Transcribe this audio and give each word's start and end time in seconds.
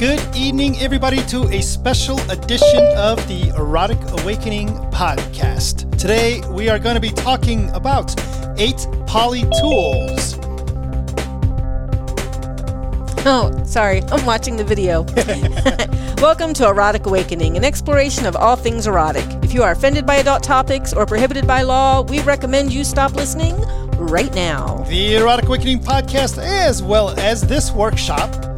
Good 0.00 0.34
evening, 0.34 0.78
everybody, 0.78 1.18
to 1.26 1.42
a 1.50 1.60
special 1.60 2.18
edition 2.30 2.82
of 2.96 3.18
the 3.28 3.52
Erotic 3.54 3.98
Awakening 4.22 4.68
podcast. 4.90 5.94
Today, 5.98 6.40
we 6.48 6.70
are 6.70 6.78
going 6.78 6.94
to 6.94 7.02
be 7.02 7.10
talking 7.10 7.68
about 7.72 8.18
eight 8.58 8.88
poly 9.06 9.42
tools. 9.60 10.38
Oh, 13.26 13.52
sorry, 13.66 14.00
I'm 14.04 14.24
watching 14.24 14.56
the 14.56 14.64
video. 14.64 15.02
Welcome 16.22 16.54
to 16.54 16.66
Erotic 16.66 17.04
Awakening, 17.04 17.58
an 17.58 17.64
exploration 17.66 18.24
of 18.24 18.34
all 18.34 18.56
things 18.56 18.86
erotic. 18.86 19.26
If 19.42 19.52
you 19.52 19.62
are 19.62 19.72
offended 19.72 20.06
by 20.06 20.14
adult 20.14 20.42
topics 20.42 20.94
or 20.94 21.04
prohibited 21.04 21.46
by 21.46 21.60
law, 21.60 22.00
we 22.00 22.20
recommend 22.20 22.72
you 22.72 22.84
stop 22.84 23.12
listening 23.12 23.54
right 23.98 24.34
now. 24.34 24.78
The 24.88 25.16
Erotic 25.16 25.44
Awakening 25.44 25.80
podcast, 25.80 26.42
as 26.42 26.82
well 26.82 27.10
as 27.20 27.42
this 27.42 27.70
workshop, 27.70 28.49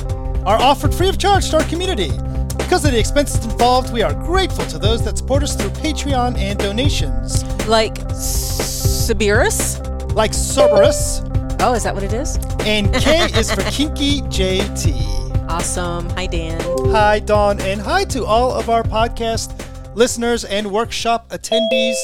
are 0.45 0.61
offered 0.61 0.95
free 0.95 1.09
of 1.09 1.19
charge 1.19 1.51
to 1.51 1.57
our 1.59 1.65
community. 1.65 2.11
Because 2.57 2.85
of 2.85 2.93
the 2.93 2.99
expenses 2.99 3.45
involved, 3.45 3.93
we 3.93 4.03
are 4.03 4.15
grateful 4.15 4.65
to 4.67 4.79
those 4.79 5.05
that 5.05 5.19
support 5.19 5.43
us 5.43 5.55
through 5.55 5.71
Patreon 5.71 6.37
and 6.39 6.59
donations. 6.59 7.45
Like 7.67 7.95
Sabirus? 8.09 9.79
Like 10.15 10.33
Cerberus, 10.33 11.23
Oh, 11.61 11.75
is 11.75 11.85
that 11.85 11.95
what 11.95 12.03
it 12.03 12.13
is? 12.13 12.37
and 12.61 12.93
K 12.95 13.25
is 13.39 13.53
for 13.53 13.63
Kinky 13.71 14.21
JT. 14.23 15.49
Awesome. 15.49 16.09
Hi, 16.11 16.27
Dan. 16.27 16.61
Hi, 16.91 17.19
Dawn, 17.21 17.61
and 17.61 17.81
hi 17.81 18.05
to 18.05 18.25
all 18.25 18.53
of 18.53 18.69
our 18.71 18.83
podcast 18.83 19.59
listeners 19.95 20.45
and 20.45 20.71
workshop 20.73 21.29
attendees 21.31 21.95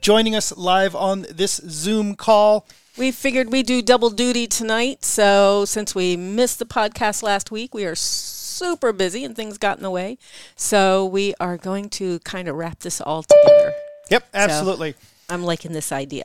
joining 0.00 0.34
us 0.34 0.56
live 0.56 0.96
on 0.96 1.26
this 1.30 1.60
Zoom 1.68 2.14
call. 2.16 2.66
We 2.96 3.10
figured 3.10 3.50
we'd 3.50 3.66
do 3.66 3.82
double 3.82 4.10
duty 4.10 4.46
tonight. 4.46 5.04
So, 5.04 5.64
since 5.64 5.96
we 5.96 6.16
missed 6.16 6.60
the 6.60 6.64
podcast 6.64 7.24
last 7.24 7.50
week, 7.50 7.74
we 7.74 7.84
are 7.84 7.96
super 7.96 8.92
busy 8.92 9.24
and 9.24 9.34
things 9.34 9.58
got 9.58 9.78
in 9.78 9.82
the 9.82 9.90
way. 9.90 10.16
So, 10.54 11.04
we 11.04 11.34
are 11.40 11.56
going 11.56 11.90
to 11.90 12.20
kind 12.20 12.46
of 12.46 12.54
wrap 12.54 12.80
this 12.80 13.00
all 13.00 13.24
together. 13.24 13.72
Yep, 14.10 14.28
absolutely. 14.32 14.94
I'm 15.28 15.42
liking 15.42 15.72
this 15.72 15.90
idea. 15.90 16.22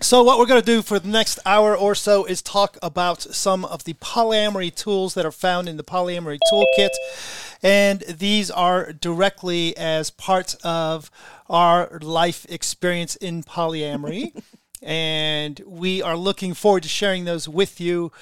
So, 0.00 0.22
what 0.22 0.38
we're 0.38 0.46
going 0.46 0.60
to 0.60 0.66
do 0.66 0.80
for 0.80 1.00
the 1.00 1.08
next 1.08 1.40
hour 1.44 1.76
or 1.76 1.96
so 1.96 2.24
is 2.24 2.40
talk 2.40 2.78
about 2.82 3.22
some 3.22 3.64
of 3.64 3.82
the 3.82 3.94
polyamory 3.94 4.72
tools 4.72 5.14
that 5.14 5.26
are 5.26 5.32
found 5.32 5.68
in 5.68 5.76
the 5.76 5.82
polyamory 5.82 6.38
toolkit. 6.52 6.90
And 7.64 8.00
these 8.02 8.48
are 8.48 8.92
directly 8.92 9.76
as 9.76 10.10
part 10.10 10.54
of 10.62 11.10
our 11.50 11.98
life 12.00 12.46
experience 12.48 13.16
in 13.16 13.42
polyamory. 13.42 14.40
and 14.82 15.60
we 15.66 16.02
are 16.02 16.16
looking 16.16 16.54
forward 16.54 16.82
to 16.84 16.88
sharing 16.88 17.24
those 17.24 17.48
with 17.48 17.80
you. 17.80 18.12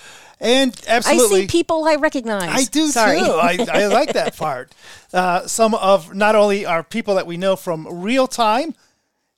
And 0.40 0.78
absolutely. 0.88 1.38
I 1.38 1.40
see 1.42 1.46
people 1.46 1.84
I 1.84 1.96
recognize. 1.96 2.48
I 2.48 2.64
do 2.70 2.88
Sorry. 2.88 3.18
too. 3.18 3.24
I, 3.24 3.66
I 3.72 3.86
like 3.86 4.12
that 4.14 4.36
part. 4.38 4.72
Uh, 5.12 5.46
some 5.46 5.74
of 5.74 6.14
not 6.14 6.34
only 6.34 6.66
are 6.66 6.82
people 6.82 7.14
that 7.14 7.26
we 7.26 7.36
know 7.36 7.56
from 7.56 7.86
real 8.02 8.26
time, 8.26 8.74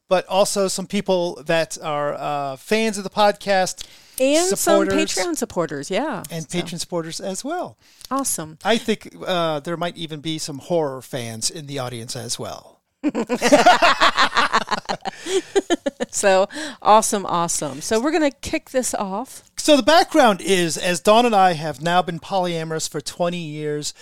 but 0.09 0.27
also 0.27 0.69
some 0.69 0.87
people 0.87 1.43
that 1.45 1.79
are 1.83 2.15
uh, 2.15 2.57
fans 2.57 2.97
of 2.99 3.05
the 3.05 3.11
podcast 3.11 3.87
and 4.21 4.57
some 4.57 4.87
Patreon 4.89 5.37
supporters. 5.37 5.91
Yeah. 5.91 6.23
and 6.31 6.51
So, 6.51 6.59
Patreon 6.59 6.81
supporters 6.81 7.21
as 7.21 7.45
well. 7.45 7.77
Awesome. 8.11 8.59
I 8.65 8.79
think 8.79 9.15
uh, 9.27 9.61
there 9.61 9.77
might 9.77 9.97
even 9.97 10.21
be 10.21 10.39
some 10.39 10.59
horror 10.59 11.03
fans 11.03 11.51
in 11.51 11.67
the 11.67 11.79
audience 11.79 12.17
as 12.17 12.39
well. 12.39 12.76
So 16.17 16.49
awesome, 16.81 17.27
awesome. 17.27 17.83
So 17.83 18.01
we're 18.01 18.11
going 18.11 18.31
to 18.31 18.37
kick 18.39 18.71
this 18.71 18.95
off. 18.95 19.43
So 19.59 19.77
the 19.77 19.83
background 19.83 20.41
is, 20.41 20.79
as 20.79 21.01
Dawn 21.01 21.27
and 21.27 21.37
I 21.37 21.53
have 21.53 21.83
now 21.83 22.01
been 22.01 22.21
polyamorous 22.21 22.89
for 22.89 23.03
20 23.03 23.37
years. 23.37 23.93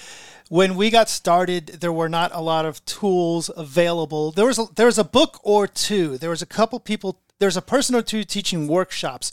When 0.49 0.77
we 0.77 0.91
got 0.91 1.09
started, 1.09 1.79
there 1.81 1.93
were 1.93 2.09
not 2.09 2.31
a 2.33 2.41
lot 2.41 2.67
of 2.67 2.85
tools 2.85 3.51
available. 3.57 4.31
There 4.31 4.47
was 4.47 4.61
a, 4.61 4.67
there 4.77 4.87
was 4.87 4.99
a 4.99 5.03
book 5.03 5.41
or 5.43 5.67
two. 5.67 6.17
There 6.17 6.31
was 6.31 6.41
a 6.41 6.47
couple 6.47 6.79
people. 6.79 7.19
There's 7.41 7.57
a 7.57 7.63
person 7.63 7.97
or 7.97 8.03
two 8.03 8.23
teaching 8.23 8.69
workshops, 8.69 9.33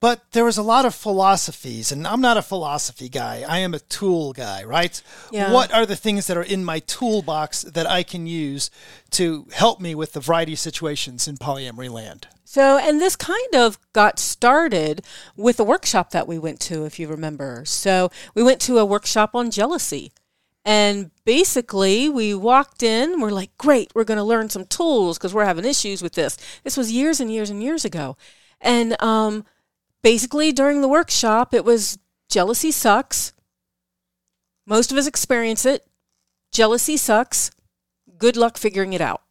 but 0.00 0.22
there 0.32 0.44
was 0.46 0.56
a 0.56 0.62
lot 0.62 0.86
of 0.86 0.94
philosophies. 0.94 1.92
And 1.92 2.06
I'm 2.06 2.22
not 2.22 2.38
a 2.38 2.42
philosophy 2.42 3.08
guy. 3.10 3.44
I 3.46 3.58
am 3.58 3.74
a 3.74 3.78
tool 3.78 4.32
guy, 4.32 4.64
right? 4.64 5.00
Yeah. 5.30 5.52
What 5.52 5.72
are 5.72 5.84
the 5.84 5.96
things 5.96 6.26
that 6.26 6.38
are 6.38 6.42
in 6.42 6.64
my 6.64 6.80
toolbox 6.80 7.62
that 7.62 7.86
I 7.86 8.02
can 8.02 8.26
use 8.26 8.70
to 9.10 9.46
help 9.52 9.80
me 9.80 9.94
with 9.94 10.12
the 10.12 10.20
variety 10.20 10.54
of 10.54 10.58
situations 10.58 11.28
in 11.28 11.36
polyamory 11.36 11.90
land? 11.90 12.28
So, 12.44 12.78
and 12.78 13.00
this 13.00 13.14
kind 13.14 13.54
of 13.54 13.78
got 13.92 14.18
started 14.18 15.04
with 15.36 15.60
a 15.60 15.64
workshop 15.64 16.10
that 16.10 16.26
we 16.26 16.38
went 16.38 16.58
to, 16.62 16.84
if 16.84 16.98
you 16.98 17.06
remember. 17.06 17.62
So, 17.64 18.10
we 18.34 18.42
went 18.42 18.60
to 18.62 18.78
a 18.78 18.84
workshop 18.84 19.36
on 19.36 19.52
jealousy. 19.52 20.12
And 20.64 21.10
basically, 21.24 22.08
we 22.08 22.34
walked 22.34 22.82
in, 22.82 23.20
we're 23.20 23.30
like, 23.30 23.56
great, 23.56 23.92
we're 23.94 24.04
going 24.04 24.18
to 24.18 24.24
learn 24.24 24.50
some 24.50 24.64
tools 24.64 25.16
because 25.16 25.32
we're 25.32 25.44
having 25.44 25.64
issues 25.64 26.02
with 26.02 26.14
this. 26.14 26.36
This 26.64 26.76
was 26.76 26.90
years 26.90 27.20
and 27.20 27.30
years 27.30 27.50
and 27.50 27.62
years 27.62 27.84
ago. 27.84 28.16
And 28.60 29.00
um, 29.00 29.44
basically, 30.02 30.52
during 30.52 30.80
the 30.80 30.88
workshop, 30.88 31.54
it 31.54 31.64
was 31.64 31.98
jealousy 32.28 32.70
sucks. 32.70 33.32
Most 34.66 34.92
of 34.92 34.98
us 34.98 35.06
experience 35.06 35.64
it. 35.66 35.86
Jealousy 36.52 36.96
sucks. 36.96 37.50
Good 38.18 38.36
luck 38.36 38.58
figuring 38.58 38.92
it 38.92 39.00
out. 39.00 39.22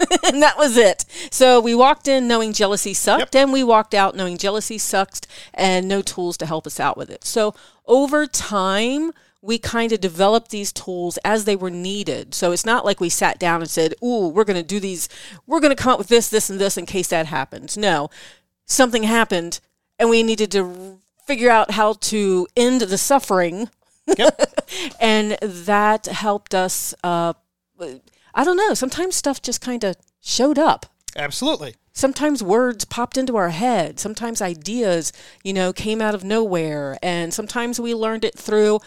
and 0.24 0.42
that 0.42 0.56
was 0.56 0.76
it. 0.76 1.04
So 1.30 1.60
we 1.60 1.74
walked 1.74 2.06
in 2.06 2.28
knowing 2.28 2.52
jealousy 2.52 2.94
sucked, 2.94 3.34
and 3.34 3.52
we 3.52 3.64
walked 3.64 3.94
out 3.94 4.14
knowing 4.14 4.38
jealousy 4.38 4.78
sucked 4.78 5.26
and 5.52 5.88
no 5.88 6.02
tools 6.02 6.36
to 6.38 6.46
help 6.46 6.66
us 6.66 6.78
out 6.78 6.96
with 6.96 7.10
it. 7.10 7.24
So 7.24 7.54
over 7.86 8.26
time, 8.26 9.12
we 9.42 9.58
kind 9.58 9.92
of 9.92 10.00
developed 10.00 10.50
these 10.50 10.72
tools 10.72 11.18
as 11.24 11.44
they 11.44 11.56
were 11.56 11.70
needed. 11.70 12.34
So 12.34 12.52
it's 12.52 12.66
not 12.66 12.84
like 12.84 13.00
we 13.00 13.08
sat 13.08 13.38
down 13.38 13.60
and 13.60 13.70
said, 13.70 13.94
Ooh, 14.02 14.28
we're 14.28 14.44
going 14.44 14.60
to 14.60 14.66
do 14.66 14.80
these, 14.80 15.08
we're 15.46 15.60
going 15.60 15.74
to 15.74 15.80
come 15.82 15.92
up 15.92 15.98
with 15.98 16.08
this, 16.08 16.28
this, 16.28 16.50
and 16.50 16.60
this 16.60 16.76
in 16.76 16.86
case 16.86 17.08
that 17.08 17.26
happens. 17.26 17.76
No, 17.76 18.10
something 18.66 19.04
happened, 19.04 19.60
and 19.98 20.10
we 20.10 20.22
needed 20.22 20.50
to 20.52 21.00
figure 21.26 21.50
out 21.50 21.72
how 21.72 21.94
to 21.94 22.46
end 22.56 22.80
the 22.82 22.98
suffering. 22.98 23.68
And 25.00 25.32
that 25.42 26.06
helped 26.06 26.54
us 26.54 26.94
uh, 27.02 27.32
i 28.34 28.44
don't 28.44 28.56
know 28.56 28.74
sometimes 28.74 29.16
stuff 29.16 29.40
just 29.40 29.60
kind 29.60 29.84
of 29.84 29.96
showed 30.20 30.58
up. 30.58 30.86
Absolutely. 31.16 31.74
sometimes 31.92 32.42
words 32.42 32.84
popped 32.84 33.16
into 33.18 33.36
our 33.36 33.50
head. 33.50 33.98
Sometimes 33.98 34.40
ideas 34.42 35.12
you 35.42 35.52
know 35.52 35.72
came 35.72 36.00
out 36.02 36.14
of 36.14 36.24
nowhere. 36.24 36.98
And 37.02 37.32
sometimes 37.32 37.80
we 37.80 37.94
learned 37.94 38.24
it 38.24 38.38
through 38.38 38.80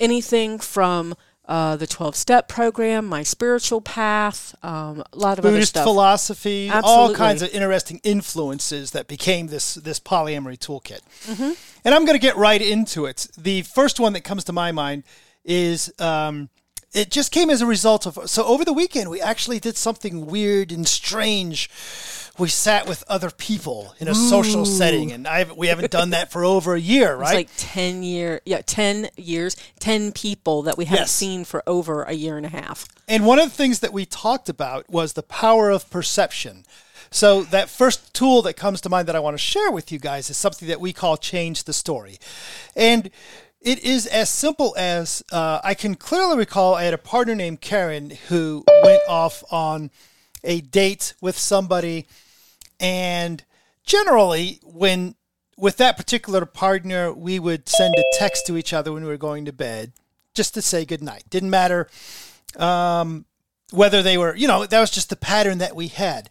anything 0.00 0.58
from 0.58 1.14
uh, 1.46 1.76
the 1.76 1.86
12 1.86 2.16
step 2.16 2.48
program 2.48 3.06
my 3.06 3.22
spiritual 3.22 3.80
path 3.80 4.54
um, 4.62 5.02
a 5.12 5.16
lot 5.16 5.38
of 5.38 5.44
other 5.44 5.54
Buddhist 5.54 5.70
stuff 5.70 5.84
philosophy, 5.84 6.70
all 6.70 7.14
kinds 7.14 7.42
of 7.42 7.50
interesting 7.50 8.00
influences 8.02 8.90
that 8.92 9.06
became 9.06 9.46
this 9.46 9.74
this 9.74 10.00
polyamory 10.00 10.58
toolkit. 10.58 11.00
Mm-hmm. 11.26 11.52
And 11.84 11.94
I'm 11.94 12.04
going 12.04 12.18
to 12.18 12.22
get 12.22 12.36
right 12.36 12.60
into 12.60 13.06
it. 13.06 13.28
The 13.38 13.62
first 13.62 14.00
one 14.00 14.12
that 14.14 14.22
comes 14.22 14.44
to 14.44 14.52
my 14.52 14.72
mind 14.72 15.04
is 15.44 15.92
um, 16.00 16.48
it 16.94 17.10
just 17.10 17.30
came 17.32 17.50
as 17.50 17.60
a 17.60 17.66
result 17.66 18.06
of 18.06 18.18
so 18.30 18.44
over 18.44 18.64
the 18.64 18.72
weekend 18.72 19.10
we 19.10 19.20
actually 19.20 19.58
did 19.60 19.76
something 19.76 20.26
weird 20.26 20.72
and 20.72 20.86
strange. 20.86 21.68
We 22.38 22.48
sat 22.48 22.86
with 22.86 23.02
other 23.08 23.30
people 23.30 23.94
in 23.98 24.08
a 24.08 24.14
social 24.14 24.66
setting, 24.66 25.10
and 25.10 25.26
I 25.26 25.44
we 25.56 25.68
haven't 25.68 25.90
done 25.90 26.10
that 26.10 26.30
for 26.30 26.44
over 26.44 26.74
a 26.74 26.80
year, 26.80 27.12
it's 27.12 27.20
right? 27.20 27.34
like 27.34 27.48
10 27.56 28.02
year 28.02 28.40
yeah 28.44 28.60
10 28.64 29.08
years 29.16 29.56
10 29.80 30.12
people 30.12 30.62
that 30.62 30.76
we 30.76 30.84
haven't 30.84 31.04
Yes. 31.04 31.12
seen 31.12 31.44
for 31.44 31.62
over 31.66 32.02
a 32.02 32.12
year 32.12 32.36
and 32.36 32.44
a 32.44 32.50
half 32.50 32.86
And 33.08 33.24
one 33.24 33.38
of 33.38 33.46
the 33.50 33.56
things 33.56 33.80
that 33.80 33.92
we 33.92 34.04
talked 34.04 34.48
about 34.50 34.88
was 34.90 35.14
the 35.14 35.22
power 35.22 35.70
of 35.70 35.88
perception. 35.90 36.64
So, 37.08 37.44
that 37.44 37.70
first 37.70 38.12
tool 38.14 38.42
that 38.42 38.54
comes 38.54 38.80
to 38.80 38.88
mind 38.88 39.06
that 39.08 39.14
I 39.14 39.20
want 39.20 39.34
to 39.34 39.38
share 39.38 39.70
with 39.70 39.92
you 39.92 39.98
guys 40.00 40.28
is 40.28 40.36
something 40.36 40.66
that 40.68 40.80
we 40.80 40.92
call 40.92 41.16
change 41.16 41.62
the 41.64 41.72
story. 41.72 42.18
And 42.74 43.10
it 43.66 43.80
is 43.80 44.06
as 44.06 44.30
simple 44.30 44.76
as 44.78 45.24
uh, 45.32 45.60
I 45.64 45.74
can 45.74 45.96
clearly 45.96 46.38
recall 46.38 46.76
I 46.76 46.84
had 46.84 46.94
a 46.94 46.98
partner 46.98 47.34
named 47.34 47.60
Karen 47.60 48.10
who 48.28 48.64
went 48.84 49.02
off 49.08 49.42
on 49.50 49.90
a 50.44 50.60
date 50.60 51.14
with 51.20 51.36
somebody. 51.36 52.06
And 52.78 53.42
generally, 53.84 54.60
when 54.62 55.16
with 55.58 55.78
that 55.78 55.96
particular 55.96 56.46
partner, 56.46 57.12
we 57.12 57.40
would 57.40 57.68
send 57.68 57.96
a 57.96 58.04
text 58.16 58.46
to 58.46 58.56
each 58.56 58.72
other 58.72 58.92
when 58.92 59.02
we 59.02 59.08
were 59.08 59.16
going 59.16 59.46
to 59.46 59.52
bed 59.52 59.92
just 60.32 60.54
to 60.54 60.62
say 60.62 60.84
goodnight. 60.84 61.24
Didn't 61.28 61.50
matter 61.50 61.88
um, 62.54 63.24
whether 63.72 64.00
they 64.00 64.16
were, 64.16 64.36
you 64.36 64.46
know, 64.46 64.64
that 64.64 64.80
was 64.80 64.92
just 64.92 65.10
the 65.10 65.16
pattern 65.16 65.58
that 65.58 65.74
we 65.74 65.88
had. 65.88 66.30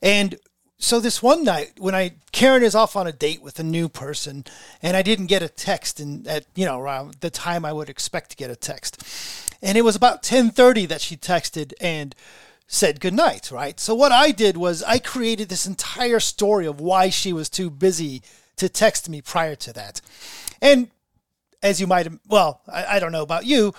And 0.00 0.36
so 0.78 1.00
this 1.00 1.22
one 1.22 1.44
night 1.44 1.72
when 1.78 1.94
I 1.94 2.12
Karen 2.32 2.62
is 2.62 2.74
off 2.74 2.94
on 2.94 3.06
a 3.06 3.12
date 3.12 3.42
with 3.42 3.58
a 3.58 3.64
new 3.64 3.88
person 3.88 4.44
and 4.80 4.96
I 4.96 5.02
didn't 5.02 5.26
get 5.26 5.42
a 5.42 5.48
text 5.48 5.98
and 5.98 6.26
at 6.26 6.46
you 6.54 6.64
know 6.64 6.78
around 6.78 7.16
the 7.20 7.30
time 7.30 7.64
I 7.64 7.72
would 7.72 7.88
expect 7.88 8.30
to 8.30 8.36
get 8.36 8.50
a 8.50 8.56
text. 8.56 9.02
And 9.60 9.76
it 9.76 9.82
was 9.82 9.96
about 9.96 10.22
10:30 10.22 10.86
that 10.86 11.00
she 11.00 11.16
texted 11.16 11.72
and 11.80 12.14
said 12.68 13.00
goodnight, 13.00 13.50
right? 13.50 13.80
So 13.80 13.94
what 13.94 14.12
I 14.12 14.30
did 14.30 14.56
was 14.56 14.82
I 14.82 14.98
created 14.98 15.48
this 15.48 15.66
entire 15.66 16.20
story 16.20 16.66
of 16.66 16.80
why 16.80 17.08
she 17.08 17.32
was 17.32 17.48
too 17.48 17.70
busy 17.70 18.22
to 18.56 18.68
text 18.68 19.08
me 19.08 19.20
prior 19.20 19.56
to 19.56 19.72
that. 19.72 20.00
And 20.60 20.90
as 21.62 21.80
you 21.80 21.86
might, 21.86 22.08
well, 22.28 22.60
I, 22.68 22.96
I 22.96 22.98
don't 23.00 23.12
know 23.12 23.22
about 23.22 23.46
you, 23.46 23.74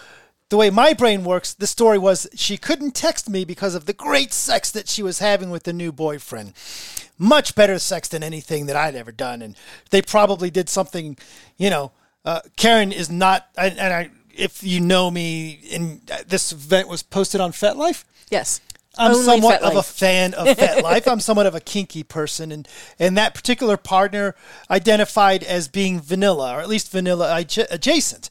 the 0.50 0.57
way 0.57 0.69
my 0.69 0.94
brain 0.94 1.24
works, 1.24 1.54
the 1.54 1.68
story 1.68 1.98
was 1.98 2.28
she 2.36 2.57
couldn't 2.57 2.96
text 2.96 3.30
me 3.30 3.46
because 3.46 3.75
of 3.75 3.86
the 3.86 3.94
great 3.94 4.34
sex 4.34 4.72
that 4.72 4.90
she 4.90 5.04
was 5.04 5.19
having 5.19 5.51
with 5.51 5.63
the 5.63 5.74
new 5.74 5.92
boyfriend. 5.92 6.54
Much 7.18 7.54
better 7.54 7.78
sex 7.78 8.07
than 8.07 8.24
anything 8.24 8.66
that 8.66 8.75
I'd 8.75 8.96
ever 8.96 9.12
done. 9.12 9.42
And 9.42 9.56
they 9.92 10.01
probably 10.01 10.50
did 10.50 10.68
something, 10.68 11.18
you 11.57 11.69
know, 11.69 11.92
uh, 12.25 12.42
Karen 12.57 12.92
is 12.92 13.10
not, 13.10 13.48
and 13.57 13.80
I, 13.80 14.10
if 14.36 14.63
you 14.63 14.80
know 14.80 15.12
me, 15.12 15.60
and 15.72 16.01
this 16.28 16.52
event 16.52 16.88
was 16.88 17.04
posted 17.04 17.42
on 17.42 17.52
FetLife. 17.52 18.04
Yes. 18.30 18.62
I'm 18.98 19.12
Only 19.12 19.24
somewhat 19.24 19.62
of 19.62 19.75
a 19.75 19.84
fan 19.84 20.34
of 20.34 20.48
FetLife. 20.57 21.10
I'm 21.10 21.19
somewhat 21.19 21.45
of 21.45 21.56
a 21.56 21.60
kinky 21.60 22.04
person, 22.04 22.52
and 22.52 22.68
and 22.98 23.18
that 23.18 23.34
particular 23.34 23.78
partner 23.78 24.36
identified 24.69 25.44
as 25.44 25.68
being 25.68 26.02
vanilla, 26.02 26.56
or 26.56 26.60
at 26.60 26.68
least 26.68 26.92
vanilla 26.92 27.28
adj- 27.30 27.68
adjacent. 27.69 28.30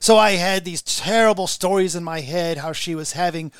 So 0.00 0.16
I 0.16 0.32
had 0.32 0.64
these 0.64 0.80
terrible 0.80 1.46
stories 1.46 1.94
in 1.94 2.02
my 2.02 2.20
head 2.20 2.56
how 2.56 2.72
she 2.72 2.94
was 2.94 3.12
having 3.12 3.52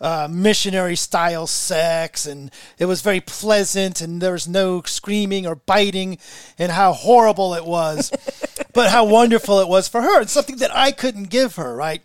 uh, 0.00 0.28
missionary 0.30 0.94
style 0.94 1.48
sex, 1.48 2.26
and 2.26 2.52
it 2.78 2.86
was 2.86 3.02
very 3.02 3.20
pleasant, 3.20 4.00
and 4.00 4.22
there 4.22 4.32
was 4.32 4.46
no 4.46 4.82
screaming 4.82 5.48
or 5.48 5.56
biting, 5.56 6.18
and 6.58 6.70
how 6.70 6.92
horrible 6.92 7.54
it 7.54 7.66
was, 7.66 8.12
but 8.72 8.90
how 8.90 9.04
wonderful 9.04 9.58
it 9.58 9.68
was 9.68 9.88
for 9.88 10.00
her, 10.00 10.20
and 10.20 10.30
something 10.30 10.56
that 10.56 10.74
I 10.74 10.92
couldn't 10.92 11.24
give 11.24 11.56
her, 11.56 11.74
right? 11.74 12.02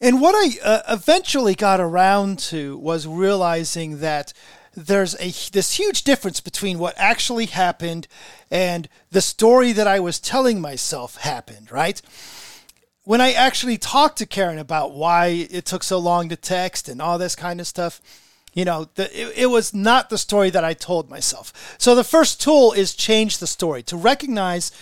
And 0.00 0.20
what 0.20 0.34
I 0.34 0.58
uh, 0.64 0.82
eventually 0.88 1.54
got 1.54 1.80
around 1.80 2.38
to 2.50 2.78
was 2.78 3.06
realizing 3.06 4.00
that 4.00 4.32
there's 4.76 5.14
a 5.14 5.32
this 5.50 5.74
huge 5.74 6.04
difference 6.04 6.40
between 6.40 6.78
what 6.78 6.94
actually 6.98 7.46
happened 7.46 8.06
and 8.50 8.88
the 9.10 9.22
story 9.22 9.72
that 9.72 9.86
I 9.86 10.00
was 10.00 10.20
telling 10.20 10.60
myself 10.60 11.16
happened, 11.16 11.72
right? 11.72 12.00
When 13.04 13.20
I 13.20 13.32
actually 13.32 13.78
talked 13.78 14.18
to 14.18 14.26
Karen 14.26 14.58
about 14.58 14.92
why 14.92 15.46
it 15.50 15.64
took 15.64 15.82
so 15.82 15.98
long 15.98 16.28
to 16.28 16.36
text 16.36 16.88
and 16.88 17.00
all 17.00 17.18
this 17.18 17.36
kind 17.36 17.60
of 17.60 17.66
stuff, 17.66 18.00
you 18.52 18.64
know, 18.64 18.88
the, 18.96 19.04
it, 19.18 19.32
it 19.36 19.46
was 19.46 19.72
not 19.72 20.10
the 20.10 20.18
story 20.18 20.50
that 20.50 20.64
I 20.64 20.74
told 20.74 21.08
myself. 21.08 21.76
So 21.78 21.94
the 21.94 22.04
first 22.04 22.40
tool 22.40 22.72
is 22.72 22.94
change 22.94 23.38
the 23.38 23.46
story 23.46 23.82
to 23.84 23.96
recognize 23.96 24.72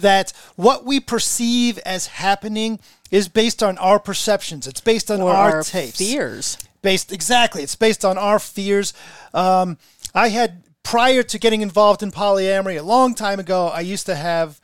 that 0.00 0.32
what 0.56 0.84
we 0.84 1.00
perceive 1.00 1.78
as 1.80 2.06
happening 2.08 2.80
is 3.10 3.28
based 3.28 3.62
on 3.62 3.78
our 3.78 3.98
perceptions. 3.98 4.66
It's 4.66 4.80
based 4.80 5.10
on 5.10 5.20
our, 5.20 5.28
our 5.28 5.62
tapes. 5.62 5.98
fears. 5.98 6.58
Based 6.82 7.12
exactly. 7.12 7.62
It's 7.62 7.76
based 7.76 8.04
on 8.04 8.18
our 8.18 8.38
fears. 8.38 8.92
Um, 9.32 9.78
I 10.14 10.28
had 10.28 10.64
prior 10.82 11.22
to 11.22 11.38
getting 11.38 11.62
involved 11.62 12.02
in 12.02 12.10
polyamory 12.10 12.78
a 12.78 12.82
long 12.82 13.14
time 13.14 13.40
ago. 13.40 13.68
I 13.68 13.80
used 13.80 14.06
to 14.06 14.16
have 14.16 14.60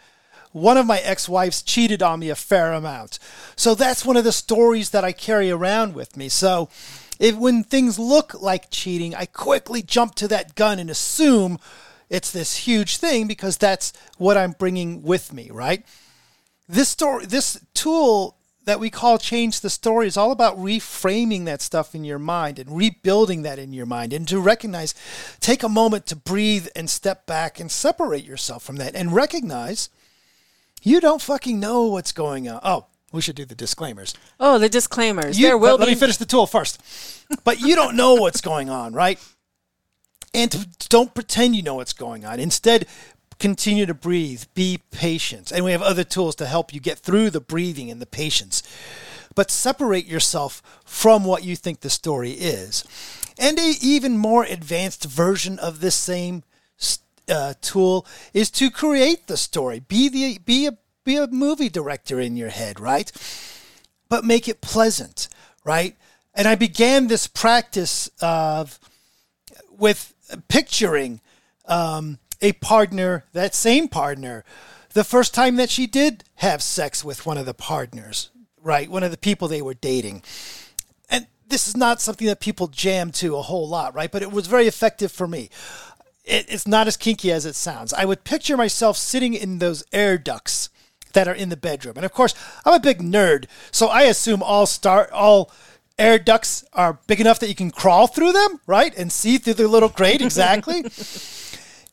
one 0.53 0.77
of 0.77 0.87
my 0.87 0.99
ex-wives 0.99 1.63
cheated 1.63 2.03
on 2.03 2.21
me 2.21 2.31
a 2.31 2.35
fair 2.35 2.73
amount. 2.73 3.19
So 3.55 3.75
that's 3.75 4.05
one 4.05 4.17
of 4.17 4.25
the 4.25 4.33
stories 4.33 4.91
that 4.91 5.05
I 5.05 5.13
carry 5.13 5.51
around 5.51 5.95
with 5.95 6.17
me. 6.17 6.29
So 6.29 6.69
if 7.19 7.37
when 7.37 7.65
things 7.65 7.99
look 7.99 8.41
like 8.41 8.71
cheating, 8.71 9.15
I 9.15 9.27
quickly 9.27 9.83
jump 9.83 10.15
to 10.17 10.29
that 10.29 10.55
gun 10.55 10.79
and 10.79 10.91
assume 10.91 11.59
it's 12.09 12.31
this 12.31 12.57
huge 12.57 12.97
thing 12.97 13.27
because 13.27 13.57
that's 13.57 13.93
what 14.17 14.37
I'm 14.37 14.53
bringing 14.53 15.03
with 15.03 15.33
me, 15.33 15.51
right? 15.51 15.85
This 16.69 16.89
story, 16.89 17.27
this 17.27 17.61
tool 17.75 18.38
that 18.69 18.79
we 18.79 18.91
call 18.91 19.17
change 19.17 19.63
the 19.63 19.71
story 19.71 20.07
is 20.07 20.19
all 20.19 20.31
about 20.31 20.59
reframing 20.59 21.47
that 21.47 21.63
stuff 21.63 21.95
in 21.95 22.05
your 22.05 22.19
mind 22.19 22.59
and 22.59 22.77
rebuilding 22.77 23.41
that 23.41 23.59
in 23.59 23.73
your 23.73 23.87
mind 23.87 24.13
and 24.13 24.29
to 24.29 24.39
recognize, 24.39 24.95
take 25.41 25.63
a 25.63 25.71
moment 25.71 26.05
to 26.05 26.15
breathe 26.15 26.69
and 26.77 26.91
step 26.91 27.25
back 27.25 27.59
and 27.59 27.71
separate 27.73 28.25
yourself 28.25 28.63
from 28.63 28.77
that 28.77 28.95
and 28.95 29.15
recognize 29.15 29.89
you 30.83 31.01
don't 31.01 31.23
fucking 31.23 31.59
know 31.59 31.87
what's 31.87 32.13
going 32.13 32.47
on. 32.47 32.61
Oh, 32.63 32.85
we 33.11 33.23
should 33.23 33.37
do 33.37 33.47
the 33.47 33.55
disclaimers. 33.55 34.13
Oh, 34.39 34.59
the 34.59 34.69
disclaimers. 34.69 35.39
You- 35.39 35.47
there 35.47 35.57
will 35.57 35.79
let, 35.79 35.89
me 35.89 35.95
finish 35.95 36.19
the 36.19 36.27
tool 36.27 36.47
first. 36.47 36.79
But 37.45 37.63
you 37.63 37.75
don't 37.75 37.97
know 37.97 38.17
what's 38.17 38.43
going 38.43 38.69
on, 38.69 38.93
right? 38.93 39.19
And 40.35 40.53
to, 40.53 40.69
don't 40.91 41.15
pretend 41.15 41.57
you 41.57 41.63
know 41.63 41.77
what's 41.77 41.95
going 41.95 42.27
on. 42.27 42.39
Instead, 42.39 42.87
continue 43.39 43.87
to 43.87 43.95
breathe, 43.95 44.45
be 44.55 44.81
patient. 44.91 45.53
And 45.53 45.65
we 45.65 45.73
have 45.73 45.83
other 45.83 46.05
tools 46.05 46.35
to 46.37 46.47
help 46.47 46.75
you 46.75 46.81
get 46.81 46.99
through 46.99 47.31
the 47.31 47.41
breathing 47.41 47.91
and 47.91 48.01
the 48.01 48.07
patience. 48.07 48.63
But 49.35 49.51
separate 49.51 50.07
yourself 50.07 50.63
from 50.85 51.25
what 51.25 51.45
you 51.45 51.55
think 51.55 51.81
the 51.81 51.91
story 51.91 52.33
is. 52.33 52.85
And 53.39 53.59
a 53.59 53.75
even 53.81 54.19
more 54.19 54.45
advanced 54.45 55.05
version 55.05 55.59
of 55.59 55.81
this 55.81 55.95
same 55.95 56.43
uh, 57.29 57.55
tool 57.61 58.07
is 58.33 58.51
to 58.53 58.71
create 58.71 59.27
the 59.27 59.37
story. 59.37 59.81
Be 59.81 60.09
the 60.09 60.39
be 60.39 60.67
a 60.67 60.79
be 61.05 61.17
a 61.17 61.29
movie 61.29 61.69
director 61.69 62.21
in 62.21 62.37
your 62.37 62.49
head, 62.49 62.81
right? 62.81 63.13
But 64.09 64.25
make 64.25 64.49
it 64.49 64.61
pleasant, 64.61 65.29
right? 65.65 65.97
And 66.35 66.49
I 66.49 66.55
began 66.55 67.07
this 67.07 67.27
practice 67.27 68.11
of 68.21 68.81
with 69.71 70.15
picturing 70.49 71.21
um, 71.67 72.19
a 72.41 72.53
partner, 72.53 73.25
that 73.33 73.55
same 73.55 73.89
partner, 73.89 74.45
the 74.93 75.05
first 75.05 75.35
time 75.35 75.57
that 75.57 75.71
she 75.71 75.87
did 75.87 76.25
have 76.37 76.63
sex 76.63 77.05
with 77.05 77.27
one 77.27 77.39
of 77.39 77.47
the 77.47 77.55
partners, 77.55 78.31
right? 78.63 78.91
One 78.91 79.03
of 79.03 79.11
the 79.11 79.17
people 79.17 79.49
they 79.49 79.63
were 79.63 79.75
dating. 79.75 80.23
And 81.11 81.27
this 81.47 81.69
is 81.69 81.77
not 81.77 82.01
something 82.01 82.27
that 82.27 82.41
people 82.41 82.69
jam 82.69 83.11
to 83.13 83.37
a 83.37 83.43
whole 83.43 83.69
lot, 83.69 83.95
right? 83.95 84.11
But 84.11 84.23
it 84.23 84.33
was 84.33 84.47
very 84.47 84.67
effective 84.67 85.13
for 85.13 85.27
me. 85.27 85.51
It, 86.25 86.47
it's 86.49 86.67
not 86.67 86.87
as 86.87 86.97
kinky 86.97 87.33
as 87.33 87.47
it 87.47 87.55
sounds. 87.55 87.93
I 87.93 88.05
would 88.05 88.25
picture 88.25 88.57
myself 88.57 88.97
sitting 88.97 89.35
in 89.35 89.59
those 89.59 89.85
air 89.93 90.19
ducts 90.19 90.71
that 91.13 91.29
are 91.29 91.35
in 91.35 91.49
the 91.49 91.57
bedroom. 91.57 91.95
And 91.97 92.05
of 92.05 92.13
course, 92.13 92.35
I'm 92.65 92.75
a 92.75 92.81
big 92.81 93.01
nerd, 93.01 93.47
so 93.71 93.89
I 93.89 94.03
assume 94.03 94.43
all 94.43 94.67
star 94.67 95.11
all 95.13 95.51
air 95.99 96.19
ducts 96.19 96.65
are 96.73 96.99
big 97.07 97.21
enough 97.21 97.41
that 97.41 97.49
you 97.49 97.55
can 97.55 97.71
crawl 97.71 98.07
through 98.07 98.33
them, 98.33 98.61
right? 98.67 98.97
And 98.97 99.11
see 99.11 99.39
through 99.39 99.55
the 99.55 99.69
little 99.69 99.89
grate 99.89 100.23
exactly. 100.23 100.85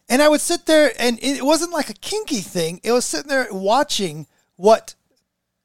and 0.08 0.22
I 0.22 0.30
would 0.30 0.42
sit 0.42 0.66
there 0.66 0.92
and 1.00 1.20
it 1.22 1.44
wasn't 1.44 1.74
like 1.74 1.90
a 1.90 1.94
kinky 1.94 2.42
thing. 2.42 2.80
It 2.84 2.92
was 2.92 3.06
sitting 3.06 3.30
there 3.30 3.48
watching 3.52 4.28
what 4.56 4.96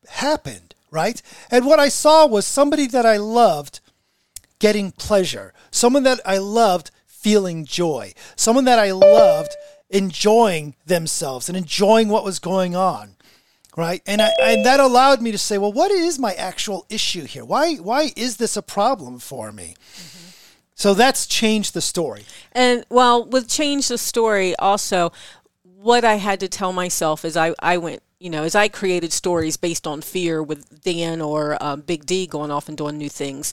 happened, 0.08 0.74
right? 0.90 1.20
And 1.50 1.66
what 1.66 1.78
I 1.78 1.88
saw 1.88 2.26
was 2.26 2.46
somebody 2.46 2.86
that 2.88 3.06
I 3.06 3.18
loved 3.18 3.80
getting 4.58 4.92
pleasure, 4.92 5.52
someone 5.70 6.04
that 6.04 6.20
I 6.24 6.38
loved 6.38 6.90
feeling 7.06 7.64
joy, 7.64 8.14
someone 8.36 8.64
that 8.64 8.78
I 8.78 8.92
loved 8.92 9.54
enjoying 9.90 10.74
themselves 10.86 11.48
and 11.48 11.56
enjoying 11.58 12.08
what 12.08 12.24
was 12.24 12.38
going 12.38 12.74
on. 12.74 13.16
Right. 13.76 14.02
And 14.06 14.20
I, 14.20 14.30
and 14.42 14.66
that 14.66 14.80
allowed 14.80 15.22
me 15.22 15.30
to 15.30 15.38
say, 15.38 15.56
well, 15.56 15.72
what 15.72 15.92
is 15.92 16.18
my 16.18 16.32
actual 16.34 16.86
issue 16.90 17.24
here? 17.24 17.44
Why 17.44 17.76
why 17.76 18.12
is 18.16 18.36
this 18.36 18.56
a 18.56 18.62
problem 18.62 19.20
for 19.20 19.52
me? 19.52 19.76
Mm-hmm. 19.94 20.29
So 20.80 20.94
that's 20.94 21.26
changed 21.26 21.74
the 21.74 21.82
story. 21.82 22.24
And 22.52 22.86
well, 22.88 23.26
with 23.26 23.50
change 23.50 23.88
the 23.88 23.98
story, 23.98 24.56
also, 24.56 25.12
what 25.62 26.06
I 26.06 26.14
had 26.14 26.40
to 26.40 26.48
tell 26.48 26.72
myself 26.72 27.22
is 27.22 27.36
I, 27.36 27.52
I 27.58 27.76
went, 27.76 28.02
you 28.18 28.30
know, 28.30 28.44
as 28.44 28.54
I 28.54 28.68
created 28.68 29.12
stories 29.12 29.58
based 29.58 29.86
on 29.86 30.00
fear 30.00 30.42
with 30.42 30.80
Dan 30.80 31.20
or 31.20 31.62
um, 31.62 31.82
Big 31.82 32.06
D 32.06 32.26
going 32.26 32.50
off 32.50 32.66
and 32.66 32.78
doing 32.78 32.96
new 32.96 33.10
things, 33.10 33.52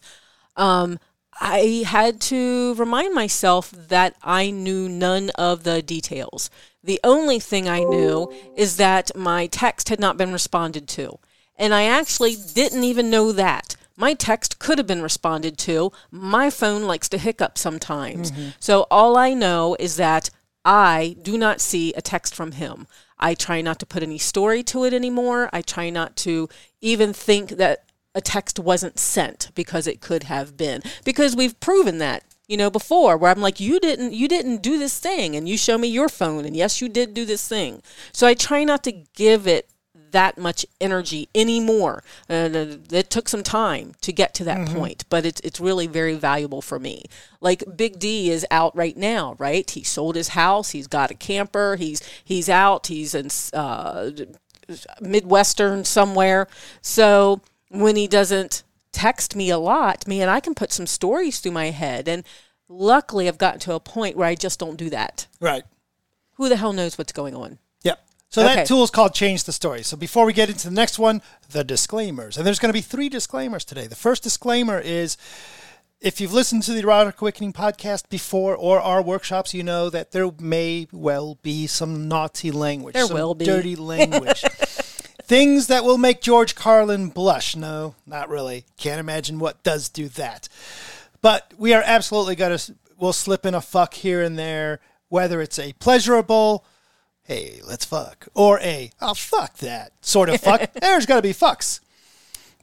um, 0.55 0.99
I 1.41 1.83
had 1.85 2.21
to 2.21 2.75
remind 2.75 3.13
myself 3.13 3.71
that 3.71 4.15
I 4.23 4.49
knew 4.49 4.87
none 4.87 5.29
of 5.31 5.65
the 5.65 5.81
details. 5.81 6.49
The 6.81 7.01
only 7.03 7.41
thing 7.41 7.67
I 7.67 7.83
knew 7.83 8.33
is 8.55 8.77
that 8.77 9.11
my 9.17 9.47
text 9.47 9.89
had 9.89 9.99
not 9.99 10.15
been 10.15 10.31
responded 10.31 10.87
to. 10.87 11.19
And 11.57 11.73
I 11.73 11.83
actually 11.83 12.37
didn't 12.37 12.85
even 12.85 13.09
know 13.09 13.33
that. 13.33 13.75
My 13.97 14.13
text 14.13 14.59
could 14.59 14.77
have 14.77 14.87
been 14.87 15.01
responded 15.01 15.57
to. 15.59 15.91
My 16.11 16.49
phone 16.49 16.83
likes 16.83 17.09
to 17.09 17.17
hiccup 17.17 17.57
sometimes. 17.57 18.31
Mm-hmm. 18.31 18.49
So 18.59 18.85
all 18.91 19.17
I 19.17 19.33
know 19.33 19.75
is 19.79 19.97
that 19.97 20.29
I 20.63 21.15
do 21.21 21.37
not 21.37 21.59
see 21.59 21.93
a 21.93 22.01
text 22.01 22.35
from 22.35 22.53
him. 22.53 22.87
I 23.17 23.33
try 23.33 23.61
not 23.61 23.79
to 23.79 23.85
put 23.85 24.03
any 24.03 24.19
story 24.19 24.61
to 24.63 24.85
it 24.85 24.93
anymore. 24.93 25.49
I 25.51 25.61
try 25.61 25.89
not 25.89 26.15
to 26.17 26.47
even 26.79 27.11
think 27.11 27.51
that 27.51 27.85
a 28.13 28.21
text 28.21 28.59
wasn't 28.59 28.99
sent 28.99 29.51
because 29.55 29.87
it 29.87 30.01
could 30.01 30.23
have 30.23 30.55
been. 30.55 30.81
Because 31.03 31.35
we've 31.35 31.59
proven 31.59 31.97
that 31.97 32.23
you 32.47 32.55
know 32.55 32.69
before 32.69 33.17
where 33.17 33.29
i'm 33.29 33.41
like 33.41 33.59
you 33.59 33.77
didn't 33.77 34.13
you 34.13 34.25
didn't 34.27 34.61
do 34.61 34.79
this 34.79 34.99
thing 34.99 35.35
and 35.35 35.49
you 35.49 35.57
show 35.57 35.77
me 35.77 35.87
your 35.87 36.07
phone 36.07 36.45
and 36.45 36.55
yes 36.55 36.81
you 36.81 36.87
did 36.87 37.13
do 37.13 37.25
this 37.25 37.45
thing 37.45 37.81
so 38.13 38.25
i 38.25 38.33
try 38.33 38.63
not 38.63 38.85
to 38.85 38.91
give 39.13 39.45
it 39.45 39.69
that 40.11 40.37
much 40.37 40.65
energy 40.79 41.29
anymore 41.35 42.03
and 42.29 42.55
uh, 42.55 42.77
it 42.91 43.09
took 43.09 43.27
some 43.27 43.43
time 43.43 43.93
to 44.01 44.11
get 44.11 44.33
to 44.33 44.43
that 44.43 44.67
point 44.69 45.03
but 45.09 45.25
it's 45.25 45.39
it's 45.41 45.59
really 45.59 45.87
very 45.87 46.15
valuable 46.15 46.61
for 46.61 46.79
me 46.79 47.03
like 47.41 47.63
big 47.75 47.99
d 47.99 48.29
is 48.29 48.45
out 48.49 48.75
right 48.75 48.97
now 48.97 49.35
right 49.37 49.71
he 49.71 49.83
sold 49.83 50.15
his 50.15 50.29
house 50.29 50.71
he's 50.71 50.87
got 50.87 51.11
a 51.11 51.15
camper 51.15 51.75
he's 51.75 52.01
he's 52.23 52.49
out 52.49 52.87
he's 52.87 53.13
in 53.13 53.29
uh, 53.53 54.09
midwestern 55.01 55.83
somewhere 55.83 56.47
so 56.81 57.41
when 57.69 57.95
he 57.95 58.07
doesn't 58.07 58.63
text 58.97 59.35
me 59.35 59.51
a 59.51 59.59
lot, 59.59 60.07
man, 60.07 60.27
I 60.27 60.39
can 60.39 60.55
put 60.55 60.71
some 60.71 60.87
stories 60.87 61.39
through 61.39 61.51
my 61.51 61.69
head. 61.69 62.07
And 62.07 62.23
luckily, 62.67 63.27
I've 63.27 63.37
gotten 63.37 63.59
to 63.61 63.73
a 63.73 63.79
point 63.79 64.17
where 64.17 64.27
I 64.27 64.35
just 64.35 64.59
don't 64.59 64.75
do 64.77 64.89
that. 64.89 65.27
Right. 65.39 65.63
Who 66.35 66.49
the 66.49 66.57
hell 66.57 66.73
knows 66.73 66.97
what's 66.97 67.13
going 67.13 67.35
on? 67.35 67.59
So 68.29 68.43
Okay. 68.43 68.55
that 68.55 68.67
tool 68.67 68.83
is 68.83 68.89
called 68.89 69.13
Change 69.13 69.45
the 69.45 69.53
Story. 69.53 69.83
So 69.83 69.95
before 69.95 70.25
we 70.25 70.33
get 70.33 70.49
into 70.49 70.67
the 70.69 70.75
next 70.75 70.99
one, 70.99 71.21
the 71.49 71.63
disclaimers. 71.63 72.37
And 72.37 72.45
there's 72.45 72.59
going 72.59 72.69
to 72.69 72.73
be 72.77 72.81
three 72.81 73.07
disclaimers 73.09 73.63
today. 73.63 73.87
The 73.87 73.95
first 73.95 74.21
disclaimer 74.23 74.79
is 74.79 75.15
if 76.01 76.19
you've 76.21 76.33
listened 76.33 76.63
to 76.63 76.73
the 76.73 76.79
Erotic 76.81 77.21
Awakening 77.21 77.53
podcast 77.53 78.09
before 78.09 78.53
or 78.55 78.79
our 78.81 79.01
workshops, 79.01 79.53
you 79.53 79.63
know 79.63 79.89
that 79.89 80.11
there 80.11 80.29
may 80.39 80.87
well 80.91 81.39
be 81.41 81.67
some 81.67 82.07
naughty 82.07 82.51
language. 82.51 82.93
There 82.93 83.05
some 83.07 83.15
will 83.15 83.33
be. 83.33 83.45
Dirty 83.45 83.75
language. 83.93 84.41
Things 85.23 85.67
that 85.67 85.83
will 85.83 85.97
make 85.97 86.21
George 86.21 86.53
Carlin 86.53 87.09
blush. 87.09 87.55
No, 87.55 87.95
not 88.05 88.29
really. 88.29 88.65
Can't 88.77 88.99
imagine 88.99 89.39
what 89.39 89.63
does 89.63 89.89
do 89.89 90.07
that. 90.09 90.47
But 91.21 91.53
we 91.57 91.73
are 91.73 91.83
absolutely 91.85 92.35
going 92.35 92.57
to, 92.57 92.75
we'll 92.97 93.11
slip 93.13 93.45
in 93.45 93.55
a 93.55 93.61
fuck 93.61 93.93
here 93.95 94.21
and 94.21 94.37
there, 94.37 94.79
whether 95.09 95.41
it's 95.41 95.57
a 95.59 95.73
pleasurable, 95.73 96.63
hey, 97.27 97.59
let's 97.67 97.85
fuck, 97.85 98.27
or 98.33 98.59
a, 98.61 98.89
oh, 99.01 99.13
fuck 99.13 99.57
that 99.57 99.91
sort 100.01 100.29
of 100.29 100.39
fuck. 100.47 100.71
There's 100.73 101.05
got 101.05 101.17
to 101.17 101.21
be 101.21 101.33
fucks. 101.33 101.81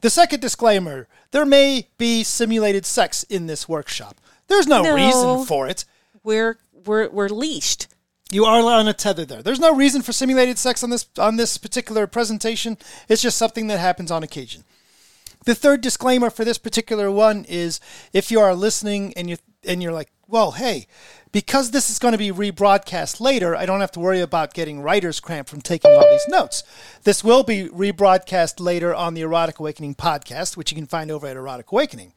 The 0.01 0.09
second 0.09 0.39
disclaimer 0.41 1.07
there 1.31 1.45
may 1.45 1.87
be 1.97 2.23
simulated 2.23 2.85
sex 2.85 3.23
in 3.23 3.47
this 3.47 3.67
workshop. 3.67 4.19
There's 4.47 4.67
no, 4.67 4.81
No. 4.81 4.95
reason 4.95 5.45
for 5.45 5.67
it. 5.67 5.85
We're 6.23 6.57
we're 6.85 7.09
we're 7.09 7.29
leashed. 7.29 7.87
You 8.31 8.45
are 8.45 8.59
on 8.61 8.87
a 8.87 8.93
tether 8.93 9.25
there. 9.25 9.43
There's 9.43 9.59
no 9.59 9.73
reason 9.75 10.01
for 10.01 10.11
simulated 10.11 10.57
sex 10.57 10.83
on 10.83 10.89
this 10.89 11.07
on 11.17 11.35
this 11.37 11.57
particular 11.57 12.07
presentation. 12.07 12.77
It's 13.07 13.21
just 13.21 13.37
something 13.37 13.67
that 13.67 13.79
happens 13.79 14.11
on 14.11 14.23
occasion. 14.23 14.63
The 15.45 15.55
third 15.55 15.81
disclaimer 15.81 16.29
for 16.29 16.43
this 16.43 16.57
particular 16.57 17.11
one 17.11 17.45
is 17.47 17.79
if 18.13 18.31
you 18.31 18.39
are 18.39 18.55
listening 18.55 19.13
and 19.15 19.29
you're 19.29 19.37
and 19.63 19.81
you're 19.81 19.91
like, 19.91 20.09
well, 20.27 20.51
hey, 20.51 20.87
because 21.31 21.71
this 21.71 21.89
is 21.89 21.99
going 21.99 22.13
to 22.13 22.17
be 22.17 22.31
rebroadcast 22.31 23.19
later, 23.19 23.55
I 23.55 23.65
don't 23.65 23.81
have 23.81 23.91
to 23.91 23.99
worry 23.99 24.21
about 24.21 24.53
getting 24.53 24.81
writer's 24.81 25.19
cramp 25.19 25.49
from 25.49 25.61
taking 25.61 25.91
all 25.91 26.09
these 26.09 26.27
notes. 26.27 26.63
This 27.03 27.23
will 27.23 27.43
be 27.43 27.67
rebroadcast 27.67 28.59
later 28.59 28.95
on 28.95 29.13
the 29.13 29.21
Erotic 29.21 29.59
Awakening 29.59 29.95
podcast, 29.95 30.55
which 30.55 30.71
you 30.71 30.75
can 30.75 30.87
find 30.87 31.11
over 31.11 31.27
at 31.27 31.35
Erotic 31.35 31.71
Awakening. 31.71 32.13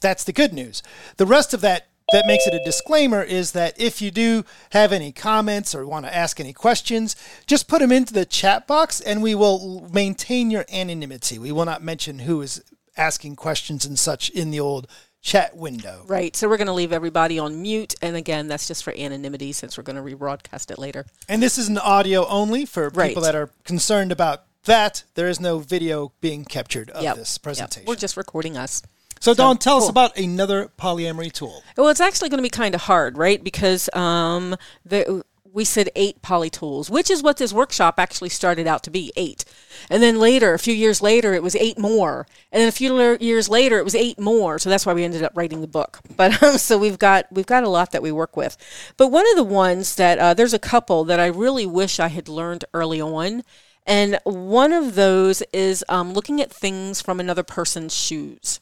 That's 0.00 0.24
the 0.24 0.32
good 0.32 0.52
news. 0.52 0.82
The 1.16 1.26
rest 1.26 1.54
of 1.54 1.62
that 1.62 1.88
that 2.12 2.26
makes 2.26 2.46
it 2.46 2.54
a 2.54 2.62
disclaimer 2.64 3.22
is 3.22 3.52
that 3.52 3.80
if 3.80 4.02
you 4.02 4.10
do 4.10 4.44
have 4.72 4.92
any 4.92 5.10
comments 5.10 5.74
or 5.74 5.86
want 5.86 6.04
to 6.04 6.14
ask 6.14 6.38
any 6.38 6.52
questions, 6.52 7.16
just 7.46 7.66
put 7.66 7.80
them 7.80 7.90
into 7.90 8.12
the 8.12 8.26
chat 8.26 8.66
box 8.66 9.00
and 9.00 9.22
we 9.22 9.34
will 9.34 9.88
maintain 9.90 10.50
your 10.50 10.66
anonymity. 10.70 11.38
We 11.38 11.50
will 11.50 11.64
not 11.64 11.82
mention 11.82 12.20
who 12.20 12.42
is 12.42 12.62
asking 12.96 13.36
questions 13.36 13.86
and 13.86 13.98
such 13.98 14.28
in 14.30 14.50
the 14.50 14.60
old 14.60 14.86
chat 15.24 15.56
window. 15.56 16.04
Right. 16.06 16.36
So 16.36 16.48
we're 16.48 16.58
going 16.58 16.66
to 16.68 16.72
leave 16.74 16.92
everybody 16.92 17.38
on 17.38 17.60
mute. 17.62 17.94
And 18.02 18.14
again, 18.14 18.46
that's 18.46 18.68
just 18.68 18.84
for 18.84 18.94
anonymity 18.96 19.52
since 19.52 19.76
we're 19.76 19.82
going 19.82 19.96
to 19.96 20.02
rebroadcast 20.16 20.70
it 20.70 20.78
later. 20.78 21.06
And 21.28 21.42
this 21.42 21.56
is 21.58 21.66
an 21.68 21.78
audio 21.78 22.26
only 22.28 22.66
for 22.66 22.90
Right. 22.90 23.08
people 23.08 23.22
that 23.22 23.34
are 23.34 23.48
concerned 23.64 24.12
about 24.12 24.44
that. 24.66 25.04
There 25.14 25.26
is 25.28 25.40
no 25.40 25.58
video 25.60 26.12
being 26.20 26.44
captured 26.44 26.90
of 26.90 27.02
Yep. 27.02 27.16
this 27.16 27.36
Yep. 27.36 27.42
presentation. 27.42 27.86
We're 27.88 27.96
just 27.96 28.16
recording 28.18 28.56
us. 28.58 28.82
so, 29.18 29.32
Dawn, 29.32 29.56
tell 29.56 29.78
us 29.78 29.88
about 29.88 30.14
another 30.18 30.70
polyamory 30.78 31.32
tool. 31.32 31.62
Well, 31.78 31.88
it's 31.88 32.00
actually 32.02 32.28
going 32.28 32.38
to 32.38 32.42
be 32.42 32.50
kind 32.50 32.74
of 32.74 32.82
hard, 32.82 33.16
right? 33.16 33.42
Because 33.42 33.88
um, 33.94 34.54
the, 34.84 35.24
we 35.54 35.64
said 35.64 35.88
eight 35.94 36.20
poly 36.20 36.50
tools, 36.50 36.90
which 36.90 37.08
is 37.08 37.22
what 37.22 37.36
this 37.36 37.52
workshop 37.52 37.94
actually 37.96 38.28
started 38.28 38.66
out 38.66 38.82
to 38.82 38.90
be 38.90 39.12
eight. 39.16 39.44
And 39.88 40.02
then 40.02 40.18
later, 40.18 40.52
a 40.52 40.58
few 40.58 40.74
years 40.74 41.00
later, 41.00 41.32
it 41.32 41.44
was 41.44 41.54
eight 41.54 41.78
more. 41.78 42.26
And 42.50 42.60
then 42.60 42.68
a 42.68 42.72
few 42.72 43.16
years 43.20 43.48
later, 43.48 43.78
it 43.78 43.84
was 43.84 43.94
eight 43.94 44.18
more. 44.18 44.58
So 44.58 44.68
that's 44.68 44.84
why 44.84 44.94
we 44.94 45.04
ended 45.04 45.22
up 45.22 45.36
writing 45.36 45.60
the 45.60 45.68
book. 45.68 46.00
But 46.16 46.42
um, 46.42 46.58
so 46.58 46.78
we've 46.78 46.98
got 46.98 47.26
we've 47.30 47.46
got 47.46 47.64
a 47.64 47.68
lot 47.68 47.90
that 47.92 48.02
we 48.02 48.10
work 48.12 48.36
with. 48.36 48.56
But 48.96 49.08
one 49.08 49.28
of 49.30 49.36
the 49.36 49.44
ones 49.44 49.96
that 49.96 50.18
uh, 50.18 50.34
there's 50.34 50.54
a 50.54 50.58
couple 50.58 51.04
that 51.04 51.20
I 51.20 51.26
really 51.26 51.66
wish 51.66 52.00
I 52.00 52.08
had 52.08 52.28
learned 52.28 52.64
early 52.72 53.00
on. 53.00 53.42
And 53.86 54.18
one 54.24 54.72
of 54.72 54.94
those 54.94 55.42
is 55.52 55.84
um, 55.88 56.14
looking 56.14 56.40
at 56.40 56.50
things 56.50 57.00
from 57.00 57.20
another 57.20 57.42
person's 57.42 57.94
shoes. 57.94 58.60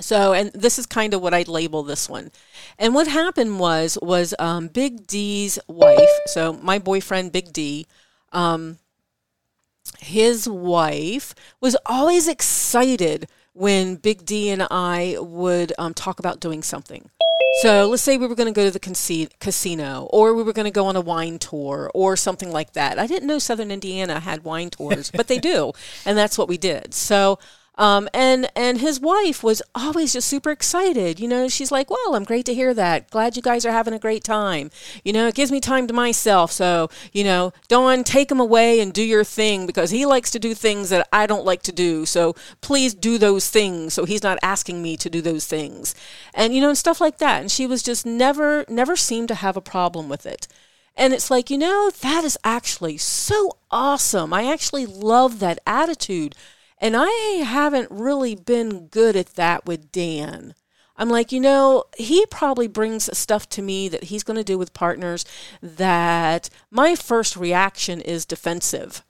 So, 0.00 0.32
and 0.32 0.50
this 0.52 0.78
is 0.78 0.86
kind 0.86 1.14
of 1.14 1.22
what 1.22 1.34
I'd 1.34 1.48
label 1.48 1.82
this 1.82 2.08
one. 2.08 2.32
And 2.78 2.94
what 2.94 3.06
happened 3.06 3.60
was, 3.60 3.96
was 4.02 4.34
um, 4.38 4.68
Big 4.68 5.06
D's 5.06 5.58
wife. 5.68 6.08
So 6.26 6.54
my 6.54 6.78
boyfriend, 6.78 7.30
Big 7.32 7.52
D, 7.52 7.86
um, 8.32 8.78
his 10.00 10.48
wife 10.48 11.34
was 11.60 11.76
always 11.86 12.26
excited 12.26 13.28
when 13.52 13.94
Big 13.96 14.24
D 14.24 14.50
and 14.50 14.66
I 14.68 15.16
would 15.20 15.72
um, 15.78 15.94
talk 15.94 16.18
about 16.18 16.40
doing 16.40 16.62
something. 16.62 17.08
So 17.62 17.88
let's 17.88 18.02
say 18.02 18.16
we 18.16 18.26
were 18.26 18.34
going 18.34 18.52
to 18.52 18.58
go 18.58 18.64
to 18.64 18.70
the 18.72 18.80
casi- 18.80 19.28
casino 19.38 20.08
or 20.10 20.34
we 20.34 20.42
were 20.42 20.52
going 20.52 20.64
to 20.64 20.72
go 20.72 20.86
on 20.86 20.96
a 20.96 21.00
wine 21.00 21.38
tour 21.38 21.88
or 21.94 22.16
something 22.16 22.50
like 22.50 22.72
that. 22.72 22.98
I 22.98 23.06
didn't 23.06 23.28
know 23.28 23.38
Southern 23.38 23.70
Indiana 23.70 24.18
had 24.18 24.42
wine 24.42 24.70
tours, 24.70 25.12
but 25.12 25.28
they 25.28 25.38
do. 25.38 25.72
And 26.04 26.18
that's 26.18 26.36
what 26.36 26.48
we 26.48 26.58
did. 26.58 26.94
So, 26.94 27.38
um, 27.76 28.08
and 28.14 28.48
and 28.54 28.78
his 28.78 29.00
wife 29.00 29.42
was 29.42 29.62
always 29.74 30.12
just 30.12 30.28
super 30.28 30.50
excited. 30.50 31.18
You 31.18 31.28
know, 31.28 31.48
she's 31.48 31.72
like, 31.72 31.90
"Well, 31.90 32.14
I'm 32.14 32.24
great 32.24 32.46
to 32.46 32.54
hear 32.54 32.72
that. 32.74 33.10
Glad 33.10 33.36
you 33.36 33.42
guys 33.42 33.66
are 33.66 33.72
having 33.72 33.94
a 33.94 33.98
great 33.98 34.22
time. 34.22 34.70
You 35.04 35.12
know, 35.12 35.26
it 35.26 35.34
gives 35.34 35.50
me 35.50 35.60
time 35.60 35.86
to 35.88 35.94
myself. 35.94 36.52
So, 36.52 36.88
you 37.12 37.24
know, 37.24 37.52
Dawn, 37.68 38.04
take 38.04 38.30
him 38.30 38.40
away 38.40 38.80
and 38.80 38.92
do 38.92 39.02
your 39.02 39.24
thing 39.24 39.66
because 39.66 39.90
he 39.90 40.06
likes 40.06 40.30
to 40.32 40.38
do 40.38 40.54
things 40.54 40.90
that 40.90 41.08
I 41.12 41.26
don't 41.26 41.44
like 41.44 41.62
to 41.62 41.72
do. 41.72 42.06
So 42.06 42.34
please 42.60 42.94
do 42.94 43.18
those 43.18 43.48
things. 43.50 43.94
So 43.94 44.04
he's 44.04 44.22
not 44.22 44.38
asking 44.42 44.82
me 44.82 44.96
to 44.98 45.10
do 45.10 45.20
those 45.20 45.46
things, 45.46 45.94
and 46.32 46.54
you 46.54 46.60
know, 46.60 46.68
and 46.68 46.78
stuff 46.78 47.00
like 47.00 47.18
that. 47.18 47.40
And 47.40 47.50
she 47.50 47.66
was 47.66 47.82
just 47.82 48.06
never, 48.06 48.64
never 48.68 48.96
seemed 48.96 49.28
to 49.28 49.34
have 49.34 49.56
a 49.56 49.60
problem 49.60 50.08
with 50.08 50.26
it. 50.26 50.46
And 50.96 51.12
it's 51.12 51.30
like, 51.30 51.50
you 51.50 51.58
know, 51.58 51.90
that 52.02 52.24
is 52.24 52.38
actually 52.44 52.98
so 52.98 53.58
awesome. 53.70 54.32
I 54.32 54.50
actually 54.50 54.86
love 54.86 55.40
that 55.40 55.58
attitude. 55.66 56.36
And 56.84 56.94
I 56.94 57.08
haven't 57.42 57.90
really 57.90 58.34
been 58.34 58.88
good 58.88 59.16
at 59.16 59.36
that 59.36 59.64
with 59.64 59.90
Dan. 59.90 60.54
I'm 60.98 61.08
like, 61.08 61.32
you 61.32 61.40
know, 61.40 61.84
he 61.96 62.26
probably 62.26 62.68
brings 62.68 63.08
stuff 63.16 63.48
to 63.48 63.62
me 63.62 63.88
that 63.88 64.04
he's 64.04 64.22
going 64.22 64.36
to 64.36 64.44
do 64.44 64.58
with 64.58 64.74
partners 64.74 65.24
that 65.62 66.50
my 66.70 66.94
first 66.94 67.38
reaction 67.38 68.02
is 68.02 68.26
defensive, 68.26 69.02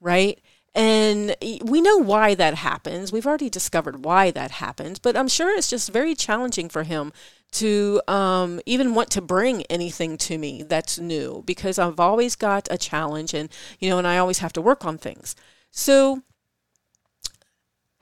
right? 0.00 0.40
And 0.74 1.36
we 1.64 1.80
know 1.80 1.98
why 1.98 2.34
that 2.34 2.54
happens. 2.54 3.12
We've 3.12 3.28
already 3.28 3.48
discovered 3.48 4.04
why 4.04 4.32
that 4.32 4.50
happens, 4.50 4.98
but 4.98 5.16
I'm 5.16 5.28
sure 5.28 5.56
it's 5.56 5.70
just 5.70 5.92
very 5.92 6.16
challenging 6.16 6.68
for 6.68 6.82
him 6.82 7.12
to 7.52 8.02
um, 8.08 8.60
even 8.66 8.92
want 8.92 9.12
to 9.12 9.20
bring 9.20 9.62
anything 9.66 10.18
to 10.18 10.36
me 10.36 10.64
that's 10.64 10.98
new 10.98 11.44
because 11.46 11.78
I've 11.78 12.00
always 12.00 12.34
got 12.34 12.66
a 12.72 12.76
challenge 12.76 13.34
and, 13.34 13.50
you 13.78 13.88
know, 13.88 13.98
and 13.98 14.06
I 14.08 14.18
always 14.18 14.38
have 14.38 14.52
to 14.54 14.60
work 14.60 14.84
on 14.84 14.98
things. 14.98 15.36
So, 15.70 16.24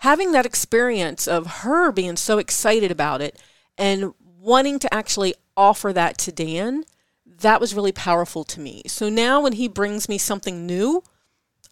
having 0.03 0.33
that 0.33 0.45
experience 0.45 1.29
of 1.29 1.47
her 1.63 1.93
being 1.93 2.17
so 2.17 2.39
excited 2.39 2.91
about 2.91 3.21
it 3.21 3.39
and 3.79 4.13
wanting 4.41 4.77
to 4.81 4.93
actually 4.93 5.33
offer 5.57 5.93
that 5.93 6.19
to 6.19 6.33
Dan, 6.33 6.83
that 7.25 7.61
was 7.61 7.73
really 7.73 7.93
powerful 7.93 8.43
to 8.43 8.59
me. 8.59 8.83
So 8.89 9.09
now 9.09 9.41
when 9.41 9.53
he 9.53 9.69
brings 9.69 10.09
me 10.09 10.19
something 10.19 10.67
new, 10.67 11.05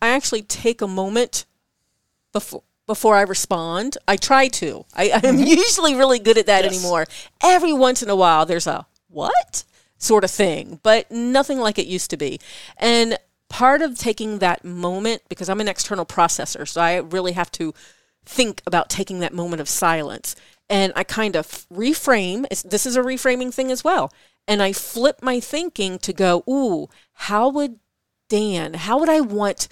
I 0.01 0.11
actually 0.11 0.43
take 0.43 0.81
a 0.81 0.87
moment 0.87 1.45
before 2.33 2.63
before 2.87 3.17
I 3.17 3.23
respond. 3.23 3.99
I 4.09 4.17
try 4.17 4.49
to. 4.49 4.85
I, 4.95 5.11
I'm 5.13 5.21
mm-hmm. 5.21 5.43
usually 5.45 5.95
really 5.95 6.19
good 6.19 6.39
at 6.39 6.47
that 6.47 6.65
Yes. 6.65 6.73
anymore. 6.73 7.07
Every 7.43 7.73
once 7.73 8.01
in 8.01 8.11
a 8.11 8.17
while 8.17 8.47
there's 8.47 8.67
a 8.67 8.87
what? 9.09 9.65
sort 9.99 10.25
of 10.25 10.31
thing, 10.31 10.81
but 10.83 11.11
nothing 11.11 11.59
like 11.59 11.79
it 11.79 11.87
used 11.87 12.11
to 12.11 12.17
be. 12.17 12.41
And 12.79 13.19
part 13.49 13.83
of 13.83 13.99
taking 13.99 14.39
that 14.39 14.65
moment, 14.65 15.23
because 15.29 15.49
I'm 15.49 15.61
an 15.61 15.69
external 15.69 16.07
processor, 16.07 16.67
so 16.67 16.81
I 16.81 16.97
really 16.97 17.33
have 17.33 17.53
to 17.53 17.75
think 18.31 18.63
about 18.67 18.89
taking 18.89 19.19
that 19.21 19.35
moment 19.35 19.61
of 19.61 19.69
silence. 19.69 20.37
And 20.69 20.93
I 20.95 21.03
kind 21.03 21.35
of 21.35 21.67
reframe. 21.69 22.49
This 22.63 22.87
is 22.87 22.97
a 22.97 23.03
reframing 23.03 23.53
thing 23.53 23.71
as 23.71 23.83
well. 23.83 24.13
And 24.47 24.63
I 24.63 24.73
flip 24.73 25.19
my 25.23 25.41
thinking 25.41 25.99
to 25.99 26.13
go, 26.13 26.45
ooh, 26.49 26.89
how 27.15 27.49
would 27.49 27.81
Dan, 28.29 28.75
how 28.75 28.99
would 29.01 29.09
I 29.09 29.21
want 29.21 29.69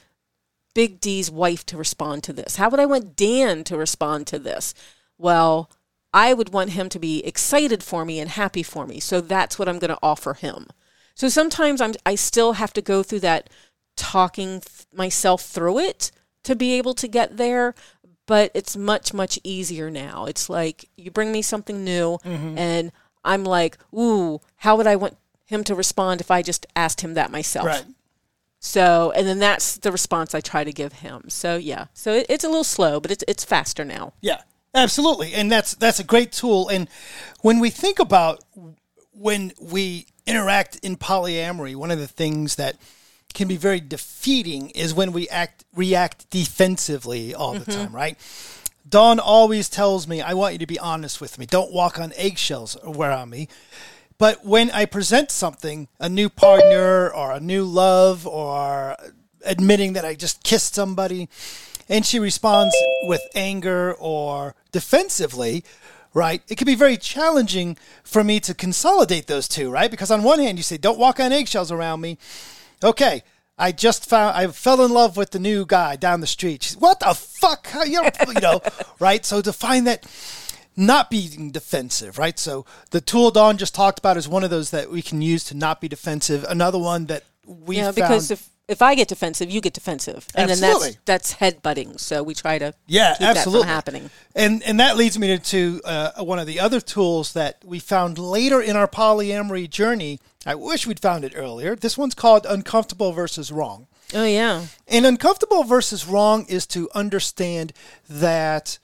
Big 0.75 1.01
D's 1.01 1.31
wife 1.31 1.65
to 1.67 1.77
respond 1.77 2.25
to 2.25 2.33
this? 2.33 2.57
How 2.57 2.69
would 2.69 2.81
I 2.81 2.87
want 2.87 3.17
Dan 3.17 3.63
to 3.65 3.77
respond 3.77 4.27
to 4.29 4.39
this? 4.39 4.75
Well, 5.17 5.71
I 6.13 6.35
would 6.35 6.53
want 6.53 6.71
him 6.71 6.89
to 6.89 6.99
be 6.99 7.25
excited 7.25 7.83
for 7.83 8.05
me 8.05 8.19
and 8.19 8.31
happy 8.31 8.65
for 8.65 8.87
me. 8.87 8.99
So 8.99 9.21
that's 9.21 9.59
what 9.59 9.69
I'm 9.69 9.79
going 9.79 9.91
to 9.91 9.99
offer 10.03 10.35
him. 10.35 10.67
So 11.15 11.29
sometimes 11.29 11.81
I'm 11.81 11.95
I 12.07 12.15
still 12.15 12.55
have 12.55 12.73
to 12.75 12.83
go 12.83 13.03
through 13.03 13.21
that 13.21 13.51
talking 13.97 14.61
th- 14.61 14.87
myself 14.93 15.43
through 15.43 15.79
it 15.81 16.11
to 16.45 16.55
be 16.55 16.73
able 16.75 16.95
to 16.95 17.09
get 17.09 17.37
there, 17.37 17.75
but 18.29 18.53
it's 18.55 18.77
much 18.77 19.13
much 19.13 19.41
easier 19.43 19.91
now. 19.91 20.27
It's 20.27 20.49
like 20.49 20.89
you 20.97 21.11
bring 21.11 21.33
me 21.33 21.43
something 21.43 21.83
new 21.83 22.19
mm-hmm. 22.25 22.57
and 22.57 22.93
I'm 23.25 23.43
like, 23.43 23.79
"Ooh, 23.93 24.41
how 24.57 24.77
would 24.77 24.87
I 24.87 24.95
want 24.95 25.17
him 25.47 25.65
to 25.65 25.75
respond 25.75 26.21
if 26.21 26.31
I 26.31 26.43
just 26.43 26.67
asked 26.77 27.01
him 27.01 27.15
that 27.15 27.33
myself?" 27.33 27.67
Right. 27.67 27.85
So, 28.61 29.13
and 29.17 29.27
then 29.27 29.39
that's 29.39 29.79
the 29.79 29.91
response 29.91 30.35
I 30.35 30.41
try 30.41 30.63
to 30.63 30.73
give 30.73 30.95
him. 30.95 31.31
So, 31.31 31.57
yeah. 31.57 31.87
So 31.95 32.13
it, 32.15 32.27
it's 32.29 32.45
a 32.45 32.49
little 32.49 32.65
slow, 32.65 33.01
but 33.01 33.11
it's 33.11 33.25
it's 33.27 33.45
faster 33.45 33.85
now. 33.85 34.13
Yeah, 34.21 34.43
absolutely, 34.75 35.35
and 35.35 35.51
that's 35.51 35.75
that's 35.75 35.99
a 35.99 36.05
great 36.05 36.31
tool. 36.31 36.69
And 36.69 36.89
when 37.41 37.59
we 37.59 37.71
think 37.71 37.99
about 37.99 38.45
when 39.13 39.53
we 39.61 40.07
interact 40.27 40.77
in 40.83 40.97
polyamory, 40.97 41.75
one 41.75 41.91
of 41.91 41.99
the 41.99 42.07
things 42.07 42.57
that 42.57 42.77
can 43.35 43.49
be 43.49 43.57
very 43.57 43.81
defeating 43.81 44.71
is 44.71 44.95
when 44.95 45.13
we 45.13 45.29
act 45.29 45.65
react 45.75 46.29
defensively 46.31 47.35
all 47.35 47.53
the 47.53 47.61
mm-hmm. 47.61 47.71
time, 47.71 47.95
right? 47.95 48.19
Dawn 48.89 49.21
always 49.21 49.69
tells 49.69 50.09
me, 50.09 50.23
I 50.23 50.33
want 50.35 50.55
you 50.55 50.59
to 50.61 50.67
be 50.67 50.79
honest 50.79 51.21
with 51.21 51.39
me. 51.39 51.47
Don't 51.47 51.73
walk 51.73 51.99
on 51.99 52.13
eggshells 52.17 52.77
around 52.83 53.31
me. 53.31 53.49
But 54.17 54.45
when 54.45 54.71
I 54.71 54.87
present 54.87 55.31
something, 55.31 55.89
a 56.01 56.09
new 56.09 56.29
partner 56.29 57.11
or 57.11 57.33
a 57.33 57.41
new 57.41 57.65
love 57.65 58.27
or 58.27 58.97
admitting 59.45 59.93
that 59.93 60.05
I 60.05 60.15
just 60.15 60.43
kissed 60.43 60.75
somebody, 60.75 61.29
and 61.89 62.05
she 62.05 62.19
responds 62.19 62.75
with 63.05 63.23
anger 63.35 63.95
or 63.95 64.55
defensively, 64.73 65.65
right? 66.15 66.43
It 66.49 66.59
can 66.59 66.67
be 66.67 66.75
very 66.75 66.97
challenging 66.97 67.77
for 68.03 68.25
me 68.25 68.41
to 68.41 68.55
consolidate 68.55 69.27
those 69.27 69.49
two, 69.49 69.71
right? 69.71 69.91
Because 69.91 70.11
on 70.11 70.23
one 70.23 70.39
hand, 70.39 70.59
you 70.59 70.65
say, 70.65 70.79
don't 70.79 70.99
walk 70.99 71.21
on 71.21 71.33
eggshells 71.33 71.71
around 71.71 72.01
me. 72.01 72.19
Okay. 72.83 73.23
I 73.59 73.73
just 73.73 74.09
found 74.09 74.37
I 74.37 74.47
fell 74.49 74.85
in 74.85 74.93
love 74.93 75.17
with 75.17 75.31
the 75.31 75.41
new 75.41 75.67
guy 75.67 75.97
down 75.97 76.21
the 76.21 76.27
street. 76.29 76.63
She's 76.63 76.77
what 76.77 77.01
the 77.01 77.13
fuck? 77.13 77.67
How, 77.67 77.83
you, 77.83 78.03
know, 78.41 78.61
right? 79.01 79.25
So 79.25 79.41
to 79.41 79.53
find 79.53 79.87
that 79.89 80.07
not 80.77 81.11
being 81.11 81.51
defensive, 81.51 82.19
right? 82.19 82.39
So 82.39 82.65
the 82.93 83.01
tool 83.01 83.33
Dawn 83.33 83.59
just 83.59 83.75
talked 83.75 83.99
about 83.99 84.17
is 84.17 84.29
one 84.29 84.45
of 84.45 84.51
those 84.51 84.71
that 84.71 84.91
we 84.91 85.03
can 85.03 85.21
use 85.21 85.43
to 85.45 85.57
not 85.57 85.81
be 85.81 85.89
defensive. 85.89 86.45
Another 86.49 86.79
one 86.79 87.07
that 87.07 87.25
we 87.45 87.79
Yeah, 87.79 87.85
found, 87.87 87.97
because 87.97 88.31
if 88.31 88.49
if 88.69 88.83
I 88.83 88.95
get 88.95 89.09
defensive, 89.09 89.51
you 89.51 89.63
get 89.63 89.73
defensive, 89.73 90.29
and 90.35 90.51
Absolutely. 90.51 90.91
then 90.91 90.99
that's 91.07 91.33
that's 91.33 91.35
headbutting. 91.35 91.99
So 91.99 92.23
we 92.23 92.35
try 92.35 92.59
to 92.59 92.75
yeah, 92.87 93.15
keep 93.15 93.27
absolutely 93.27 93.63
that 93.63 93.67
from 93.67 93.75
happening. 93.75 94.11
And 94.37 94.63
and 94.63 94.79
that 94.79 94.97
leads 94.97 95.19
me 95.19 95.37
to 95.39 95.81
uh, 95.85 96.23
one 96.23 96.39
of 96.39 96.47
the 96.47 96.61
other 96.61 96.81
tools 96.81 97.33
that 97.33 97.63
we 97.65 97.79
found 97.79 98.19
later 98.19 98.61
in 98.61 98.77
our 98.77 98.87
polyamory 98.87 99.69
journey. 99.71 100.21
I 100.49 100.55
wish 100.55 100.87
we'd 100.87 100.99
found 100.99 101.27
it 101.27 101.35
earlier. 101.37 101.77
This 101.77 101.99
one's 101.99 102.15
called 102.15 102.47
uncomfortable 102.49 103.13
versus 103.13 103.53
wrong. 103.53 103.87
Oh 104.15 104.25
yeah, 104.25 104.65
And 104.87 105.05
uncomfortable 105.05 105.63
versus 105.63 106.07
wrong 106.07 106.47
is 106.49 106.67
to 106.69 106.89
understand 106.95 107.75
that. 108.09 108.79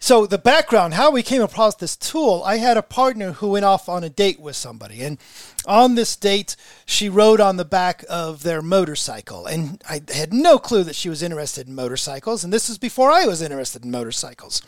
So, 0.00 0.26
the 0.26 0.38
background, 0.38 0.94
how 0.94 1.12
we 1.12 1.22
came 1.22 1.42
across 1.42 1.76
this 1.76 1.94
tool, 1.94 2.42
I 2.44 2.56
had 2.56 2.76
a 2.76 2.82
partner 2.82 3.34
who 3.34 3.50
went 3.50 3.64
off 3.64 3.88
on 3.88 4.02
a 4.02 4.08
date 4.08 4.40
with 4.40 4.56
somebody. 4.56 5.04
And 5.04 5.18
on 5.64 5.94
this 5.94 6.16
date, 6.16 6.56
she 6.84 7.08
rode 7.08 7.40
on 7.40 7.58
the 7.58 7.64
back 7.64 8.04
of 8.10 8.42
their 8.42 8.60
motorcycle. 8.60 9.46
And 9.46 9.80
I 9.88 10.02
had 10.12 10.32
no 10.32 10.58
clue 10.58 10.82
that 10.82 10.96
she 10.96 11.08
was 11.08 11.22
interested 11.22 11.68
in 11.68 11.76
motorcycles. 11.76 12.42
And 12.42 12.52
this 12.52 12.68
is 12.68 12.78
before 12.78 13.12
I 13.12 13.26
was 13.26 13.40
interested 13.40 13.84
in 13.84 13.92
motorcycles. 13.92 14.60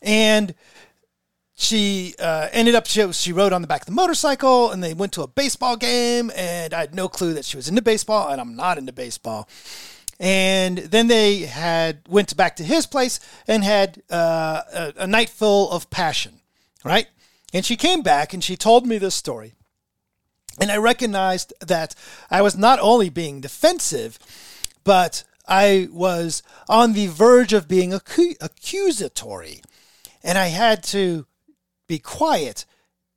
And 0.00 0.54
she 1.54 2.14
uh, 2.18 2.48
ended 2.52 2.74
up 2.74 2.86
she, 2.86 3.12
she 3.12 3.32
rode 3.32 3.52
on 3.52 3.62
the 3.62 3.68
back 3.68 3.82
of 3.82 3.86
the 3.86 3.92
motorcycle 3.92 4.70
and 4.70 4.82
they 4.82 4.94
went 4.94 5.12
to 5.12 5.22
a 5.22 5.28
baseball 5.28 5.76
game 5.76 6.30
and 6.34 6.74
i 6.74 6.80
had 6.80 6.94
no 6.94 7.08
clue 7.08 7.32
that 7.32 7.44
she 7.44 7.56
was 7.56 7.68
into 7.68 7.82
baseball 7.82 8.28
and 8.28 8.40
i'm 8.40 8.56
not 8.56 8.78
into 8.78 8.92
baseball. 8.92 9.48
And 10.20 10.78
then 10.78 11.08
they 11.08 11.40
had 11.40 12.02
went 12.08 12.36
back 12.36 12.54
to 12.56 12.64
his 12.64 12.86
place 12.86 13.18
and 13.48 13.64
had 13.64 14.00
uh, 14.08 14.62
a, 14.72 14.92
a 14.98 15.06
night 15.08 15.28
full 15.28 15.70
of 15.72 15.90
passion 15.90 16.40
right? 16.84 17.08
And 17.52 17.64
she 17.64 17.76
came 17.76 18.02
back 18.02 18.34
and 18.34 18.44
she 18.44 18.56
told 18.56 18.86
me 18.86 18.98
this 18.98 19.14
story. 19.14 19.54
And 20.60 20.70
i 20.70 20.76
recognized 20.76 21.52
that 21.60 21.96
i 22.30 22.40
was 22.40 22.56
not 22.56 22.78
only 22.78 23.08
being 23.08 23.40
defensive 23.40 24.18
but 24.84 25.24
i 25.48 25.88
was 25.90 26.44
on 26.68 26.92
the 26.92 27.08
verge 27.08 27.52
of 27.52 27.66
being 27.66 27.90
accu- 27.90 28.36
accusatory. 28.40 29.62
And 30.22 30.38
i 30.38 30.48
had 30.48 30.84
to 30.84 31.26
be 31.86 31.98
quiet 31.98 32.64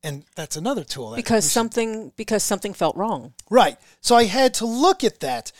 and 0.03 0.23
that's 0.35 0.55
another 0.55 0.83
tool 0.83 1.09
that 1.11 1.15
because 1.17 1.45
should- 1.45 1.51
something 1.53 2.11
because 2.15 2.43
something 2.43 2.73
felt 2.73 2.95
wrong. 2.95 3.33
right. 3.49 3.77
So 4.01 4.15
i 4.15 4.25
had 4.25 4.53
to 4.55 4.65
look 4.65 5.03
at 5.03 5.19
that 5.21 5.51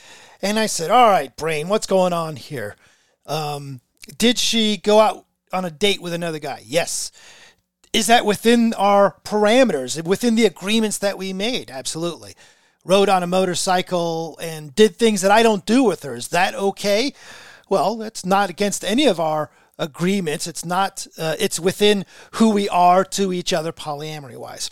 and 0.42 0.60
i 0.60 0.68
said 0.68 0.92
all 0.92 1.10
right 1.10 1.36
brain 1.36 1.68
what's 1.70 1.88
going 1.88 2.14
on 2.14 2.36
here? 2.36 2.76
Um, 3.26 3.82
did 4.18 4.38
she 4.38 4.78
go 4.78 5.00
out 5.00 5.26
on 5.52 5.66
a 5.66 5.72
date 5.72 6.02
with 6.02 6.14
another 6.14 6.40
guy? 6.40 6.62
Yes. 6.66 7.12
Is 7.94 8.08
that 8.08 8.26
within 8.26 8.74
our 8.76 9.16
parameters 9.24 10.02
within 10.06 10.36
the 10.36 10.46
agreements 10.46 10.98
that 11.00 11.18
we 11.18 11.34
made? 11.34 11.72
Absolutely. 11.72 12.36
Rode 12.86 13.10
on 13.10 13.24
a 13.24 13.28
motorcycle 13.28 14.38
and 14.42 14.74
did 14.76 14.96
things 14.96 15.22
that 15.22 15.32
i 15.32 15.42
don't 15.44 15.66
do 15.66 15.84
with 15.84 16.04
her. 16.04 16.16
Is 16.16 16.28
that 16.30 16.54
okay? 16.56 17.14
Well 17.70 17.96
that's 17.98 18.26
not 18.26 18.50
against 18.50 18.86
any 18.86 19.08
of 19.08 19.20
our 19.20 19.50
agreements. 19.80 20.48
It's 20.48 20.66
not 20.66 21.06
uh, 21.18 21.36
it's 21.40 21.60
within 21.60 22.06
who 22.34 22.50
we 22.50 22.68
are 22.70 23.04
to 23.06 23.32
each 23.32 23.54
other 23.54 23.72
polyamory 23.72 24.38
wise 24.38 24.70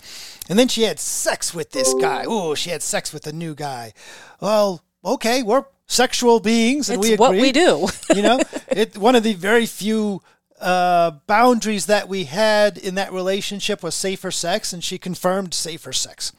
and 0.49 0.57
then 0.57 0.67
she 0.67 0.83
had 0.83 0.99
sex 0.99 1.53
with 1.53 1.71
this 1.71 1.93
guy. 1.95 2.25
Oh 2.27 2.55
she 2.55 2.69
had 2.71 2.81
sex 2.81 3.13
with 3.13 3.27
a 3.27 3.33
new 3.33 3.55
guy. 3.55 3.93
Well 4.41 4.83
okay 5.03 5.43
we're 5.43 5.65
sexual 5.87 6.39
beings 6.39 6.89
and 6.89 6.99
It's 6.99 7.11
we 7.11 7.15
what 7.15 7.31
we 7.33 7.51
do. 7.51 7.87
you 8.15 8.21
know 8.23 8.39
it 8.69 8.97
one 8.97 9.15
of 9.15 9.23
the 9.23 9.33
very 9.33 9.65
few 9.65 10.21
uh, 10.59 11.11
boundaries 11.27 11.85
that 11.85 12.07
we 12.09 12.23
had 12.23 12.77
in 12.77 12.95
that 12.95 13.11
relationship 13.11 13.83
was 13.83 13.93
safer 13.93 14.31
sex 14.31 14.73
and 14.73 14.83
she 14.83 14.97
confirmed 14.97 15.53
safer 15.53 15.93
sex. 15.93 16.31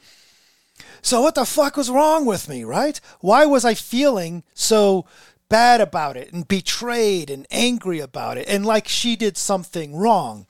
So 1.01 1.21
what 1.21 1.35
the 1.35 1.45
fuck 1.45 1.77
was 1.77 1.89
wrong 1.89 2.25
with 2.25 2.49
me 2.49 2.63
right? 2.63 2.99
Why 3.21 3.45
was 3.45 3.63
i 3.63 3.73
feeling 3.73 4.43
so 4.53 5.05
bad 5.49 5.81
about 5.81 6.17
it 6.17 6.31
and 6.33 6.47
betrayed 6.47 7.29
and 7.29 7.47
angry 7.51 7.99
about 7.99 8.37
it 8.37 8.47
and 8.47 8.65
like 8.65 8.87
she 8.87 9.15
did 9.15 9.37
something 9.37 9.95
wrong 9.95 10.45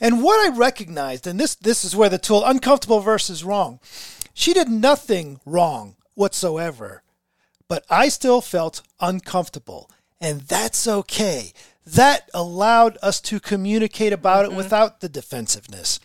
and 0.00 0.22
what 0.22 0.38
i 0.38 0.56
recognized 0.56 1.26
and 1.26 1.40
this 1.40 1.54
this 1.56 1.84
is 1.84 1.96
where 1.96 2.08
the 2.08 2.18
tool 2.18 2.44
uncomfortable 2.44 3.00
versus 3.00 3.42
wrong 3.42 3.80
she 4.32 4.52
did 4.52 4.68
nothing 4.68 5.40
wrong 5.44 5.96
whatsoever 6.14 7.02
but 7.68 7.84
I 7.90 8.08
still 8.08 8.40
felt 8.40 8.82
uncomfortable. 9.00 9.90
And 10.20 10.42
that's 10.42 10.86
okay. 10.86 11.52
That 11.86 12.30
allowed 12.32 12.98
us 13.02 13.20
to 13.22 13.40
communicate 13.40 14.12
about 14.12 14.44
it 14.44 14.48
mm-hmm. 14.48 14.56
without 14.56 15.00
the 15.00 15.08
defensiveness. 15.08 16.00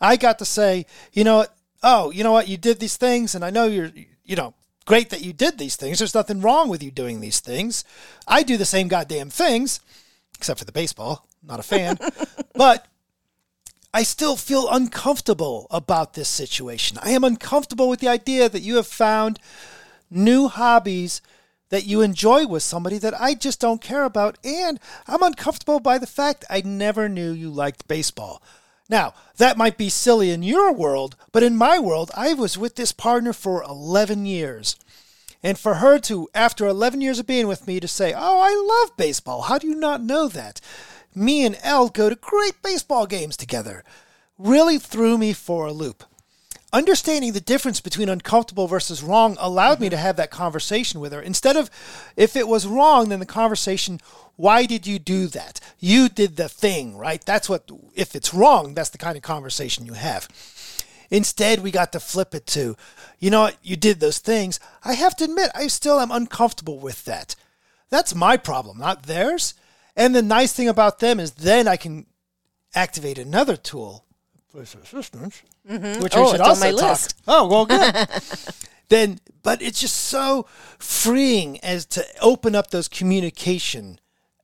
I 0.00 0.16
got 0.16 0.38
to 0.38 0.44
say, 0.44 0.86
you 1.12 1.24
know? 1.24 1.46
Oh, 1.82 2.10
you 2.10 2.22
know 2.22 2.32
what? 2.32 2.48
You 2.48 2.56
did 2.58 2.78
these 2.78 2.96
things, 2.96 3.34
and 3.34 3.42
I 3.44 3.50
know 3.50 3.66
you're, 3.66 3.90
you 4.24 4.36
know, 4.36 4.54
great 4.90 5.10
that 5.10 5.22
you 5.22 5.32
did 5.32 5.56
these 5.56 5.76
things. 5.76 6.00
There's 6.00 6.16
nothing 6.16 6.40
wrong 6.40 6.68
with 6.68 6.82
you 6.82 6.90
doing 6.90 7.20
these 7.20 7.38
things. 7.38 7.84
I 8.26 8.42
do 8.42 8.56
the 8.56 8.64
same 8.64 8.88
goddamn 8.88 9.30
things, 9.30 9.78
except 10.36 10.58
for 10.58 10.64
the 10.64 10.72
baseball. 10.72 11.28
Not 11.44 11.60
a 11.60 11.62
fan. 11.62 11.96
but 12.54 12.88
I 13.94 14.02
still 14.02 14.34
feel 14.34 14.68
uncomfortable 14.68 15.68
about 15.70 16.14
this 16.14 16.28
situation. 16.28 16.98
I 17.00 17.10
am 17.10 17.22
uncomfortable 17.22 17.88
with 17.88 18.00
the 18.00 18.08
idea 18.08 18.48
that 18.48 18.62
you 18.62 18.74
have 18.76 18.86
found 18.88 19.38
new 20.10 20.48
hobbies 20.48 21.22
that 21.68 21.86
you 21.86 22.00
enjoy 22.00 22.48
with 22.48 22.64
somebody 22.64 22.98
that 22.98 23.14
I 23.18 23.34
just 23.34 23.60
don't 23.60 23.80
care 23.80 24.02
about. 24.02 24.38
And 24.42 24.80
I'm 25.06 25.22
uncomfortable 25.22 25.78
by 25.78 25.98
the 25.98 26.08
fact 26.08 26.44
I 26.50 26.62
never 26.62 27.08
knew 27.08 27.30
you 27.30 27.48
liked 27.48 27.86
baseball. 27.86 28.42
Now, 28.90 29.14
that 29.36 29.56
might 29.56 29.78
be 29.78 29.88
silly 29.88 30.32
in 30.32 30.42
your 30.42 30.72
world, 30.72 31.14
but 31.30 31.44
in 31.44 31.56
my 31.56 31.78
world, 31.78 32.10
I 32.14 32.34
was 32.34 32.58
with 32.58 32.74
this 32.74 32.90
partner 32.90 33.32
for 33.32 33.62
11 33.62 34.26
years. 34.26 34.74
And 35.44 35.56
for 35.56 35.74
her 35.74 36.00
to, 36.00 36.28
after 36.34 36.66
11 36.66 37.00
years 37.00 37.20
of 37.20 37.26
being 37.26 37.46
with 37.46 37.68
me, 37.68 37.78
to 37.78 37.88
say, 37.88 38.12
Oh, 38.14 38.40
I 38.40 38.82
love 38.84 38.96
baseball. 38.96 39.42
How 39.42 39.58
do 39.58 39.68
you 39.68 39.76
not 39.76 40.02
know 40.02 40.26
that? 40.28 40.60
Me 41.14 41.46
and 41.46 41.56
Elle 41.62 41.88
go 41.88 42.10
to 42.10 42.16
great 42.16 42.60
baseball 42.62 43.06
games 43.06 43.36
together. 43.36 43.84
Really 44.36 44.78
threw 44.78 45.16
me 45.16 45.32
for 45.32 45.66
a 45.66 45.72
loop 45.72 46.04
understanding 46.72 47.32
the 47.32 47.40
difference 47.40 47.80
between 47.80 48.08
uncomfortable 48.08 48.66
versus 48.66 49.02
wrong 49.02 49.36
allowed 49.40 49.80
me 49.80 49.86
mm-hmm. 49.86 49.92
to 49.92 49.96
have 49.98 50.16
that 50.16 50.30
conversation 50.30 51.00
with 51.00 51.12
her. 51.12 51.20
Instead 51.20 51.56
of 51.56 51.70
if 52.16 52.36
it 52.36 52.48
was 52.48 52.66
wrong, 52.66 53.08
then 53.08 53.20
the 53.20 53.26
conversation, 53.26 54.00
why 54.40 54.64
did 54.64 54.86
you 54.86 54.98
do 54.98 55.26
that? 55.26 55.60
You 55.78 56.08
did 56.08 56.36
the 56.36 56.48
thing, 56.48 56.96
right? 56.96 57.22
That's 57.22 57.46
what, 57.46 57.70
if 57.94 58.16
it's 58.16 58.32
wrong, 58.32 58.72
that's 58.72 58.88
the 58.88 58.96
kind 58.96 59.16
of 59.16 59.22
conversation 59.22 59.84
you 59.84 59.92
have. 59.92 60.26
Instead, 61.10 61.60
we 61.60 61.70
got 61.70 61.92
to 61.92 62.00
flip 62.00 62.34
it 62.34 62.46
to, 62.46 62.74
you 63.18 63.30
know 63.30 63.42
what, 63.42 63.56
you 63.62 63.76
did 63.76 64.00
those 64.00 64.18
things. 64.18 64.58
I 64.82 64.94
have 64.94 65.14
to 65.16 65.24
admit, 65.24 65.50
I 65.54 65.66
still 65.66 66.00
am 66.00 66.10
uncomfortable 66.10 66.78
with 66.78 67.04
that. 67.04 67.36
That's 67.90 68.14
my 68.14 68.38
problem, 68.38 68.78
not 68.78 69.02
theirs. 69.02 69.52
And 69.94 70.14
the 70.14 70.22
nice 70.22 70.54
thing 70.54 70.68
about 70.68 71.00
them 71.00 71.20
is 71.20 71.32
then 71.32 71.68
I 71.68 71.76
can 71.76 72.06
activate 72.74 73.18
another 73.18 73.56
tool, 73.56 74.06
voice 74.54 74.74
assistance, 74.74 75.42
mm-hmm. 75.68 76.02
which 76.02 76.16
Oh, 76.16 76.24
we 76.24 76.30
should 76.30 76.40
also 76.40 76.60
my 76.64 76.70
talk. 76.70 76.80
list. 76.80 77.14
Oh, 77.28 77.46
well, 77.46 77.66
good. 77.66 78.08
then, 78.88 79.18
but 79.42 79.60
it's 79.60 79.80
just 79.80 79.96
so 79.96 80.46
freeing 80.78 81.60
as 81.60 81.84
to 81.86 82.06
open 82.22 82.54
up 82.54 82.70
those 82.70 82.88
communication 82.88 83.98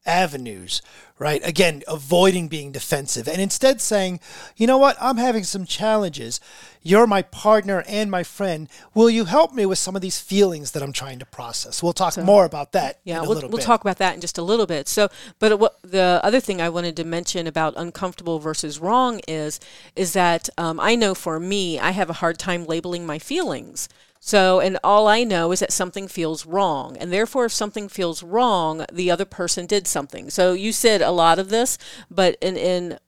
avenues, 0.06 0.82
right? 1.18 1.40
Again, 1.46 1.82
avoiding 1.88 2.48
being 2.48 2.72
defensive 2.72 3.26
and 3.26 3.40
instead 3.40 3.80
saying, 3.80 4.20
you 4.56 4.66
know 4.66 4.78
what, 4.78 4.96
I'm 5.00 5.16
having 5.16 5.44
some 5.44 5.64
challenges. 5.64 6.40
You're 6.82 7.06
my 7.06 7.22
partner 7.22 7.82
and 7.88 8.10
my 8.10 8.22
friend. 8.22 8.68
Will 8.94 9.10
you 9.10 9.24
help 9.24 9.52
me 9.52 9.66
with 9.66 9.78
some 9.78 9.96
of 9.96 10.02
these 10.02 10.20
feelings 10.20 10.70
that 10.72 10.82
I'm 10.82 10.92
trying 10.92 11.18
to 11.18 11.26
process? 11.26 11.82
We'll 11.82 11.92
talk 11.92 12.16
more 12.18 12.44
about 12.44 12.72
that 12.72 13.00
Yeah, 13.04 13.22
we'll, 13.22 13.48
we'll 13.48 13.58
talk 13.58 13.80
about 13.80 13.98
that 13.98 14.14
in 14.14 14.20
just 14.20 14.38
a 14.38 14.42
little 14.42 14.66
bit. 14.66 14.88
So, 14.88 15.08
but 15.38 15.58
what 15.58 15.78
the 15.82 16.20
other 16.22 16.40
thing 16.40 16.60
I 16.60 16.68
wanted 16.68 16.96
to 16.96 17.04
mention 17.04 17.46
about 17.46 17.74
uncomfortable 17.76 18.38
versus 18.38 18.78
wrong 18.78 19.20
is, 19.26 19.58
is 19.96 20.12
that 20.12 20.48
um, 20.56 20.78
I 20.78 20.94
know 20.94 21.14
for 21.14 21.40
me, 21.40 21.78
I 21.78 21.90
have 21.90 22.10
a 22.10 22.14
hard 22.14 22.38
time 22.38 22.66
labeling 22.66 23.04
my 23.06 23.18
feelings. 23.18 23.88
So, 24.26 24.58
and 24.58 24.76
all 24.82 25.06
I 25.06 25.22
know 25.22 25.52
is 25.52 25.60
that 25.60 25.72
something 25.72 26.08
feels 26.08 26.46
wrong. 26.46 26.96
And 26.96 27.12
therefore, 27.12 27.44
if 27.44 27.52
something 27.52 27.88
feels 27.88 28.24
wrong, 28.24 28.84
the 28.92 29.08
other 29.08 29.24
person 29.24 29.66
did 29.66 29.86
something. 29.86 30.30
So 30.30 30.52
you 30.52 30.72
said 30.72 31.00
a 31.00 31.12
lot 31.12 31.38
of 31.38 31.48
this, 31.48 31.78
but 32.10 32.36
in, 32.40 32.56
in, 32.56 32.98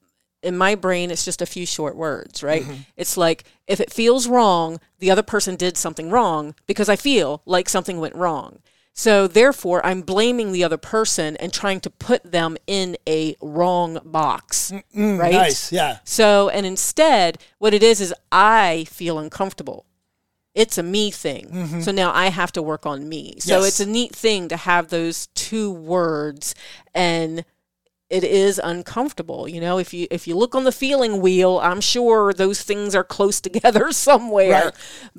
in 0.44 0.56
my 0.56 0.76
brain, 0.76 1.10
it's 1.10 1.24
just 1.24 1.42
a 1.42 1.46
few 1.46 1.66
short 1.66 1.96
words, 1.96 2.44
right? 2.44 2.62
Mm-hmm. 2.62 2.82
It's 2.96 3.16
like, 3.16 3.42
if 3.66 3.80
it 3.80 3.92
feels 3.92 4.28
wrong, 4.28 4.78
the 5.00 5.10
other 5.10 5.24
person 5.24 5.56
did 5.56 5.76
something 5.76 6.08
wrong 6.08 6.54
because 6.68 6.88
I 6.88 6.94
feel 6.94 7.42
like 7.44 7.68
something 7.68 7.98
went 7.98 8.14
wrong. 8.14 8.60
So 8.94 9.26
therefore, 9.26 9.84
I'm 9.84 10.02
blaming 10.02 10.52
the 10.52 10.62
other 10.62 10.76
person 10.76 11.36
and 11.38 11.52
trying 11.52 11.80
to 11.80 11.90
put 11.90 12.30
them 12.30 12.56
in 12.68 12.96
a 13.08 13.34
wrong 13.42 13.98
box, 14.04 14.70
Mm-mm, 14.70 15.18
right? 15.18 15.32
Nice, 15.32 15.72
yeah. 15.72 15.98
So, 16.04 16.48
and 16.50 16.64
instead, 16.64 17.38
what 17.58 17.74
it 17.74 17.82
is 17.82 18.00
is 18.00 18.14
I 18.30 18.86
feel 18.88 19.18
uncomfortable. 19.18 19.84
It's 20.58 20.76
a 20.76 20.82
me 20.82 21.12
thing. 21.12 21.50
Mm-hmm. 21.50 21.80
So 21.82 21.92
now 21.92 22.12
I 22.12 22.26
have 22.30 22.50
to 22.52 22.62
work 22.62 22.84
on 22.84 23.08
me. 23.08 23.36
So 23.38 23.60
yes. 23.60 23.68
it's 23.68 23.80
a 23.80 23.86
neat 23.86 24.14
thing 24.14 24.48
to 24.48 24.56
have 24.56 24.88
those 24.88 25.28
two 25.34 25.70
words 25.70 26.54
and 26.94 27.44
it 28.10 28.24
is 28.24 28.58
uncomfortable 28.62 29.46
you 29.46 29.60
know 29.60 29.78
if 29.78 29.92
you 29.92 30.06
if 30.10 30.26
you 30.26 30.34
look 30.34 30.54
on 30.54 30.64
the 30.64 30.72
feeling 30.72 31.20
wheel 31.20 31.58
i'm 31.58 31.80
sure 31.80 32.32
those 32.32 32.62
things 32.62 32.94
are 32.94 33.04
close 33.04 33.40
together 33.48 33.92
somewhere 33.92 34.64
right. 34.64 34.74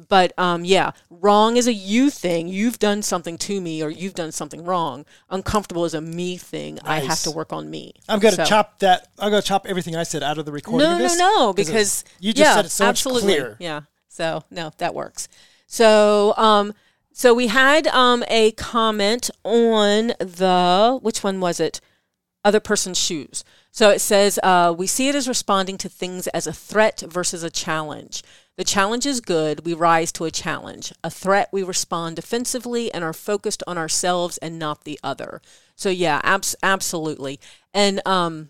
but 0.07 0.37
um, 0.37 0.65
yeah 0.65 0.91
wrong 1.09 1.55
is 1.57 1.67
a 1.67 1.73
you 1.73 2.09
thing 2.09 2.47
you've 2.47 2.79
done 2.79 3.01
something 3.01 3.37
to 3.37 3.61
me 3.61 3.83
or 3.83 3.89
you've 3.89 4.15
done 4.15 4.31
something 4.31 4.63
wrong 4.63 5.05
uncomfortable 5.29 5.85
is 5.85 5.93
a 5.93 6.01
me 6.01 6.37
thing 6.37 6.75
nice. 6.75 6.85
i 6.85 6.99
have 6.99 7.21
to 7.21 7.31
work 7.31 7.53
on 7.53 7.69
me 7.69 7.93
i'm 8.07 8.19
to 8.19 8.31
so. 8.31 8.45
chop 8.45 8.79
that 8.79 9.07
i'm 9.19 9.29
going 9.29 9.41
to 9.41 9.47
chop 9.47 9.67
everything 9.67 9.95
i 9.95 10.03
said 10.03 10.23
out 10.23 10.37
of 10.37 10.45
the 10.45 10.51
recording 10.51 10.89
no 10.89 10.97
no 10.97 11.15
no 11.15 11.53
because 11.53 12.03
you 12.19 12.33
just 12.33 12.43
yeah, 12.43 12.55
said 12.55 12.65
it 12.65 12.69
so 12.69 12.85
absolutely. 12.85 13.33
much 13.33 13.37
clearer 13.37 13.57
yeah 13.59 13.81
so 14.19 14.43
no 14.51 14.71
that 14.77 14.93
works 14.93 15.29
so 15.65 16.33
um 16.35 16.73
so 17.11 17.33
we 17.33 17.47
had 17.47 17.85
um, 17.87 18.23
a 18.29 18.51
comment 18.51 19.29
on 19.43 20.13
the 20.19 20.99
which 21.01 21.21
one 21.21 21.41
was 21.41 21.59
it 21.59 21.81
other 22.45 22.59
person's 22.59 22.97
shoes. 22.97 23.43
So 23.71 23.89
it 23.89 23.99
says, 23.99 24.39
uh, 24.41 24.73
we 24.77 24.87
see 24.87 25.09
it 25.09 25.15
as 25.15 25.27
responding 25.27 25.77
to 25.79 25.89
things 25.89 26.27
as 26.27 26.47
a 26.47 26.53
threat 26.53 27.03
versus 27.05 27.43
a 27.43 27.49
challenge. 27.49 28.23
The 28.55 28.63
challenge 28.63 29.05
is 29.05 29.21
good. 29.21 29.65
We 29.65 29.73
rise 29.73 30.11
to 30.13 30.25
a 30.25 30.31
challenge. 30.31 30.93
A 31.03 31.09
threat, 31.09 31.49
we 31.51 31.63
respond 31.63 32.15
defensively 32.15 32.91
and 32.93 33.03
are 33.03 33.13
focused 33.13 33.63
on 33.67 33.77
ourselves 33.77 34.37
and 34.39 34.57
not 34.57 34.83
the 34.83 34.99
other. 35.03 35.41
So, 35.75 35.89
yeah, 35.89 36.21
abs- 36.23 36.55
absolutely. 36.63 37.39
And 37.73 38.01
um, 38.07 38.49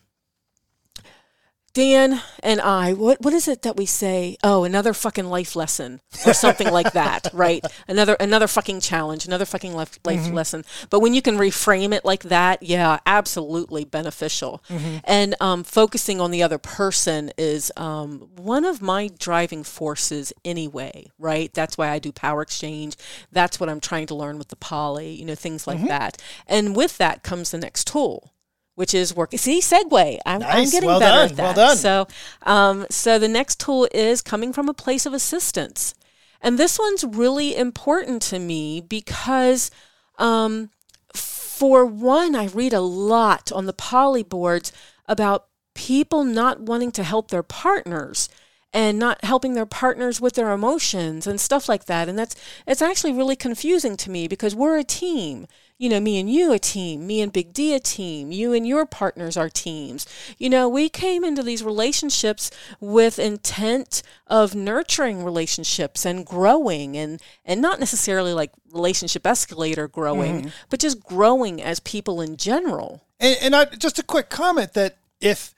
Dan 1.80 2.22
and 2.44 2.60
I, 2.60 2.92
what 2.92 3.22
what 3.22 3.34
is 3.34 3.48
it 3.48 3.62
that 3.62 3.78
we 3.78 3.86
say? 3.86 4.36
Oh, 4.44 4.66
another 4.66 4.94
fucking 4.94 5.28
life 5.28 5.56
lesson 5.56 6.02
or 6.28 6.34
something 6.34 6.70
like 6.70 6.92
that, 6.92 7.30
right? 7.34 7.64
Another 7.88 8.16
another 8.20 8.48
fucking 8.48 8.82
challenge, 8.82 9.26
another 9.26 9.46
fucking 9.46 9.74
life, 9.74 9.98
life 10.04 10.20
mm-hmm. 10.20 10.34
lesson. 10.34 10.66
But 10.90 11.00
when 11.00 11.14
you 11.14 11.22
can 11.22 11.38
reframe 11.38 11.94
it 11.94 12.04
like 12.04 12.24
that, 12.24 12.64
yeah, 12.64 13.00
absolutely 13.06 13.86
beneficial. 13.86 14.62
Mm-hmm. 14.68 14.98
And 15.06 15.36
um, 15.40 15.64
focusing 15.64 16.20
on 16.20 16.32
the 16.32 16.44
other 16.44 16.58
person 16.58 17.32
is 17.38 17.72
um, 17.78 18.28
one 18.36 18.66
of 18.66 18.82
my 18.82 19.10
driving 19.18 19.64
forces 19.64 20.34
anyway, 20.44 21.08
right? 21.18 21.54
That's 21.54 21.78
why 21.78 21.92
I 21.92 22.00
do 22.00 22.12
power 22.12 22.42
exchange. 22.42 22.98
That's 23.32 23.58
what 23.58 23.70
I'm 23.70 23.80
trying 23.80 24.08
to 24.08 24.16
learn 24.16 24.38
with 24.38 24.50
the 24.50 24.58
poly, 24.58 25.12
you 25.12 25.24
know, 25.24 25.36
things 25.36 25.66
like 25.66 25.78
mm-hmm. 25.78 25.88
that. 25.88 26.22
And 26.46 26.76
with 26.76 26.98
that 26.98 27.24
comes 27.24 27.52
the 27.52 27.58
next 27.58 27.88
tool 27.88 28.34
which 28.80 28.94
is 28.94 29.14
working. 29.14 29.38
See, 29.38 29.60
segue. 29.60 30.20
I'm, 30.26 30.40
nice. 30.40 30.56
I'm 30.56 30.70
getting 30.70 30.88
well 30.88 31.02
better 31.02 31.28
done. 31.28 31.32
at 31.32 31.36
that. 31.36 31.44
Well 31.44 31.68
done. 31.68 31.78
So, 31.78 32.08
um, 32.44 32.86
so 32.90 33.20
the 33.20 33.28
next 33.28 33.60
tool 33.60 33.90
is 33.94 34.22
coming 34.22 34.54
from 34.54 34.70
a 34.70 34.74
place 34.74 35.06
of 35.06 35.14
assistance, 35.14 35.94
and 36.40 36.58
this 36.58 36.80
one's 36.80 37.04
really 37.04 37.58
important 37.58 38.22
to 38.22 38.40
me 38.40 38.80
because, 38.80 39.70
um, 40.18 40.70
for 41.14 41.86
one, 41.86 42.36
I 42.36 42.46
read 42.46 42.72
a 42.72 42.80
lot 42.80 43.52
on 43.52 43.66
the 43.66 43.74
poly 43.74 44.24
boards 44.24 44.72
about 45.08 45.48
people 45.76 46.24
not 46.24 46.62
wanting 46.62 46.94
to 46.94 47.04
help 47.04 47.32
their 47.32 47.44
partners 47.44 48.30
and 48.72 48.98
not 48.98 49.26
helping 49.26 49.56
their 49.56 49.66
partners 49.66 50.22
with 50.22 50.36
their 50.36 50.52
emotions 50.52 51.28
and 51.28 51.42
stuff 51.42 51.68
like 51.68 51.86
that 51.86 52.08
and 52.08 52.20
that's 52.20 52.36
it's 52.68 52.84
actually 52.84 53.12
really 53.12 53.36
confusing 53.36 53.98
to 53.98 54.12
me 54.12 54.28
because 54.28 54.54
we're 54.54 54.78
a 54.78 54.84
team 54.84 55.48
you 55.80 55.88
know, 55.88 56.02
me 56.02 56.20
and 56.20 56.30
you 56.30 56.52
a 56.52 56.60
team, 56.60 57.08
me 57.08 57.22
and 57.22 57.32
Big 57.32 57.54
D 57.54 57.74
a 57.74 57.80
team, 57.80 58.34
you 58.34 58.52
and 58.52 58.68
your 58.68 58.86
partners 58.86 59.38
are 59.38 59.50
teams. 59.50 60.06
You 60.38 60.50
know, 60.50 60.68
we 60.68 60.90
came 60.90 61.24
into 61.24 61.42
these 61.42 61.64
relationships 61.64 62.52
with 62.82 63.18
intent 63.18 64.04
of 64.28 64.54
nurturing 64.54 65.24
relationships 65.24 66.06
and 66.06 66.26
growing 66.26 66.98
and 66.98 67.22
and 67.46 67.62
not 67.62 67.80
necessarily 67.80 68.34
like 68.34 68.52
relationship 68.74 69.26
escalator 69.26 69.88
growing, 69.88 70.42
mm-hmm. 70.42 70.50
but 70.70 70.82
just 70.82 71.02
growing 71.02 71.62
as 71.62 71.80
people 71.80 72.20
in 72.20 72.36
general. 72.36 73.06
And, 73.22 73.38
and 73.42 73.56
I, 73.56 73.66
just 73.66 73.98
a 73.98 74.04
quick 74.04 74.30
comment 74.30 74.74
that 74.74 74.98
if 75.22 75.54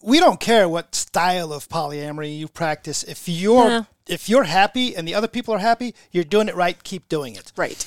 we 0.00 0.20
don't 0.20 0.38
care 0.38 0.68
what 0.68 0.94
style 0.94 1.52
of 1.52 1.68
polyamory 1.68 2.38
you 2.38 2.46
practice, 2.46 3.02
if 3.02 3.28
you're 3.28 3.68
yeah. 3.68 3.82
if 4.06 4.28
you're 4.28 4.44
happy 4.44 4.94
and 4.94 5.06
the 5.08 5.16
other 5.16 5.26
people 5.26 5.52
are 5.52 5.58
happy, 5.58 5.96
you're 6.12 6.22
doing 6.22 6.46
it 6.46 6.54
right. 6.54 6.80
Keep 6.84 7.08
doing 7.08 7.34
it. 7.34 7.50
Right. 7.56 7.84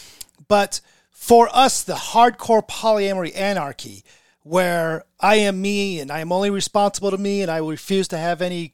But 0.50 0.82
for 1.22 1.50
us, 1.54 1.84
the 1.84 1.94
hardcore 1.94 2.68
polyamory 2.68 3.38
anarchy, 3.38 4.04
where 4.42 5.04
I 5.20 5.36
am 5.36 5.62
me 5.62 6.00
and 6.00 6.10
I 6.10 6.20
am 6.20 6.32
only 6.32 6.50
responsible 6.50 7.12
to 7.12 7.18
me 7.20 7.44
and 7.44 7.52
I 7.52 7.60
refuse 7.60 8.08
to 8.08 8.18
have 8.18 8.42
any 8.42 8.74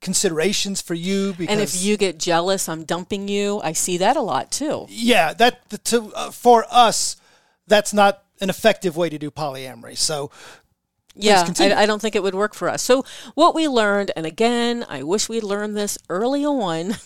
considerations 0.00 0.82
for 0.82 0.94
you 0.94 1.34
because 1.34 1.52
and 1.52 1.60
if 1.60 1.82
you 1.82 1.96
get 1.96 2.18
jealous 2.18 2.68
i'm 2.68 2.82
dumping 2.82 3.28
you. 3.28 3.60
I 3.62 3.72
see 3.72 3.98
that 3.98 4.16
a 4.16 4.20
lot 4.20 4.50
too. 4.50 4.86
Yeah 4.90 5.34
that 5.34 5.84
to 5.84 6.12
uh, 6.14 6.30
for 6.32 6.66
us 6.68 7.16
that's 7.68 7.94
not 7.94 8.24
an 8.40 8.50
effective 8.50 8.96
way 8.96 9.08
to 9.08 9.16
do 9.16 9.30
polyamory. 9.30 9.96
So 9.96 10.32
yeah, 11.16 11.48
I, 11.58 11.74
I, 11.74 11.86
don't 11.86 12.02
think 12.02 12.16
it 12.16 12.22
would 12.22 12.34
work 12.34 12.54
for 12.54 12.68
us. 12.68 12.82
So, 12.82 13.04
what 13.34 13.54
we 13.54 13.68
learned, 13.68 14.10
and 14.16 14.26
again, 14.26 14.84
I 14.88 15.04
wish 15.04 15.28
we'd 15.28 15.44
learned 15.44 15.76
this 15.76 15.96
early 16.08 16.44
on, 16.44 16.96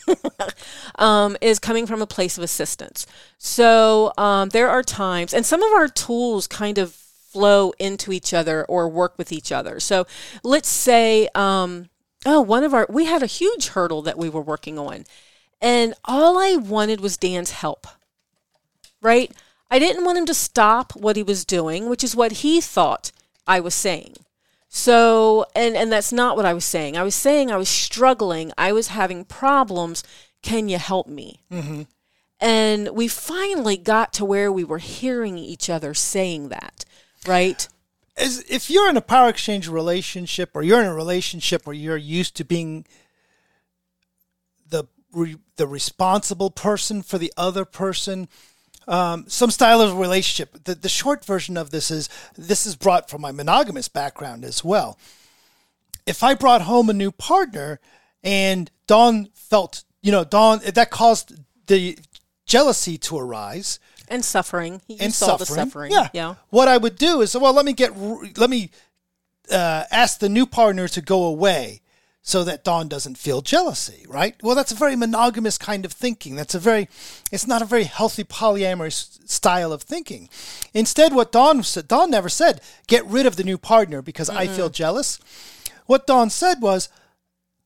um, 0.97 1.37
is 1.43 1.59
coming 1.59 1.87
from 1.87 2.01
a 2.01 2.07
place 2.07 2.39
of 2.39 2.45
assistance. 2.45 3.07
So, 3.37 4.13
um, 4.17 4.49
there 4.49 4.71
are 4.71 4.83
times, 4.83 5.35
and 5.35 5.45
some 5.45 5.63
of 5.63 5.73
our 5.73 5.89
tools 5.89 6.47
kind 6.47 6.79
of 6.79 6.93
flow 6.93 7.73
into 7.79 8.11
each 8.11 8.33
other 8.33 8.65
or 8.65 8.89
work 8.89 9.19
with 9.19 9.31
each 9.31 9.53
other. 9.53 9.79
So, 9.79 10.07
let's 10.43 10.69
say, 10.69 11.29
um, 11.35 11.91
oh, 12.25 12.41
one 12.41 12.65
of 12.65 12.73
our, 12.73 12.87
we 12.89 13.05
had 13.05 13.23
a 13.23 13.27
huge 13.27 13.69
hurdle 13.69 14.01
that 14.03 14.17
we 14.17 14.31
were 14.31 14.41
working 14.41 14.79
on, 14.79 15.05
and 15.61 15.93
all 16.07 16.39
I 16.39 16.57
wanted 16.57 17.03
was 17.03 17.19
Dan's 17.19 17.51
help, 17.51 17.87
right? 19.03 19.31
I 19.71 19.79
didn't 19.79 20.07
want 20.07 20.17
him 20.17 20.27
to 20.27 20.35
stop 20.35 20.97
what 20.97 21.17
he 21.17 21.23
was 21.23 21.45
doing, 21.45 21.91
which 21.91 22.03
is 22.03 22.17
what 22.17 22.33
he 22.33 22.63
thought 22.63 23.13
I 23.49 23.61
was 23.61 23.75
saying. 23.75 24.15
So, 24.69 25.47
and 25.57 25.75
and 25.75 25.91
that's 25.91 26.13
not 26.13 26.37
what 26.37 26.45
I 26.45 26.53
was 26.53 26.65
saying. 26.65 26.97
I 26.97 27.03
was 27.03 27.15
saying 27.15 27.51
I 27.51 27.57
was 27.57 27.71
struggling. 27.71 28.53
I 28.59 28.73
was 28.73 28.89
having 28.89 29.25
problems. 29.25 30.05
Can 30.43 30.69
you 30.69 30.79
help 30.79 31.09
me? 31.09 31.43
Mm-hmm. 31.51 31.83
And 32.41 32.91
we 32.91 33.09
finally 33.09 33.77
got 33.77 34.13
to 34.15 34.25
where 34.25 34.53
we 34.53 34.63
were 34.63 34.79
hearing 34.79 35.39
each 35.39 35.69
other 35.69 35.95
saying 35.95 36.51
that, 36.51 36.85
right? 37.27 37.67
As 38.17 38.45
if 38.49 38.71
you're 38.71 38.89
in 38.89 38.97
a 38.97 39.01
power 39.01 39.31
exchange 39.31 39.69
relationship, 39.69 40.51
or 40.55 40.63
you're 40.63 40.81
in 40.81 40.87
a 40.87 40.95
relationship 40.95 41.67
where 41.67 41.75
you're 41.75 41.97
used 41.97 42.37
to 42.37 42.45
being 42.45 42.85
the 44.69 44.85
the 45.57 45.67
responsible 45.67 46.51
person 46.51 47.03
for 47.03 47.17
the 47.17 47.33
other 47.37 47.65
person, 47.65 48.29
um, 48.89 49.27
some 49.29 49.51
style 49.51 49.81
of 49.81 49.97
relationship. 49.97 50.65
The, 50.65 50.75
the 50.75 50.89
short 50.89 51.25
version 51.25 51.57
of 51.57 51.71
this 51.71 51.91
is 51.91 52.09
this 52.37 52.67
is 52.67 52.75
brought 52.75 53.09
from 53.09 53.21
my 53.21 53.31
monogamous 53.31 53.89
background 53.89 54.45
as 54.45 54.65
well. 54.65 54.99
If 56.07 56.23
I 56.23 56.35
brought 56.35 56.63
home 56.63 56.89
a 56.89 56.95
new 56.95 57.13
partner 57.13 57.81
and 58.25 58.71
Dawn 58.87 59.29
felt, 59.35 59.85
you 60.03 60.11
know, 60.11 60.25
Dawn, 60.25 60.61
that 60.75 60.91
caused 60.91 61.35
the 61.67 61.99
jealousy 62.47 62.97
to 62.99 63.19
arise 63.19 63.79
and 64.09 64.25
suffering. 64.25 64.81
You 64.89 64.97
and 65.01 65.13
saw 65.13 65.37
suffering. 65.37 65.57
the 65.57 65.65
suffering. 65.65 65.93
Yeah. 65.93 66.09
yeah. 66.15 66.35
What 66.49 66.67
I 66.67 66.79
would 66.79 66.97
do 66.97 67.21
is, 67.21 67.37
well, 67.37 67.53
let 67.53 67.67
me 67.67 67.75
get, 67.75 67.97
let 68.39 68.49
me 68.49 68.71
uh, 69.51 69.85
ask 69.91 70.19
the 70.19 70.31
new 70.31 70.47
partner 70.47 70.89
to 70.89 71.03
go 71.03 71.25
away 71.25 71.83
so 72.23 72.45
that 72.45 72.65
Dawn 72.65 72.89
doesn't 72.89 73.17
feel 73.17 73.41
jealousy, 73.41 74.05
right? 74.07 74.35
Well, 74.43 74.55
that's 74.55 74.73
a 74.73 74.77
very 74.77 74.97
monogamous 74.97 75.57
kind 75.57 75.85
of 75.85 75.93
thinking. 75.93 76.37
That's 76.37 76.55
a 76.55 76.59
very, 76.59 76.89
it's 77.33 77.47
not 77.47 77.63
a 77.63 77.67
very 77.67 77.85
healthy 77.85 78.25
polyamorous 78.25 79.27
style 79.29 79.73
of 79.73 79.83
thinking. 79.83 80.29
Instead, 80.75 81.15
what 81.15 81.33
Dawn 81.33 81.63
said, 81.63 81.89
Dawn 81.89 82.11
never 82.11 82.29
said, 82.29 82.61
get 82.87 83.07
rid 83.07 83.25
of 83.25 83.37
the 83.37 83.45
new 83.45 83.57
partner 83.57 84.03
because 84.03 84.29
mm-hmm. 84.29 84.39
I 84.39 84.47
feel 84.47 84.69
jealous. 84.69 85.19
What 85.87 86.07
Dawn 86.07 86.29
said 86.29 86.61
was, 86.61 86.91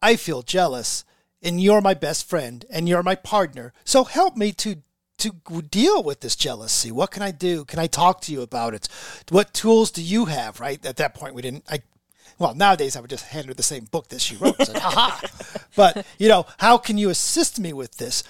I 0.00 0.16
feel 0.16 0.42
jealous 0.42 1.04
and 1.42 1.60
you're 1.60 1.80
my 1.80 1.94
best 1.94 2.28
friend 2.28 2.64
and 2.70 2.88
you're 2.88 3.02
my 3.02 3.16
partner. 3.16 3.72
So 3.84 4.04
help 4.04 4.36
me 4.36 4.52
to 4.52 4.76
to 5.18 5.62
deal 5.70 6.02
with 6.02 6.20
this 6.20 6.34
jealousy. 6.34 6.90
What 6.90 7.12
can 7.12 7.22
I 7.22 7.30
do? 7.30 7.64
Can 7.64 7.78
I 7.78 7.86
talk 7.86 8.20
to 8.22 8.32
you 8.32 8.42
about 8.42 8.74
it? 8.74 8.88
What 9.28 9.54
tools 9.54 9.92
do 9.92 10.02
you 10.02 10.24
have? 10.24 10.58
Right 10.58 10.84
at 10.84 10.96
that 10.96 11.14
point, 11.14 11.34
we 11.34 11.42
didn't. 11.42 11.64
I 11.68 11.82
well, 12.42 12.54
nowadays 12.56 12.96
I 12.96 13.00
would 13.00 13.08
just 13.08 13.26
hand 13.26 13.46
her 13.46 13.54
the 13.54 13.62
same 13.62 13.84
book 13.84 14.08
that 14.08 14.20
she 14.20 14.34
wrote. 14.34 14.56
Said, 14.56 14.76
Haha. 14.82 15.26
But, 15.76 16.04
you 16.18 16.28
know, 16.28 16.44
how 16.58 16.76
can 16.76 16.98
you 16.98 17.08
assist 17.08 17.60
me 17.60 17.72
with 17.72 17.98
this? 17.98 18.24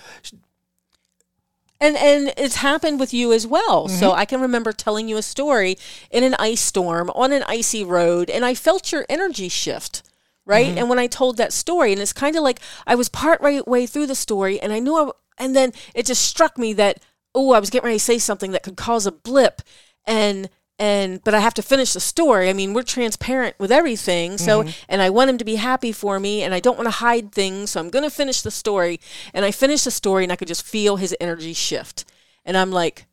And 1.81 1.97
and 1.97 2.33
it's 2.37 2.57
happened 2.57 3.01
with 3.01 3.13
you 3.15 3.33
as 3.33 3.47
well. 3.47 3.87
Mm-hmm. 3.87 3.97
So 3.97 4.13
I 4.13 4.25
can 4.25 4.41
remember 4.41 4.73
telling 4.73 5.09
you 5.09 5.17
a 5.17 5.23
story 5.23 5.79
in 6.11 6.23
an 6.23 6.37
ice 6.39 6.61
storm 6.61 7.11
on 7.11 7.33
an 7.33 7.43
icy 7.49 7.83
road 7.83 8.31
and 8.31 8.45
I 8.45 8.55
felt 8.55 8.93
your 8.93 9.05
energy 9.09 9.49
shift. 9.49 10.03
Right? 10.45 10.69
Mm-hmm. 10.69 10.79
And 10.79 10.89
when 10.89 10.99
I 10.99 11.07
told 11.07 11.39
that 11.39 11.53
story 11.53 11.93
and 11.93 12.01
it's 12.01 12.13
kind 12.13 12.37
of 12.37 12.43
like 12.43 12.61
I 12.87 12.95
was 12.95 13.09
part 13.09 13.41
right 13.41 13.67
way 13.67 13.87
through 13.87 14.07
the 14.07 14.15
story 14.15 14.61
and 14.61 14.73
I 14.73 14.79
knew 14.79 14.97
I, 14.97 15.11
and 15.39 15.57
then 15.57 15.73
it 15.95 16.07
just 16.07 16.23
struck 16.23 16.59
me 16.59 16.73
that 16.75 17.01
oh, 17.35 17.53
I 17.53 17.61
was 17.61 17.71
getting 17.71 17.87
ready 17.87 17.99
to 17.99 18.05
say 18.05 18.19
something 18.19 18.51
that 18.53 18.63
could 18.63 18.77
cause 18.77 19.07
a 19.07 19.13
blip 19.13 19.63
and 20.05 20.51
and 20.79 21.23
but 21.23 21.35
I 21.35 21.41
have 21.41 21.55
to 21.55 21.63
finish 21.63 21.93
the 21.93 22.01
story. 22.01 22.49
I 22.49 22.53
mean, 22.53 22.75
we're 22.75 22.83
transparent 22.83 23.59
with 23.59 23.71
everything. 23.71 24.39
So 24.39 24.63
mm-hmm. 24.63 24.71
and 24.89 25.03
I 25.03 25.11
want 25.11 25.31
him 25.31 25.39
to 25.39 25.45
be 25.45 25.57
happy 25.57 25.93
for 25.93 26.19
me 26.19 26.43
and 26.43 26.55
I 26.55 26.61
don't 26.61 26.77
want 26.77 26.87
to 26.87 26.99
hide 26.99 27.33
things. 27.33 27.71
So 27.71 27.81
I'm 27.81 27.91
going 27.91 28.05
to 28.05 28.11
finish 28.11 28.43
the 28.43 28.51
story. 28.51 29.01
And 29.35 29.45
I 29.45 29.51
finished 29.51 29.85
the 29.85 29.91
story 29.91 30.25
and 30.25 30.33
I 30.33 30.37
could 30.37 30.49
just 30.49 30.65
feel 30.65 30.97
his 30.97 31.15
energy 31.21 31.53
shift. 31.53 32.05
And 32.45 32.57
I'm 32.57 32.71
like, 32.71 33.07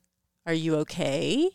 "Are 0.45 0.53
you 0.53 0.75
okay?" 0.77 1.51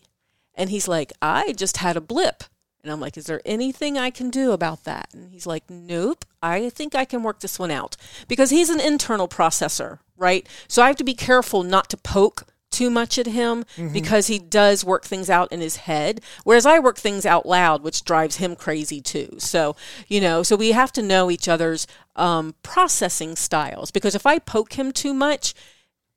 And 0.55 0.71
he's 0.71 0.87
like, 0.87 1.13
"I 1.21 1.53
just 1.53 1.79
had 1.79 1.97
a 1.97 2.01
blip." 2.01 2.45
And 2.83 2.93
I'm 2.93 3.01
like, 3.01 3.17
"Is 3.17 3.27
there 3.27 3.41
anything 3.45 3.99
I 3.99 4.11
can 4.11 4.31
do 4.31 4.53
about 4.53 4.85
that?" 4.85 5.09
And 5.13 5.31
he's 5.31 5.47
like, 5.47 5.69
"Nope. 5.69 6.25
I 6.43 6.69
think 6.71 6.95
I 6.95 7.05
can 7.05 7.23
work 7.23 7.41
this 7.41 7.59
one 7.59 7.73
out." 7.73 7.97
Because 8.29 8.51
he's 8.51 8.71
an 8.71 8.79
internal 8.79 9.27
processor, 9.27 9.99
right? 10.17 10.47
So 10.69 10.83
I 10.83 10.87
have 10.87 10.97
to 10.97 11.05
be 11.05 11.15
careful 11.15 11.65
not 11.65 11.91
to 11.91 11.97
poke 11.97 12.45
too 12.75 12.91
much 12.91 13.19
at 13.19 13.27
him 13.27 13.65
because 13.93 14.27
he 14.27 14.39
does 14.39 14.85
work 14.85 15.05
things 15.05 15.31
out 15.31 15.51
in 15.53 15.61
his 15.61 15.77
head 15.77 16.21
whereas 16.43 16.67
I 16.67 16.79
work 16.79 16.99
things 16.99 17.25
out 17.25 17.47
loud 17.47 17.83
which 17.83 18.05
drives 18.05 18.37
him 18.37 18.57
crazy 18.57 19.01
too. 19.01 19.37
So, 19.39 19.77
you 20.09 20.21
know, 20.21 20.43
so 20.43 20.57
we 20.57 20.73
have 20.73 20.93
to 20.93 21.03
know 21.03 21.31
each 21.31 21.49
other's 21.49 21.87
um, 22.17 22.55
processing 22.63 23.37
styles 23.37 23.91
because 23.91 24.15
if 24.15 24.27
I 24.27 24.39
poke 24.39 24.75
him 24.75 24.93
too 24.93 25.15
much, 25.15 25.55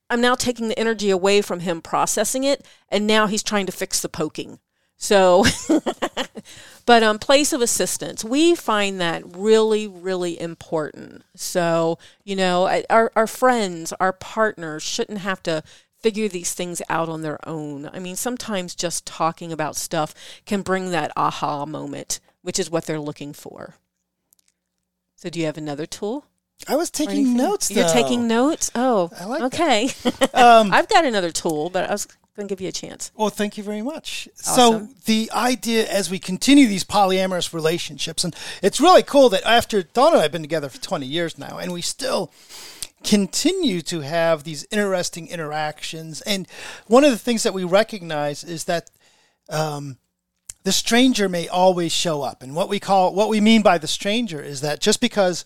I'm 0.09 0.21
now 0.21 0.35
taking 0.35 0.67
the 0.67 0.79
energy 0.79 1.09
away 1.09 1.41
from 1.41 1.61
him 1.61 1.81
processing 1.81 2.43
it 2.43 2.65
and 2.89 3.05
now 3.05 3.27
he's 3.27 3.43
trying 3.43 3.65
to 3.67 3.71
fix 3.71 4.01
the 4.01 4.09
poking. 4.09 4.59
So 4.97 5.45
but 6.87 7.03
um 7.03 7.19
place 7.19 7.53
of 7.53 7.61
assistance 7.61 8.23
we 8.23 8.55
find 8.55 8.99
that 8.99 9.21
really 9.35 9.87
really 9.87 10.39
important 10.39 11.23
so 11.35 11.99
you 12.23 12.35
know 12.35 12.81
our, 12.89 13.11
our 13.15 13.27
friends 13.27 13.93
our 13.99 14.13
partners 14.13 14.81
shouldn't 14.81 15.19
have 15.19 15.43
to 15.43 15.61
figure 15.99 16.27
these 16.27 16.53
things 16.53 16.81
out 16.89 17.09
on 17.09 17.21
their 17.21 17.39
own. 17.47 17.89
I 17.93 17.99
mean 17.99 18.15
sometimes 18.15 18.75
just 18.75 19.05
talking 19.05 19.51
about 19.51 19.75
stuff 19.75 20.13
can 20.45 20.61
bring 20.61 20.91
that 20.91 21.11
aha 21.15 21.65
moment 21.65 22.19
which 22.41 22.59
is 22.59 22.69
what 22.69 22.85
they're 22.85 22.99
looking 22.99 23.33
for. 23.33 23.75
So 25.15 25.29
do 25.29 25.39
you 25.39 25.45
have 25.47 25.57
another 25.57 25.85
tool? 25.85 26.25
I 26.67 26.75
was 26.75 26.89
taking 26.89 27.35
notes. 27.35 27.69
you're 27.69 27.89
taking 27.89 28.27
notes? 28.27 28.71
Oh 28.73 29.11
I 29.19 29.25
like 29.25 29.41
okay. 29.53 29.89
Um, 30.33 30.71
i've 30.71 30.87
got 30.89 31.05
another 31.05 31.31
tool 31.31 31.69
but 31.69 31.89
i 31.89 31.91
was 31.91 32.07
going 32.37 32.47
to 32.47 32.51
give 32.51 32.61
you 32.61 32.69
a 32.69 32.71
chance. 32.71 33.11
Well, 33.15 33.29
thank 33.29 33.57
you 33.57 33.63
very 33.63 33.81
much. 33.81 34.29
Awesome. 34.45 34.87
So 34.87 34.93
the 35.05 35.29
idea 35.33 35.87
as 35.87 36.09
we 36.09 36.19
continue 36.19 36.67
these 36.67 36.83
polyamorous 36.83 37.51
relationships, 37.51 38.23
and 38.23 38.35
it's 38.61 38.79
really 38.79 39.03
cool 39.03 39.29
that 39.29 39.43
after 39.43 39.81
Dawn 39.81 40.13
and 40.13 40.19
I 40.19 40.23
have 40.23 40.31
been 40.31 40.43
together 40.43 40.69
for 40.69 40.79
20 40.79 41.05
years 41.05 41.37
now, 41.37 41.57
and 41.57 41.73
we 41.73 41.81
still 41.81 42.31
continue 43.03 43.81
to 43.81 44.01
have 44.01 44.43
these 44.43 44.65
interesting 44.71 45.27
interactions. 45.27 46.21
And 46.21 46.47
one 46.87 47.03
of 47.03 47.11
the 47.11 47.17
things 47.17 47.43
that 47.43 47.53
we 47.53 47.63
recognize 47.63 48.43
is 48.43 48.65
that 48.65 48.89
um, 49.49 49.97
the 50.63 50.71
stranger 50.71 51.29
may 51.29 51.47
always 51.47 51.91
show 51.91 52.21
up. 52.21 52.41
And 52.43 52.55
what 52.55 52.69
we 52.69 52.79
call, 52.79 53.13
what 53.13 53.29
we 53.29 53.39
mean 53.39 53.61
by 53.61 53.77
the 53.77 53.87
stranger 53.87 54.41
is 54.41 54.61
that 54.61 54.81
just 54.81 54.99
because 54.99 55.45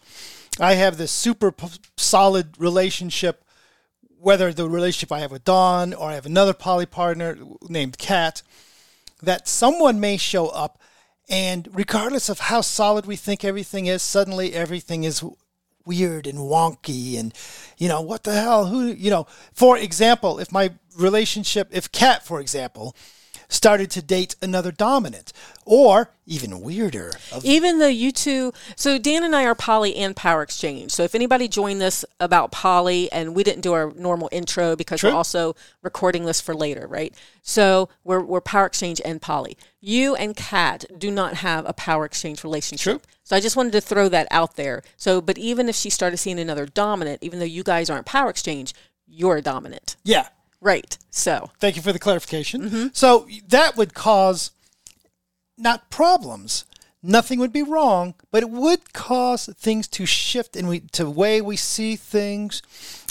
I 0.60 0.74
have 0.74 0.98
this 0.98 1.12
super 1.12 1.54
solid 1.98 2.56
relationship 2.58 3.44
whether 4.22 4.54
the 4.54 4.70
relationship 4.70 5.12
I 5.12 5.22
have 5.22 5.32
with 5.32 5.44
Dawn 5.44 5.96
or 5.96 6.10
I 6.10 6.14
have 6.14 6.28
another 6.28 6.54
poly 6.54 6.86
partner 6.86 7.40
named 7.68 7.98
Kat, 7.98 8.44
that 9.24 9.48
someone 9.48 10.00
may 10.00 10.18
show 10.18 10.50
up 10.50 10.80
and 11.30 11.70
regardless 11.72 12.28
of 12.30 12.40
how 12.40 12.62
solid 12.62 13.06
we 13.06 13.16
think 13.16 13.46
everything 13.46 13.86
is, 13.86 14.02
suddenly 14.02 14.54
everything 14.54 15.06
is 15.06 15.24
weird 15.86 16.28
and 16.28 16.38
wonky 16.40 17.20
and 17.20 17.34
you 17.78 17.88
know 17.88 18.02
what 18.02 18.24
the 18.24 18.34
hell 18.34 18.66
who 18.66 18.88
you 18.88 19.10
know 19.10 19.26
for 19.54 19.78
example 19.78 20.40
if 20.40 20.52
my 20.52 20.72
relationship 20.98 21.68
if 21.72 21.92
Kat 21.92 22.26
for 22.26 22.40
example 22.40 22.96
started 23.52 23.92
to 23.92 24.02
date 24.02 24.36
another 24.42 24.72
dominant 24.72 25.34
or 25.66 26.10
even 26.26 26.62
weirder 26.62 27.12
of 27.34 27.44
even 27.44 27.80
though 27.80 27.88
you 27.88 28.12
two 28.12 28.54
so 28.78 28.98
dan 28.98 29.24
and 29.24 29.36
i 29.36 29.44
are 29.44 29.54
poly 29.54 29.96
and 29.98 30.16
power 30.16 30.42
exchange. 30.42 30.92
So 30.92 31.04
if 31.04 31.14
anybody 31.14 31.48
joined 31.48 31.82
this 31.82 32.06
about 32.20 32.52
poly 32.52 33.12
and 33.12 33.36
we 33.36 33.44
didn't 33.44 33.62
do 33.62 33.74
our 33.74 33.92
normal 33.92 34.30
intro 34.32 34.76
because 34.76 35.02
True. 35.02 35.10
we're 35.10 35.16
also 35.18 35.56
recording 35.82 36.24
this 36.26 36.40
for 36.40 36.56
later 36.56 36.88
right? 36.88 37.14
So 37.42 37.90
we're, 38.04 38.24
we're 38.24 38.42
power 38.42 38.66
exchange 38.66 39.02
and 39.04 39.22
poly 39.22 39.58
you 39.82 40.16
and 40.16 40.36
kat 40.36 40.86
do 40.98 41.12
not 41.12 41.36
have 41.36 41.66
a 41.68 41.74
power 41.74 42.06
exchange 42.06 42.44
relationship. 42.46 43.02
True. 43.02 43.12
so 43.24 43.36
i 43.36 43.42
just 43.42 43.58
wanted 43.58 43.74
to 43.74 43.82
throw 43.82 44.08
that 44.10 44.28
out 44.32 44.56
there. 44.56 44.82
So 44.96 45.20
but 45.20 45.38
even 45.38 45.68
if 45.68 45.76
she 45.76 45.90
started 45.90 46.18
seeing 46.18 46.40
another 46.40 46.66
dominant 46.66 47.20
even 47.22 47.40
though 47.40 47.46
you 47.46 47.64
guys 47.64 47.90
aren't 47.90 48.06
power 48.06 48.30
exchange 48.30 48.74
you're 49.06 49.38
a 49.38 49.42
dominant. 49.42 49.98
Yeah 50.04 50.30
right 50.62 50.98
so 51.10 51.52
Thank 51.60 51.76
you 51.76 51.82
for 51.82 51.92
the 51.92 52.00
clarification. 52.00 52.62
Mm-hmm. 52.62 52.88
So 52.94 53.28
that 53.50 53.76
would 53.76 53.94
cause 53.94 54.52
not 55.58 55.90
problems. 55.90 56.66
Nothing 57.04 57.40
would 57.40 57.52
be 57.52 57.64
wrong, 57.64 58.14
but 58.30 58.44
it 58.44 58.50
would 58.50 58.94
cause 58.94 59.50
things 59.58 59.88
to 59.90 60.06
shift 60.06 60.56
in 60.56 60.68
we 60.68 60.82
to 60.92 61.06
the 61.06 61.10
way 61.10 61.42
we 61.42 61.58
see 61.58 61.96
things, 61.96 62.62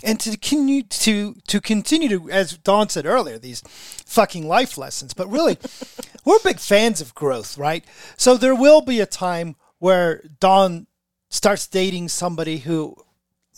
and 0.05 0.21
to 0.21 0.31
continue 0.31 0.85
to 0.85 1.35
to 1.49 1.61
continue 1.61 2.09
to, 2.09 2.31
as 2.31 2.57
Dawn 2.57 2.89
said 2.89 3.05
earlier, 3.05 3.37
these 3.37 3.63
fucking 4.07 4.47
life 4.47 4.79
lessons. 4.79 5.13
But 5.13 5.29
really, 5.29 5.59
we're 6.25 6.39
big 6.45 6.61
fans 6.61 7.01
of 7.01 7.17
growth, 7.17 7.59
right? 7.59 7.85
So 8.17 8.37
there 8.37 8.55
will 8.55 8.81
be 8.81 9.01
a 9.01 9.07
time 9.07 9.57
where 9.81 10.23
Dawn 10.39 10.87
starts 11.29 11.67
dating 11.67 12.11
somebody 12.11 12.59
who, 12.59 12.95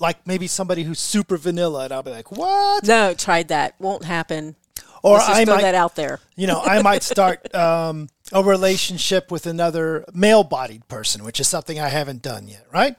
like 0.00 0.26
maybe 0.26 0.46
somebody 0.46 0.82
who's 0.82 1.00
super 1.00 1.36
vanilla, 1.36 1.84
and 1.84 1.92
I'll 1.92 2.02
be 2.02 2.10
like, 2.10 2.32
what? 2.32 2.86
no 2.86 3.14
tried 3.14 3.48
that 3.48 3.74
won't 3.78 4.04
happen 4.04 4.56
Or 5.02 5.18
I 5.18 5.44
throw 5.44 5.56
might 5.56 5.62
that 5.62 5.74
out 5.74 5.96
there 5.96 6.20
you 6.36 6.46
know, 6.46 6.60
I 6.60 6.82
might 6.82 7.02
start 7.02 7.54
um, 7.54 8.08
a 8.32 8.42
relationship 8.42 9.30
with 9.30 9.46
another 9.46 10.04
male 10.12 10.44
bodied 10.44 10.88
person, 10.88 11.24
which 11.24 11.40
is 11.40 11.48
something 11.48 11.78
I 11.78 11.88
haven't 11.88 12.22
done 12.22 12.48
yet, 12.48 12.66
right? 12.72 12.96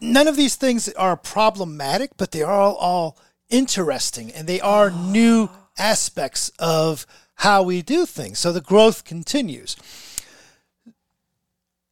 None 0.00 0.26
of 0.26 0.36
these 0.36 0.56
things 0.56 0.88
are 0.94 1.16
problematic, 1.16 2.12
but 2.16 2.32
they 2.32 2.42
are 2.42 2.52
all, 2.52 2.74
all 2.74 3.18
interesting 3.48 4.32
and 4.32 4.46
they 4.46 4.60
are 4.60 4.90
new 4.90 5.48
aspects 5.78 6.50
of 6.58 7.06
how 7.36 7.62
we 7.62 7.82
do 7.82 8.04
things. 8.04 8.38
So 8.38 8.52
the 8.52 8.60
growth 8.60 9.04
continues. 9.04 9.76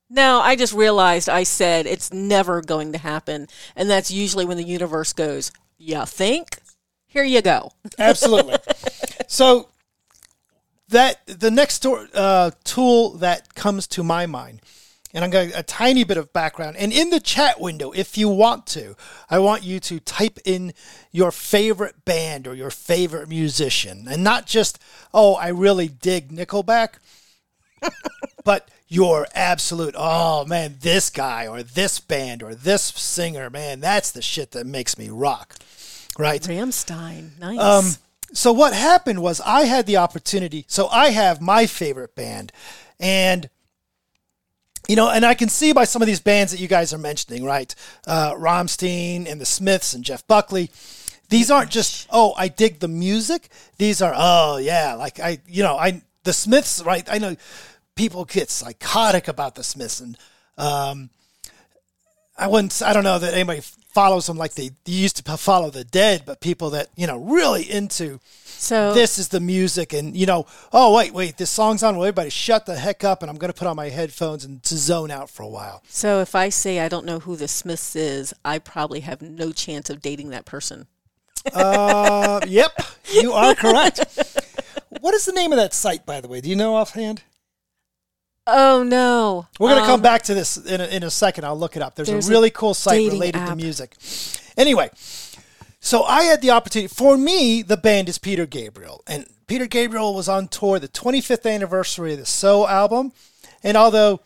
No, 0.08 0.40
I 0.40 0.54
just 0.54 0.72
realized 0.72 1.28
I 1.28 1.42
said 1.42 1.86
it's 1.86 2.12
never 2.12 2.62
going 2.62 2.92
to 2.92 2.98
happen. 2.98 3.48
And 3.74 3.90
that's 3.90 4.10
usually 4.10 4.44
when 4.44 4.56
the 4.56 4.64
universe 4.64 5.12
goes, 5.12 5.50
You 5.78 6.04
think? 6.06 6.58
Here 7.06 7.24
you 7.24 7.42
go. 7.42 7.72
Absolutely. 7.98 8.56
so 9.26 9.68
that 10.88 11.26
the 11.26 11.50
next 11.50 11.80
tor- 11.80 12.08
uh, 12.14 12.50
tool 12.64 13.10
that 13.18 13.54
comes 13.54 13.86
to 13.88 14.04
my 14.04 14.26
mind, 14.26 14.60
and 15.12 15.24
I'm 15.24 15.30
going 15.30 15.50
to 15.50 15.58
a 15.58 15.62
tiny 15.62 16.04
bit 16.04 16.18
of 16.18 16.32
background, 16.32 16.76
and 16.76 16.92
in 16.92 17.10
the 17.10 17.20
chat 17.20 17.60
window, 17.60 17.90
if 17.90 18.18
you 18.18 18.28
want 18.28 18.66
to, 18.68 18.94
I 19.30 19.38
want 19.38 19.64
you 19.64 19.80
to 19.80 19.98
type 19.98 20.38
in 20.44 20.74
your 21.10 21.32
favorite 21.32 22.04
band 22.04 22.46
or 22.46 22.54
your 22.54 22.70
favorite 22.70 23.28
musician, 23.28 24.06
and 24.08 24.22
not 24.22 24.46
just 24.46 24.78
oh 25.12 25.34
I 25.34 25.48
really 25.48 25.88
dig 25.88 26.30
Nickelback, 26.30 26.98
but 28.44 28.70
your 28.88 29.26
absolute 29.34 29.94
oh 29.96 30.44
man 30.44 30.76
this 30.80 31.10
guy 31.10 31.46
or 31.48 31.62
this 31.62 31.98
band 31.98 32.42
or 32.42 32.54
this 32.54 32.82
singer 32.82 33.50
man 33.50 33.80
that's 33.80 34.12
the 34.12 34.22
shit 34.22 34.52
that 34.52 34.66
makes 34.66 34.96
me 34.96 35.08
rock, 35.08 35.56
right? 36.18 36.40
Rammstein. 36.42 37.38
Nice. 37.38 37.58
Um, 37.58 37.92
so 38.32 38.52
what 38.52 38.74
happened 38.74 39.22
was 39.22 39.40
I 39.40 39.62
had 39.62 39.86
the 39.86 39.96
opportunity. 39.96 40.64
So 40.68 40.88
I 40.88 41.10
have 41.10 41.40
my 41.40 41.66
favorite 41.66 42.14
band, 42.14 42.52
and 42.98 43.48
you 44.88 44.96
know, 44.96 45.10
and 45.10 45.24
I 45.24 45.34
can 45.34 45.48
see 45.48 45.72
by 45.72 45.84
some 45.84 46.02
of 46.02 46.06
these 46.06 46.20
bands 46.20 46.52
that 46.52 46.60
you 46.60 46.68
guys 46.68 46.92
are 46.92 46.98
mentioning, 46.98 47.44
right? 47.44 47.74
Uh, 48.06 48.34
Rammstein 48.34 49.30
and 49.30 49.40
the 49.40 49.46
Smiths 49.46 49.94
and 49.94 50.04
Jeff 50.04 50.26
Buckley. 50.26 50.70
These 51.28 51.50
aren't 51.50 51.70
just 51.70 52.06
oh 52.10 52.34
I 52.36 52.48
dig 52.48 52.78
the 52.78 52.88
music. 52.88 53.48
These 53.78 54.00
are 54.00 54.12
oh 54.16 54.58
yeah 54.58 54.94
like 54.94 55.18
I 55.18 55.38
you 55.48 55.62
know 55.62 55.76
I 55.76 56.02
the 56.22 56.32
Smiths 56.32 56.82
right 56.82 57.06
I 57.10 57.18
know 57.18 57.36
people 57.96 58.24
get 58.24 58.50
psychotic 58.50 59.26
about 59.26 59.56
the 59.56 59.64
Smiths 59.64 60.00
and 60.00 60.16
um, 60.58 61.10
I 62.38 62.48
wouldn't. 62.48 62.82
I 62.82 62.92
don't 62.92 63.04
know 63.04 63.18
that 63.18 63.34
anybody 63.34 63.60
follows 63.60 64.26
them 64.26 64.36
like 64.36 64.54
they, 64.54 64.70
they 64.84 64.92
used 64.92 65.24
to 65.24 65.36
follow 65.38 65.70
the 65.70 65.84
dead, 65.84 66.24
but 66.26 66.40
people 66.40 66.70
that 66.70 66.88
you 66.96 67.06
know 67.06 67.16
really 67.16 67.62
into 67.70 68.20
so 68.44 68.92
this 68.92 69.18
is 69.18 69.28
the 69.28 69.40
music, 69.40 69.92
and 69.94 70.14
you 70.14 70.26
know, 70.26 70.46
oh 70.72 70.94
wait, 70.94 71.12
wait, 71.12 71.38
this 71.38 71.50
song's 71.50 71.82
on. 71.82 71.96
Well, 71.96 72.04
everybody, 72.04 72.30
shut 72.30 72.66
the 72.66 72.76
heck 72.76 73.04
up, 73.04 73.22
and 73.22 73.30
I'm 73.30 73.38
going 73.38 73.52
to 73.52 73.58
put 73.58 73.66
on 73.66 73.76
my 73.76 73.88
headphones 73.88 74.44
and 74.44 74.62
to 74.64 74.76
zone 74.76 75.10
out 75.10 75.30
for 75.30 75.42
a 75.42 75.48
while. 75.48 75.82
so 75.88 76.20
if 76.20 76.34
I 76.34 76.50
say 76.50 76.80
I 76.80 76.88
don't 76.88 77.06
know 77.06 77.20
who 77.20 77.36
the 77.36 77.48
Smiths 77.48 77.96
is, 77.96 78.34
I 78.44 78.58
probably 78.58 79.00
have 79.00 79.22
no 79.22 79.52
chance 79.52 79.88
of 79.88 80.02
dating 80.02 80.30
that 80.30 80.44
person. 80.44 80.86
Uh, 81.54 82.40
yep, 82.46 82.72
you 83.12 83.32
are 83.32 83.54
correct. 83.54 84.00
what 85.00 85.14
is 85.14 85.24
the 85.24 85.32
name 85.32 85.52
of 85.52 85.58
that 85.58 85.72
site, 85.72 86.04
by 86.04 86.20
the 86.20 86.28
way? 86.28 86.40
Do 86.40 86.50
you 86.50 86.56
know 86.56 86.74
offhand? 86.74 87.22
Oh 88.46 88.82
no. 88.82 89.46
We're 89.58 89.70
going 89.70 89.80
to 89.80 89.86
come 89.86 89.94
Um, 89.96 90.02
back 90.02 90.22
to 90.22 90.34
this 90.34 90.56
in 90.56 90.80
a, 90.80 90.86
in 90.86 91.02
a 91.02 91.10
second. 91.10 91.44
I'll 91.44 91.58
look 91.58 91.76
it 91.76 91.82
up. 91.82 91.94
There's, 91.96 92.08
There's 92.08 92.28
a 92.28 92.30
a 92.30 92.32
really 92.32 92.50
cool 92.50 92.74
site 92.74 93.10
related 93.10 93.44
to 93.46 93.56
music. 93.56 93.96
Anyway, 94.56 94.90
so 95.80 96.04
I 96.04 96.22
had 96.24 96.42
the 96.42 96.50
opportunity. 96.50 96.88
For 96.92 97.16
me, 97.16 97.62
the 97.62 97.76
band 97.76 98.08
is 98.08 98.18
Peter 98.18 98.46
Gabriel, 98.46 99.02
and 99.06 99.26
Peter 99.46 99.66
Gabriel 99.66 100.14
was 100.14 100.28
on 100.28 100.48
tour 100.48 100.78
the 100.78 100.88
25th 100.88 101.50
anniversary 101.52 102.12
of 102.12 102.20
the 102.20 102.26
So 102.26 102.66
album. 102.68 103.12
And 103.62 103.76
although 103.76 104.20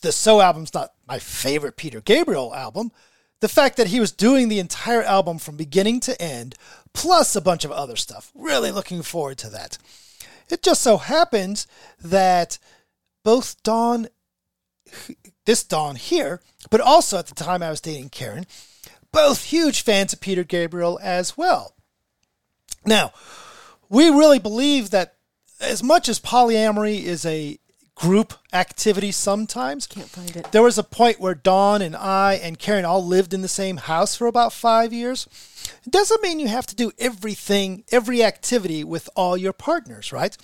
the 0.00 0.12
So 0.12 0.40
album's 0.40 0.74
not 0.74 0.92
my 1.06 1.18
favorite 1.18 1.76
Peter 1.76 2.00
Gabriel 2.00 2.54
album, 2.54 2.90
the 3.40 3.48
fact 3.48 3.76
that 3.76 3.88
he 3.88 4.00
was 4.00 4.12
doing 4.12 4.48
the 4.48 4.58
entire 4.58 5.02
album 5.02 5.38
from 5.38 5.56
beginning 5.56 6.00
to 6.00 6.20
end, 6.20 6.56
plus 6.92 7.36
a 7.36 7.40
bunch 7.40 7.64
of 7.64 7.70
other 7.70 7.96
stuff, 7.96 8.32
really 8.34 8.70
looking 8.72 9.02
forward 9.02 9.38
to 9.38 9.50
that. 9.50 9.78
It 10.50 10.62
just 10.64 10.82
so 10.82 10.96
happens 10.96 11.66
that 12.02 12.58
both 13.22 13.62
Dawn, 13.62 14.08
this 15.44 15.64
Dawn 15.64 15.96
here, 15.96 16.40
but 16.70 16.80
also 16.80 17.18
at 17.18 17.26
the 17.26 17.34
time 17.34 17.62
I 17.62 17.70
was 17.70 17.80
dating 17.80 18.10
Karen, 18.10 18.46
both 19.12 19.44
huge 19.44 19.82
fans 19.82 20.12
of 20.12 20.20
Peter 20.20 20.44
Gabriel 20.44 20.98
as 21.02 21.36
well. 21.36 21.74
Now, 22.84 23.12
we 23.88 24.08
really 24.08 24.38
believe 24.38 24.90
that 24.90 25.16
as 25.60 25.82
much 25.82 26.08
as 26.08 26.18
polyamory 26.20 27.02
is 27.02 27.26
a 27.26 27.58
group 27.94 28.32
activity 28.52 29.12
sometimes, 29.12 29.86
Can't 29.86 30.08
find 30.08 30.34
it. 30.34 30.52
there 30.52 30.62
was 30.62 30.78
a 30.78 30.82
point 30.82 31.20
where 31.20 31.34
Dawn 31.34 31.82
and 31.82 31.94
I 31.94 32.34
and 32.42 32.58
Karen 32.58 32.86
all 32.86 33.04
lived 33.04 33.34
in 33.34 33.42
the 33.42 33.48
same 33.48 33.76
house 33.76 34.16
for 34.16 34.26
about 34.26 34.54
five 34.54 34.92
years. 34.92 35.28
It 35.84 35.90
doesn't 35.90 36.22
mean 36.22 36.40
you 36.40 36.48
have 36.48 36.66
to 36.66 36.76
do 36.76 36.92
everything, 36.98 37.84
every 37.90 38.22
activity 38.22 38.84
with 38.84 39.08
all 39.16 39.36
your 39.36 39.52
partners, 39.52 40.12
right? 40.12 40.36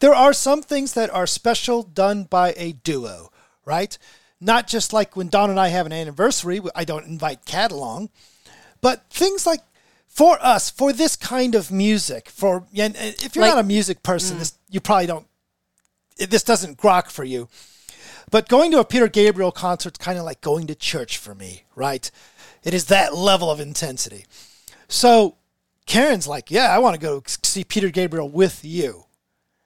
There 0.00 0.14
are 0.14 0.32
some 0.32 0.62
things 0.62 0.94
that 0.94 1.10
are 1.10 1.26
special 1.26 1.82
done 1.82 2.24
by 2.24 2.54
a 2.56 2.72
duo, 2.72 3.30
right? 3.64 3.96
Not 4.40 4.66
just 4.66 4.92
like 4.92 5.14
when 5.16 5.28
Dawn 5.28 5.50
and 5.50 5.60
I 5.60 5.68
have 5.68 5.86
an 5.86 5.92
anniversary, 5.92 6.60
I 6.74 6.84
don't 6.84 7.06
invite 7.06 7.46
Kat 7.46 7.70
along, 7.70 8.10
but 8.80 9.08
things 9.10 9.46
like 9.46 9.60
for 10.08 10.36
us, 10.44 10.68
for 10.68 10.92
this 10.92 11.16
kind 11.16 11.54
of 11.54 11.70
music, 11.70 12.28
for 12.28 12.66
and 12.76 12.96
if 12.96 13.34
you're 13.34 13.44
Like- 13.44 13.54
not 13.54 13.64
a 13.64 13.66
music 13.66 14.02
person, 14.02 14.36
mm. 14.36 14.40
this, 14.40 14.54
you 14.68 14.80
probably 14.80 15.06
don't. 15.06 15.26
This 16.18 16.42
doesn't 16.42 16.78
grok 16.78 17.10
for 17.10 17.24
you. 17.24 17.48
But 18.30 18.48
going 18.48 18.70
to 18.72 18.80
a 18.80 18.84
Peter 18.84 19.08
Gabriel 19.08 19.52
concert 19.52 19.98
is 19.98 20.04
kind 20.04 20.18
of 20.18 20.24
like 20.24 20.40
going 20.40 20.66
to 20.66 20.74
church 20.74 21.18
for 21.18 21.34
me, 21.34 21.64
right? 21.74 22.10
It 22.64 22.74
is 22.74 22.86
that 22.86 23.14
level 23.14 23.50
of 23.50 23.60
intensity. 23.60 24.26
So 24.92 25.38
Karen's 25.86 26.28
like, 26.28 26.50
yeah, 26.50 26.66
I 26.66 26.78
want 26.78 26.94
to 26.94 27.00
go 27.00 27.22
see 27.26 27.64
Peter 27.64 27.88
Gabriel 27.88 28.28
with 28.28 28.62
you. 28.62 29.06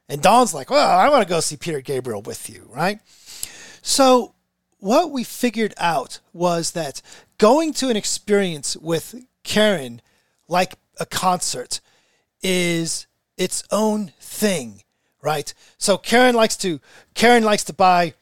And 0.09 0.23
Dawn's 0.23 0.55
like, 0.55 0.71
well, 0.71 0.89
I 0.89 1.09
want 1.09 1.25
to 1.25 1.29
go 1.29 1.41
see 1.41 1.57
Peter 1.57 1.81
Gabriel 1.81 2.23
with 2.23 2.49
you, 2.49 2.69
right? 2.73 3.01
So 3.83 4.35
what 4.79 5.11
we 5.11 5.25
figured 5.25 5.75
out 5.79 6.21
was 6.33 6.71
that 6.73 7.03
going 7.39 7.73
to 7.75 7.89
an 7.89 7.97
experience 7.97 8.77
with 8.77 9.27
Karen, 9.43 10.01
like 10.47 10.75
a 11.01 11.07
concert, 11.07 11.81
is 12.41 13.09
its 13.37 13.65
own 13.73 14.12
thing, 14.21 14.85
right? 15.23 15.53
So 15.77 15.99
Karen 15.99 16.37
likes 16.37 16.57
to 16.59 16.79
Karen 17.15 17.43
likes 17.43 17.65
to 17.65 17.73
buy 17.73 18.15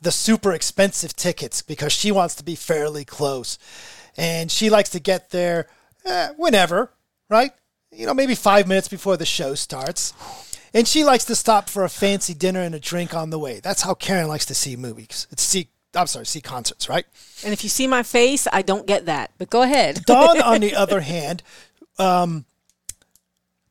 the 0.00 0.12
super 0.12 0.52
expensive 0.52 1.16
tickets 1.16 1.60
because 1.60 1.92
she 1.92 2.12
wants 2.12 2.36
to 2.36 2.44
be 2.44 2.54
fairly 2.54 3.04
close, 3.04 3.58
and 4.16 4.48
she 4.48 4.70
likes 4.70 4.90
to 4.90 5.00
get 5.00 5.30
there 5.30 5.66
eh, 6.04 6.28
whenever, 6.36 6.90
right? 7.28 7.52
You 7.90 8.06
know, 8.06 8.14
maybe 8.14 8.34
five 8.34 8.66
minutes 8.66 8.88
before 8.88 9.16
the 9.16 9.26
show 9.26 9.54
starts. 9.54 10.14
And 10.74 10.88
she 10.88 11.04
likes 11.04 11.24
to 11.26 11.34
stop 11.34 11.68
for 11.68 11.84
a 11.84 11.88
fancy 11.88 12.32
dinner 12.32 12.60
and 12.60 12.74
a 12.74 12.80
drink 12.80 13.14
on 13.14 13.30
the 13.30 13.38
way. 13.38 13.60
That's 13.60 13.82
how 13.82 13.94
Karen 13.94 14.28
likes 14.28 14.46
to 14.46 14.54
see 14.54 14.74
movies. 14.76 15.26
It's 15.30 15.42
see, 15.42 15.68
I'm 15.94 16.06
sorry, 16.06 16.24
see 16.24 16.40
concerts, 16.40 16.88
right? 16.88 17.04
And 17.44 17.52
if 17.52 17.62
you 17.62 17.68
see 17.68 17.86
my 17.86 18.02
face, 18.02 18.48
I 18.50 18.62
don't 18.62 18.86
get 18.86 19.04
that. 19.06 19.32
But 19.36 19.50
go 19.50 19.62
ahead. 19.62 20.04
Dawn, 20.06 20.40
on 20.40 20.60
the 20.62 20.74
other 20.74 21.02
hand, 21.02 21.42
um, 21.98 22.46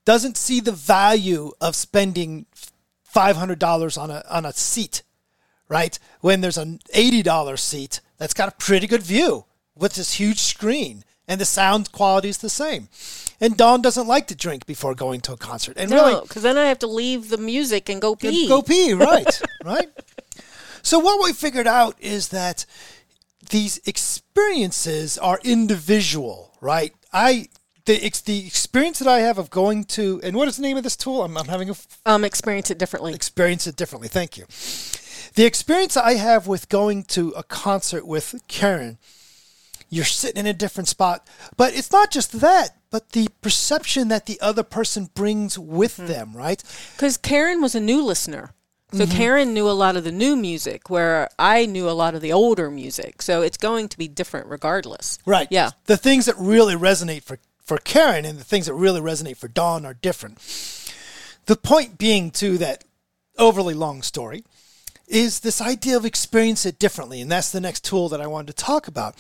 doesn't 0.06 0.38
see 0.38 0.60
the 0.60 0.72
value 0.72 1.52
of 1.60 1.76
spending 1.76 2.46
five 3.04 3.36
hundred 3.36 3.60
dollars 3.60 3.98
on 3.98 4.10
a 4.12 4.24
on 4.30 4.46
a 4.46 4.54
seat, 4.54 5.04
right? 5.68 5.98
When 6.22 6.42
there's 6.42 6.58
an 6.58 6.80
eighty 6.94 7.24
dollar 7.24 7.58
seat 7.58 8.00
that's 8.18 8.34
got 8.34 8.50
a 8.50 8.56
pretty 8.58 8.88
good 8.88 9.04
view 9.04 9.46
with 9.76 9.96
this 9.96 10.14
huge 10.14 10.40
screen 10.40 11.04
and 11.32 11.40
the 11.40 11.46
sound 11.46 11.94
quality 11.94 12.28
is 12.28 12.40
the 12.40 12.50
same. 12.50 12.90
And 13.40 13.56
Dawn 13.56 13.82
doesn't 13.82 14.06
like 14.06 14.28
to 14.28 14.36
drink 14.36 14.66
before 14.66 14.94
going 14.94 15.22
to 15.22 15.32
a 15.32 15.38
concert. 15.38 15.78
And 15.78 15.90
really, 15.90 16.12
No, 16.12 16.22
because 16.22 16.44
then 16.44 16.58
I 16.58 16.66
have 16.66 16.80
to 16.80 16.88
leave 16.88 17.30
the 17.30 17.38
music 17.38 17.88
and 17.88 18.02
go 18.02 18.16
pee. 18.16 18.50
Go 18.50 18.62
pee, 18.62 18.92
right, 19.12 19.42
right. 19.64 19.88
So 20.84 21.00
what 21.00 21.24
we 21.24 21.32
figured 21.32 21.68
out 21.68 21.96
is 22.02 22.30
that 22.30 22.66
these 23.50 23.80
experiences 23.86 25.18
are 25.18 25.40
individual, 25.44 26.54
right? 26.60 26.94
I 27.14 27.48
the 27.86 28.04
ex, 28.06 28.20
the 28.20 28.46
experience 28.46 29.00
that 29.00 29.08
I 29.08 29.20
have 29.22 29.38
of 29.38 29.50
going 29.50 29.86
to 29.96 30.20
and 30.24 30.36
what 30.36 30.50
is 30.50 30.58
the 30.58 30.64
name 30.64 30.76
of 30.76 30.84
this 30.84 30.98
tool? 30.98 31.24
I'm, 31.24 31.38
I'm 31.38 31.48
having 31.48 31.70
a 31.70 31.72
f- 31.72 31.88
um, 32.06 32.26
experience 32.26 32.70
it 32.70 32.78
differently. 32.78 33.14
experience 33.14 33.68
it 33.68 33.78
differently. 33.78 34.10
Thank 34.10 34.38
you. 34.38 34.46
The 35.36 35.46
experience 35.46 35.96
I 35.96 36.16
have 36.16 36.46
with 36.46 36.68
going 36.68 37.06
to 37.06 37.30
a 37.38 37.44
concert 37.44 38.06
with 38.06 38.36
Karen, 38.50 38.98
you're 39.92 40.06
sitting 40.06 40.40
in 40.40 40.48
a 40.48 40.54
different 40.54 40.88
spot, 40.88 41.28
but 41.58 41.76
it's 41.76 41.92
not 41.92 42.10
just 42.10 42.40
that, 42.40 42.78
but 42.90 43.12
the 43.12 43.28
perception 43.42 44.08
that 44.08 44.26
the 44.26 44.40
other 44.42 44.64
person 44.64 45.10
brings 45.14 45.60
with 45.60 45.98
them, 45.98 46.36
right? 46.36 46.64
Because 46.96 47.18
Karen 47.18 47.62
was 47.62 47.76
a 47.76 47.80
new 47.80 48.02
listener. 48.04 48.54
So 48.94 49.06
Mm-hmm. 49.06 49.18
Karen 49.18 49.54
knew 49.54 49.70
a 49.70 49.72
lot 49.72 49.96
of 49.96 50.04
the 50.04 50.12
new 50.12 50.36
music, 50.36 50.90
where 50.90 51.30
I 51.38 51.66
knew 51.66 51.90
a 51.90 51.92
lot 51.92 52.16
of 52.16 52.22
the 52.22 52.34
older 52.34 52.72
music. 52.72 53.22
So 53.22 53.42
it's 53.42 53.58
going 53.58 53.90
to 53.90 53.98
be 53.98 54.08
different 54.08 54.48
regardless. 54.48 55.20
Right. 55.26 55.48
Yeah. 55.52 55.72
The 55.86 55.98
things 55.98 56.26
that 56.26 56.36
really 56.38 56.76
resonate 56.76 57.24
for, 57.24 57.40
for 57.64 57.78
Karen 57.78 58.26
and 58.26 58.40
the 58.40 58.44
things 58.44 58.66
that 58.66 58.74
really 58.74 59.00
resonate 59.02 59.38
for 59.38 59.48
Dawn 59.48 59.86
are 59.86 59.94
different. 59.94 60.40
The 61.46 61.56
point 61.56 61.98
being, 61.98 62.32
too, 62.32 62.58
that 62.58 62.84
overly 63.38 63.74
long 63.74 64.02
story 64.02 64.44
is 65.12 65.42
this 65.42 65.60
idea 65.60 65.98
of 65.98 66.06
experience 66.06 66.66
it 66.66 66.80
differently. 66.80 67.22
And 67.22 67.30
that's 67.30 67.52
the 67.52 67.60
next 67.60 67.84
tool 67.84 68.08
that 68.10 68.22
I 68.22 68.28
wanted 68.28 68.56
to 68.56 68.64
talk 68.64 68.88
about. 68.88 69.16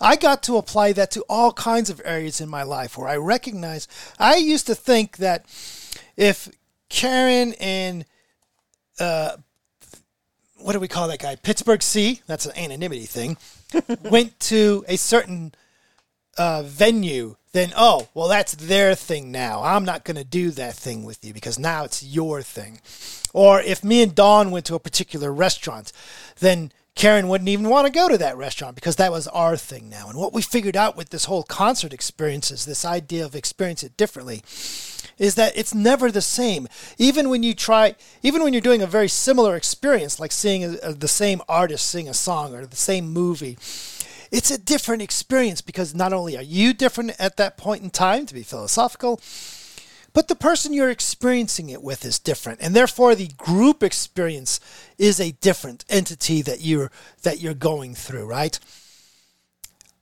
I 0.00 0.14
got 0.14 0.42
to 0.44 0.56
apply 0.56 0.92
that 0.92 1.10
to 1.10 1.24
all 1.28 1.52
kinds 1.52 1.90
of 1.90 2.00
areas 2.04 2.40
in 2.40 2.48
my 2.48 2.62
life 2.62 2.96
where 2.96 3.08
I 3.08 3.16
recognize 3.16 3.88
I 4.18 4.36
used 4.36 4.68
to 4.68 4.74
think 4.76 5.16
that 5.16 5.44
if 6.16 6.48
Karen 6.88 7.54
and 7.58 8.04
uh, 9.00 9.36
what 10.58 10.74
do 10.74 10.80
we 10.80 10.86
call 10.86 11.08
that 11.08 11.18
guy? 11.18 11.34
Pittsburgh 11.34 11.82
C. 11.82 12.22
That's 12.28 12.46
an 12.46 12.56
anonymity 12.56 13.06
thing. 13.06 13.36
went 14.04 14.38
to 14.38 14.84
a 14.86 14.96
certain 14.96 15.52
uh, 16.38 16.62
venue, 16.64 17.36
then 17.52 17.72
oh 17.76 18.08
well, 18.14 18.28
that's 18.28 18.54
their 18.54 18.94
thing 18.94 19.30
now. 19.30 19.62
I'm 19.62 19.84
not 19.84 20.04
going 20.04 20.16
to 20.16 20.24
do 20.24 20.50
that 20.52 20.74
thing 20.74 21.04
with 21.04 21.24
you 21.24 21.34
because 21.34 21.58
now 21.58 21.84
it's 21.84 22.02
your 22.02 22.42
thing. 22.42 22.80
Or 23.34 23.60
if 23.60 23.82
me 23.82 24.02
and 24.02 24.14
Dawn 24.14 24.50
went 24.50 24.66
to 24.66 24.74
a 24.74 24.80
particular 24.80 25.32
restaurant, 25.32 25.92
then 26.40 26.72
Karen 26.94 27.28
wouldn't 27.28 27.48
even 27.48 27.70
want 27.70 27.86
to 27.86 27.92
go 27.92 28.08
to 28.08 28.18
that 28.18 28.36
restaurant 28.36 28.74
because 28.74 28.96
that 28.96 29.10
was 29.12 29.26
our 29.28 29.56
thing 29.56 29.88
now. 29.88 30.08
And 30.08 30.18
what 30.18 30.34
we 30.34 30.42
figured 30.42 30.76
out 30.76 30.96
with 30.96 31.08
this 31.08 31.24
whole 31.24 31.42
concert 31.42 31.92
experience 31.92 32.50
is 32.50 32.64
this 32.66 32.84
idea 32.84 33.24
of 33.24 33.34
experience 33.34 33.82
it 33.82 33.96
differently 33.96 34.42
is 35.18 35.34
that 35.36 35.56
it's 35.56 35.74
never 35.74 36.10
the 36.10 36.20
same. 36.20 36.68
Even 36.98 37.30
when 37.30 37.42
you 37.42 37.54
try, 37.54 37.94
even 38.22 38.42
when 38.42 38.52
you're 38.52 38.60
doing 38.60 38.82
a 38.82 38.86
very 38.86 39.08
similar 39.08 39.56
experience, 39.56 40.20
like 40.20 40.32
seeing 40.32 40.64
a, 40.64 40.76
a- 40.82 40.92
the 40.92 41.08
same 41.08 41.40
artist 41.48 41.88
sing 41.88 42.08
a 42.08 42.14
song 42.14 42.54
or 42.54 42.66
the 42.66 42.76
same 42.76 43.08
movie, 43.10 43.56
it's 44.32 44.50
a 44.50 44.58
different 44.58 45.02
experience 45.02 45.60
because 45.60 45.94
not 45.94 46.14
only 46.14 46.36
are 46.36 46.42
you 46.42 46.72
different 46.72 47.14
at 47.18 47.36
that 47.36 47.58
point 47.58 47.82
in 47.82 47.90
time, 47.90 48.24
to 48.26 48.34
be 48.34 48.42
philosophical, 48.42 49.20
but 50.14 50.28
the 50.28 50.34
person 50.34 50.72
you're 50.72 50.90
experiencing 50.90 51.68
it 51.68 51.82
with 51.82 52.04
is 52.04 52.18
different. 52.18 52.60
And 52.62 52.74
therefore 52.74 53.14
the 53.14 53.28
group 53.36 53.82
experience 53.82 54.58
is 54.98 55.20
a 55.20 55.32
different 55.32 55.84
entity 55.88 56.42
that 56.42 56.62
you're 56.62 56.90
that 57.22 57.40
you're 57.40 57.54
going 57.54 57.94
through 57.94 58.26
right? 58.26 58.58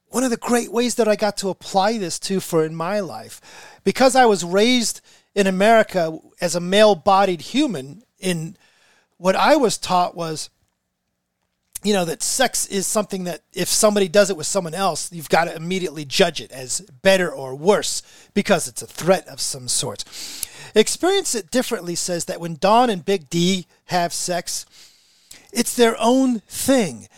One 0.08 0.24
of 0.24 0.30
the 0.30 0.36
great 0.36 0.72
ways 0.72 0.96
that 0.96 1.06
I 1.06 1.14
got 1.14 1.36
to 1.38 1.50
apply 1.50 1.98
this 1.98 2.18
to 2.20 2.40
for 2.40 2.64
in 2.64 2.74
my 2.74 3.00
life 3.00 3.40
because 3.84 4.16
I 4.16 4.26
was 4.26 4.44
raised 4.44 5.00
in 5.34 5.46
America 5.46 6.18
as 6.40 6.56
a 6.56 6.60
male-bodied 6.60 7.40
human 7.40 8.02
in 8.18 8.56
what 9.16 9.36
I 9.36 9.54
was 9.54 9.78
taught 9.78 10.16
was 10.16 10.50
you 11.82 11.92
know 11.92 12.04
that 12.04 12.22
sex 12.22 12.66
is 12.66 12.86
something 12.86 13.24
that 13.24 13.42
if 13.52 13.68
somebody 13.68 14.08
does 14.08 14.30
it 14.30 14.36
with 14.36 14.46
someone 14.46 14.74
else 14.74 15.12
you've 15.12 15.28
got 15.28 15.44
to 15.44 15.56
immediately 15.56 16.04
judge 16.04 16.40
it 16.40 16.52
as 16.52 16.80
better 17.02 17.30
or 17.30 17.54
worse 17.54 18.02
because 18.34 18.68
it's 18.68 18.82
a 18.82 18.86
threat 18.86 19.26
of 19.28 19.40
some 19.40 19.68
sort 19.68 20.04
experience 20.74 21.34
it 21.34 21.50
differently 21.50 21.94
says 21.94 22.26
that 22.26 22.40
when 22.40 22.56
Dawn 22.56 22.90
and 22.90 23.04
big 23.04 23.30
d 23.30 23.66
have 23.86 24.12
sex 24.12 24.66
it's 25.52 25.74
their 25.74 25.96
own 25.98 26.40
thing 26.40 27.08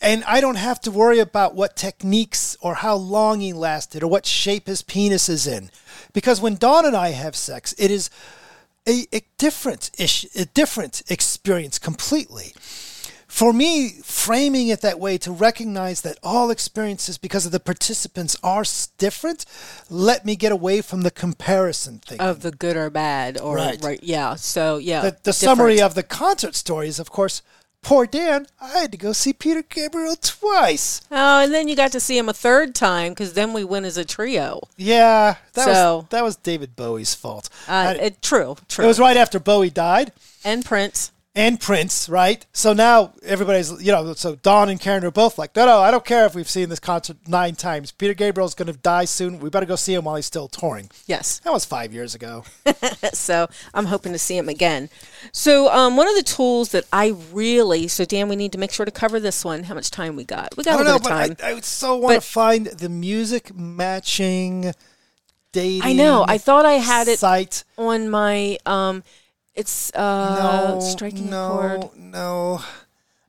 And 0.00 0.24
I 0.24 0.40
Dawn't 0.40 0.56
have 0.56 0.80
to 0.82 0.90
worry 0.90 1.18
about 1.18 1.54
what 1.54 1.76
techniques 1.76 2.56
or 2.62 2.76
how 2.76 2.94
long 2.96 3.40
he 3.40 3.52
lasted 3.52 4.02
or 4.02 4.06
what 4.08 4.24
shape 4.24 4.66
his 4.66 4.80
penis 4.82 5.28
is 5.28 5.46
in. 5.46 5.70
Because 6.14 6.40
when 6.40 6.56
don 6.56 6.86
and 6.86 6.96
I 6.96 7.10
have 7.10 7.36
sex, 7.36 7.74
it 7.78 7.90
is 7.90 8.08
a, 8.88 9.06
a 9.12 9.20
different 9.36 9.90
ish, 9.98 10.24
a 10.34 10.46
different 10.46 11.02
experience 11.10 11.78
completely. 11.78 12.54
For 13.30 13.52
me, 13.52 13.90
framing 14.02 14.68
it 14.68 14.80
that 14.80 14.98
way 14.98 15.16
to 15.18 15.30
recognize 15.30 16.00
that 16.00 16.18
all 16.22 16.50
experiences, 16.50 17.16
because 17.16 17.46
of 17.46 17.52
the 17.52 17.60
participants, 17.60 18.36
are 18.42 18.64
different, 18.98 19.46
let 19.88 20.26
me 20.26 20.34
get 20.34 20.50
away 20.50 20.80
from 20.82 21.02
the 21.02 21.12
comparison 21.12 22.00
thing. 22.00 22.20
Of 22.20 22.42
the 22.42 22.50
good 22.50 22.76
or 22.76 22.90
bad, 22.90 23.40
or 23.40 23.54
Right. 23.54 23.78
right, 23.82 24.00
yeah. 24.02 24.34
So 24.34 24.78
yeah, 24.78 25.02
the, 25.02 25.16
the 25.22 25.32
summary 25.32 25.80
of 25.80 25.94
the 25.94 26.02
concert 26.02 26.56
story 26.56 26.88
is, 26.88 26.98
of 26.98 27.10
course, 27.12 27.40
poor 27.82 28.04
Dan. 28.04 28.46
I 28.60 28.70
had 28.80 28.90
to 28.92 28.98
go 28.98 29.12
see 29.12 29.32
Peter 29.32 29.62
Gabriel 29.62 30.16
twice. 30.16 31.00
Oh, 31.12 31.44
and 31.44 31.54
then 31.54 31.68
you 31.68 31.76
got 31.76 31.92
to 31.92 32.00
see 32.00 32.18
him 32.18 32.28
a 32.28 32.32
third 32.34 32.74
time 32.74 33.12
because 33.12 33.34
then 33.34 33.52
we 33.52 33.62
went 33.62 33.86
as 33.86 33.96
a 33.96 34.04
trio. 34.04 34.60
Yeah, 34.76 35.36
that 35.54 35.64
So- 35.66 35.96
was 35.98 36.04
that 36.10 36.24
was 36.24 36.34
David 36.36 36.74
Bowie's 36.74 37.14
fault. 37.14 37.48
Uh, 37.68 37.72
I- 37.72 37.92
it, 37.94 38.22
true, 38.22 38.56
true. 38.68 38.84
it 38.84 38.88
was 38.88 38.98
right 38.98 39.16
after 39.16 39.38
Bowie 39.38 39.70
died. 39.70 40.12
and 40.44 40.64
Prince. 40.64 41.12
And 41.34 41.60
Prince, 41.60 42.08
right? 42.08 42.44
So 42.52 42.72
now 42.72 43.12
everybody's, 43.22 43.70
you 43.82 43.92
know, 43.92 44.14
so 44.14 44.34
Dawn 44.34 44.68
and 44.68 44.80
Karen 44.80 45.04
are 45.04 45.12
both 45.12 45.38
like, 45.38 45.54
no, 45.54 45.64
no, 45.64 45.78
I 45.78 45.90
don't 45.92 46.04
care 46.04 46.26
if 46.26 46.34
we've 46.34 46.48
seen 46.48 46.68
this 46.68 46.80
concert 46.80 47.16
nine 47.28 47.54
times. 47.54 47.92
Peter 47.92 48.14
Gabriel's 48.14 48.54
going 48.54 48.66
to 48.66 48.78
die 48.78 49.04
soon. 49.04 49.38
We 49.38 49.48
better 49.48 49.66
go 49.66 49.76
see 49.76 49.94
him 49.94 50.04
while 50.04 50.16
he's 50.16 50.26
still 50.26 50.48
touring. 50.48 50.90
Yes. 51.06 51.38
That 51.40 51.52
was 51.52 51.64
five 51.64 51.92
years 51.94 52.16
ago. 52.16 52.44
so 53.12 53.48
I'm 53.74 53.86
hoping 53.86 54.12
to 54.12 54.18
see 54.18 54.36
him 54.36 54.48
again. 54.48 54.90
So 55.32 55.72
um, 55.72 55.96
one 55.96 56.08
of 56.08 56.16
the 56.16 56.24
tools 56.24 56.70
that 56.70 56.84
I 56.92 57.14
really 57.32 57.86
so 57.86 58.04
Dan, 58.04 58.28
we 58.28 58.36
need 58.36 58.52
to 58.52 58.58
make 58.58 58.72
sure 58.72 58.84
to 58.84 58.92
cover 58.92 59.20
this 59.20 59.44
one. 59.44 59.64
How 59.64 59.74
much 59.74 59.90
time 59.90 60.16
we 60.16 60.24
got? 60.24 60.56
We 60.56 60.62
I 60.62 60.64
got 60.64 60.78
don't 60.78 60.86
a 60.86 60.90
know, 60.90 60.98
time. 60.98 61.36
I, 61.42 61.50
I 61.50 61.54
would 61.54 61.64
so 61.64 61.96
want 61.96 62.16
to 62.16 62.20
find 62.20 62.66
the 62.66 62.88
music 62.88 63.54
matching 63.54 64.72
dating. 65.52 65.82
I, 65.84 65.92
know. 65.92 66.24
I 66.26 66.38
thought 66.38 66.66
I 66.66 66.74
had 66.74 67.08
it 67.08 67.18
site. 67.20 67.64
on 67.78 68.10
my. 68.10 68.58
Um, 68.66 69.02
it's 69.54 69.92
uh, 69.94 70.74
No, 70.74 70.80
striking 70.80 71.28
a 71.28 71.30
no, 71.30 71.48
chord. 71.50 71.96
no. 71.96 72.20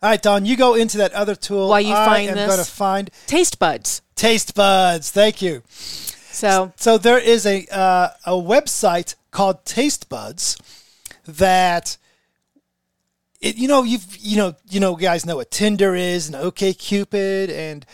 All 0.04 0.10
right, 0.10 0.22
Dawn, 0.22 0.46
you 0.46 0.58
go 0.58 0.74
into 0.76 0.98
that 0.98 1.14
other 1.14 1.36
tool. 1.36 1.70
While 1.70 1.82
you 1.82 1.94
I 1.94 2.06
find 2.06 2.30
am 2.30 2.36
this. 2.36 2.48
going 2.48 2.66
to 2.66 2.72
find 2.72 3.10
Taste 3.28 3.60
buds. 3.60 4.02
Taste 4.16 4.54
Buds. 4.56 5.12
Thank 5.12 5.42
you. 5.42 5.64
So 5.70 6.74
So 6.76 6.98
there 6.98 7.18
is 7.20 7.46
a 7.46 7.66
uh, 7.72 8.10
a 8.26 8.32
website 8.34 9.16
called 9.32 9.64
Taste 9.66 10.10
Buds 10.10 10.58
that 11.26 11.98
it, 13.40 13.58
you 13.58 13.68
know 13.68 13.84
you've 13.84 14.18
you 14.18 14.38
know 14.38 14.56
you 14.70 14.80
know 14.80 14.96
guys 14.96 15.26
know 15.26 15.36
what 15.38 15.52
Tinder 15.52 15.96
is 15.96 16.28
and 16.28 16.36
OK 16.36 16.74
Cupid 16.74 17.50
and 17.50 17.86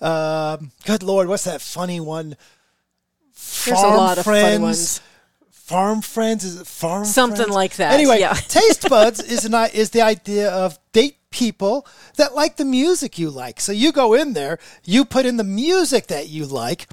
um, 0.00 0.70
good 0.84 1.02
lord 1.02 1.28
what's 1.28 1.44
that 1.44 1.60
funny 1.60 2.00
one? 2.00 2.36
there's 3.64 3.80
a 3.80 3.86
lot 3.86 4.18
of 4.18 4.24
funny 4.24 4.58
ones. 4.58 5.00
Farm 5.64 6.02
friends 6.02 6.44
is 6.44 6.60
it 6.60 6.66
farm 6.66 7.04
Something 7.04 7.36
Friends? 7.36 7.54
like 7.54 7.76
that, 7.76 7.92
Anyway, 7.92 8.18
yeah. 8.18 8.32
Taste 8.48 8.88
Buds 8.88 9.20
is 9.20 9.44
an 9.44 9.54
is 9.72 9.90
the 9.90 10.02
idea 10.02 10.50
of 10.50 10.78
date 10.92 11.16
people 11.30 11.86
that 12.16 12.34
like 12.34 12.56
the 12.56 12.64
music 12.64 13.18
you 13.18 13.30
like. 13.30 13.60
So 13.60 13.70
you 13.72 13.92
go 13.92 14.12
in 14.12 14.32
there, 14.32 14.58
you 14.84 15.04
put 15.04 15.24
in 15.24 15.36
the 15.36 15.44
music 15.44 16.08
that 16.08 16.28
you 16.28 16.46
like, 16.46 16.88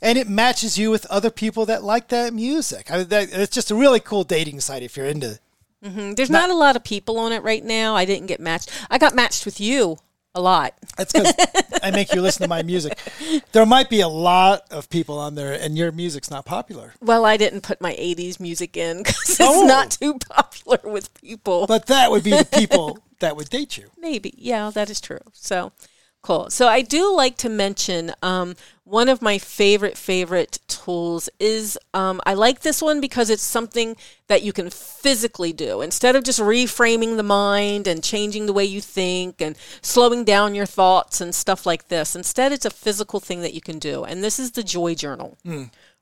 and 0.00 0.16
it 0.18 0.28
matches 0.28 0.78
you 0.78 0.90
with 0.90 1.04
other 1.06 1.30
people 1.30 1.66
that 1.66 1.84
like 1.84 2.08
that 2.08 2.32
music. 2.32 2.90
I 2.90 2.98
mean, 2.98 3.08
that, 3.08 3.28
it's 3.30 3.54
just 3.54 3.70
a 3.70 3.74
really 3.74 4.00
cool 4.00 4.24
dating 4.24 4.60
site 4.60 4.82
if 4.82 4.96
you're 4.96 5.06
into. 5.06 5.38
Mm-hmm. 5.84 6.12
There's 6.12 6.30
not 6.30 6.48
a 6.48 6.54
lot 6.54 6.76
of 6.76 6.82
people 6.82 7.18
on 7.18 7.30
it 7.32 7.42
right 7.42 7.62
now. 7.62 7.94
I 7.94 8.06
didn't 8.06 8.26
get 8.26 8.40
matched. 8.40 8.70
I 8.90 8.96
got 8.98 9.14
matched 9.14 9.44
with 9.44 9.60
you 9.60 9.98
a 10.34 10.40
lot. 10.40 10.74
That's 10.96 11.12
because 11.12 11.32
I 11.82 11.90
make 11.90 12.12
you 12.12 12.20
listen 12.20 12.42
to 12.42 12.48
my 12.48 12.62
music. 12.62 12.98
There 13.52 13.64
might 13.66 13.88
be 13.88 14.00
a 14.00 14.08
lot 14.08 14.62
of 14.70 14.88
people 14.90 15.18
on 15.18 15.34
there, 15.34 15.52
and 15.52 15.76
your 15.78 15.92
music's 15.92 16.30
not 16.30 16.44
popular. 16.44 16.94
Well, 17.00 17.24
I 17.24 17.36
didn't 17.36 17.62
put 17.62 17.80
my 17.80 17.92
80s 17.94 18.40
music 18.40 18.76
in 18.76 18.98
because 18.98 19.30
it's 19.30 19.40
Oh. 19.40 19.66
not 19.66 19.92
too 19.92 20.18
popular 20.28 20.78
with 20.84 21.12
people. 21.14 21.66
But 21.66 21.86
that 21.86 22.10
would 22.10 22.24
be 22.24 22.30
the 22.30 22.44
people 22.52 22.98
that 23.20 23.36
would 23.36 23.48
date 23.50 23.76
you. 23.78 23.90
Maybe. 23.98 24.34
Yeah, 24.36 24.70
that 24.74 24.90
is 24.90 25.00
true. 25.00 25.20
So 25.32 25.72
cool. 26.22 26.50
So 26.50 26.68
I 26.68 26.82
do 26.82 27.14
like 27.14 27.36
to 27.38 27.48
mention 27.48 28.12
um, 28.22 28.56
one 28.84 29.08
of 29.08 29.22
my 29.22 29.38
favorite, 29.38 29.96
favorite 29.96 30.58
tools 30.84 31.28
is 31.38 31.78
um, 31.92 32.20
I 32.26 32.34
like 32.34 32.60
this 32.60 32.82
one 32.82 33.00
because 33.00 33.30
it's 33.30 33.42
something 33.42 33.96
that 34.28 34.42
you 34.42 34.52
can 34.52 34.70
physically 34.70 35.52
do. 35.52 35.80
Instead 35.80 36.16
of 36.16 36.24
just 36.24 36.40
reframing 36.40 37.16
the 37.16 37.22
mind 37.22 37.86
and 37.86 38.02
changing 38.02 38.46
the 38.46 38.52
way 38.52 38.64
you 38.64 38.80
think 38.80 39.40
and 39.40 39.56
slowing 39.80 40.24
down 40.24 40.54
your 40.54 40.66
thoughts 40.66 41.20
and 41.20 41.34
stuff 41.34 41.66
like 41.66 41.88
this, 41.88 42.14
instead, 42.14 42.52
it's 42.52 42.66
a 42.66 42.70
physical 42.70 43.20
thing 43.20 43.40
that 43.40 43.54
you 43.54 43.60
can 43.60 43.78
do. 43.78 44.04
And 44.04 44.22
this 44.22 44.38
is 44.38 44.52
the 44.52 44.62
Joy 44.62 44.94
Journal, 44.94 45.38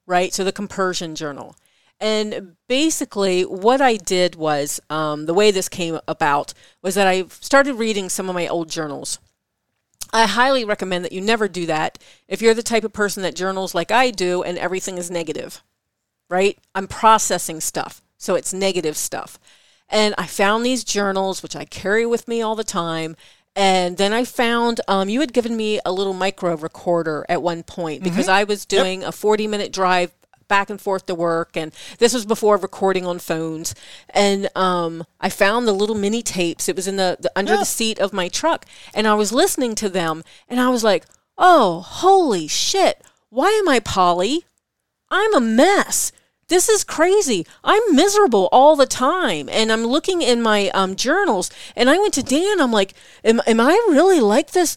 right? 0.06 0.32
So 0.34 0.44
the 0.44 0.52
Compersion 0.52 1.14
Journal. 1.14 1.54
And 2.00 2.56
basically, 2.68 3.42
what 3.42 3.80
I 3.80 3.96
did 3.96 4.34
was 4.34 4.80
um, 4.90 5.26
the 5.26 5.34
way 5.34 5.52
this 5.52 5.68
came 5.68 6.00
about 6.08 6.52
was 6.82 6.96
that 6.96 7.06
I 7.06 7.26
started 7.28 7.74
reading 7.74 8.08
some 8.08 8.28
of 8.28 8.34
my 8.34 8.48
old 8.48 8.68
journals. 8.68 9.20
I 10.12 10.26
highly 10.26 10.64
recommend 10.64 11.04
that 11.04 11.12
you 11.12 11.20
never 11.20 11.48
do 11.48 11.66
that 11.66 11.98
if 12.28 12.42
you're 12.42 12.54
the 12.54 12.62
type 12.62 12.84
of 12.84 12.92
person 12.92 13.22
that 13.22 13.34
journals 13.34 13.74
like 13.74 13.90
I 13.90 14.10
do 14.10 14.42
and 14.42 14.58
everything 14.58 14.98
is 14.98 15.10
negative, 15.10 15.62
right? 16.28 16.58
I'm 16.74 16.86
processing 16.86 17.60
stuff, 17.60 18.02
so 18.18 18.34
it's 18.34 18.52
negative 18.52 18.96
stuff. 18.96 19.38
And 19.88 20.14
I 20.16 20.26
found 20.26 20.64
these 20.64 20.84
journals, 20.84 21.42
which 21.42 21.54
I 21.54 21.64
carry 21.64 22.06
with 22.06 22.26
me 22.26 22.40
all 22.40 22.54
the 22.54 22.64
time. 22.64 23.16
And 23.54 23.98
then 23.98 24.14
I 24.14 24.24
found 24.24 24.80
um, 24.88 25.10
you 25.10 25.20
had 25.20 25.34
given 25.34 25.56
me 25.56 25.78
a 25.84 25.92
little 25.92 26.14
micro 26.14 26.56
recorder 26.56 27.26
at 27.28 27.42
one 27.42 27.62
point 27.62 28.02
because 28.02 28.28
I 28.28 28.44
was 28.44 28.64
doing 28.64 29.04
a 29.04 29.12
40 29.12 29.46
minute 29.46 29.72
drive 29.72 30.10
back 30.52 30.68
and 30.70 30.80
forth 30.86 31.04
to 31.06 31.14
work 31.14 31.56
and 31.56 31.72
this 31.98 32.12
was 32.12 32.26
before 32.26 32.56
recording 32.58 33.04
on 33.06 33.18
phones 33.18 33.74
and 34.10 34.40
um, 34.54 34.92
i 35.18 35.28
found 35.30 35.66
the 35.66 35.72
little 35.80 35.96
mini 36.04 36.22
tapes 36.22 36.68
it 36.68 36.76
was 36.76 36.86
in 36.86 36.96
the, 36.96 37.16
the 37.24 37.30
under 37.34 37.52
Yeah. 37.54 37.60
the 37.60 37.64
seat 37.78 37.98
of 37.98 38.12
my 38.12 38.28
truck 38.28 38.66
and 38.92 39.04
i 39.08 39.14
was 39.14 39.32
listening 39.32 39.74
to 39.76 39.88
them 39.88 40.22
and 40.50 40.60
i 40.60 40.68
was 40.68 40.84
like 40.84 41.04
oh 41.38 41.80
holy 41.80 42.46
shit 42.48 42.96
why 43.30 43.48
am 43.60 43.66
i 43.66 43.78
poly 43.80 44.44
i'm 45.10 45.34
a 45.34 45.40
mess 45.40 46.12
this 46.48 46.68
is 46.68 46.84
crazy. 46.84 47.46
I'm 47.64 47.80
miserable 47.96 48.46
all 48.52 48.76
the 48.76 48.84
time. 48.84 49.48
And 49.48 49.72
I'm 49.72 49.86
looking 49.86 50.20
in 50.20 50.42
my 50.42 50.68
um, 50.74 50.96
journals 50.96 51.50
and 51.74 51.88
I 51.88 51.96
went 51.96 52.12
to 52.14 52.22
Dan. 52.22 52.60
I'm 52.60 52.72
like, 52.72 52.92
am, 53.24 53.40
am 53.46 53.58
I 53.58 53.72
really 53.88 54.20
like 54.20 54.50
this? 54.50 54.76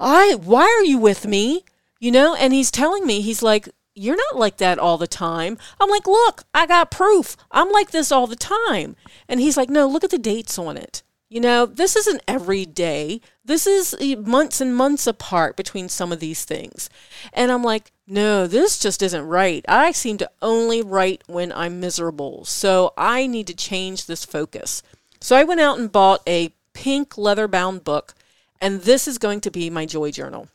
I, 0.00 0.34
why 0.34 0.62
are 0.64 0.82
you 0.82 0.98
with 0.98 1.24
me? 1.24 1.64
You 2.00 2.10
know? 2.10 2.34
And 2.34 2.52
he's 2.52 2.72
telling 2.72 3.06
me, 3.06 3.20
he's 3.20 3.40
like, 3.40 3.68
you're 3.94 4.16
not 4.16 4.38
like 4.38 4.56
that 4.58 4.78
all 4.78 4.98
the 4.98 5.06
time. 5.06 5.58
I'm 5.80 5.90
like, 5.90 6.06
look, 6.06 6.44
I 6.54 6.66
got 6.66 6.90
proof. 6.90 7.36
I'm 7.50 7.70
like 7.70 7.90
this 7.90 8.10
all 8.10 8.26
the 8.26 8.36
time. 8.36 8.96
And 9.28 9.40
he's 9.40 9.56
like, 9.56 9.70
no, 9.70 9.86
look 9.86 10.04
at 10.04 10.10
the 10.10 10.18
dates 10.18 10.58
on 10.58 10.76
it. 10.76 11.02
You 11.28 11.40
know, 11.40 11.64
this 11.64 11.96
isn't 11.96 12.22
every 12.28 12.66
day. 12.66 13.22
This 13.42 13.66
is 13.66 13.96
eh, 13.98 14.16
months 14.16 14.60
and 14.60 14.76
months 14.76 15.06
apart 15.06 15.56
between 15.56 15.88
some 15.88 16.12
of 16.12 16.20
these 16.20 16.44
things. 16.44 16.90
And 17.32 17.50
I'm 17.50 17.62
like, 17.62 17.90
no, 18.06 18.46
this 18.46 18.78
just 18.78 19.02
isn't 19.02 19.26
right. 19.26 19.64
I 19.66 19.92
seem 19.92 20.18
to 20.18 20.30
only 20.42 20.82
write 20.82 21.22
when 21.26 21.50
I'm 21.50 21.80
miserable. 21.80 22.44
So 22.44 22.92
I 22.98 23.26
need 23.26 23.46
to 23.46 23.54
change 23.54 24.04
this 24.04 24.26
focus. 24.26 24.82
So 25.20 25.34
I 25.34 25.44
went 25.44 25.60
out 25.60 25.78
and 25.78 25.90
bought 25.90 26.20
a 26.26 26.52
pink 26.74 27.16
leather 27.16 27.48
bound 27.48 27.84
book, 27.84 28.14
and 28.60 28.82
this 28.82 29.08
is 29.08 29.16
going 29.16 29.40
to 29.42 29.50
be 29.50 29.70
my 29.70 29.86
joy 29.86 30.10
journal. 30.10 30.48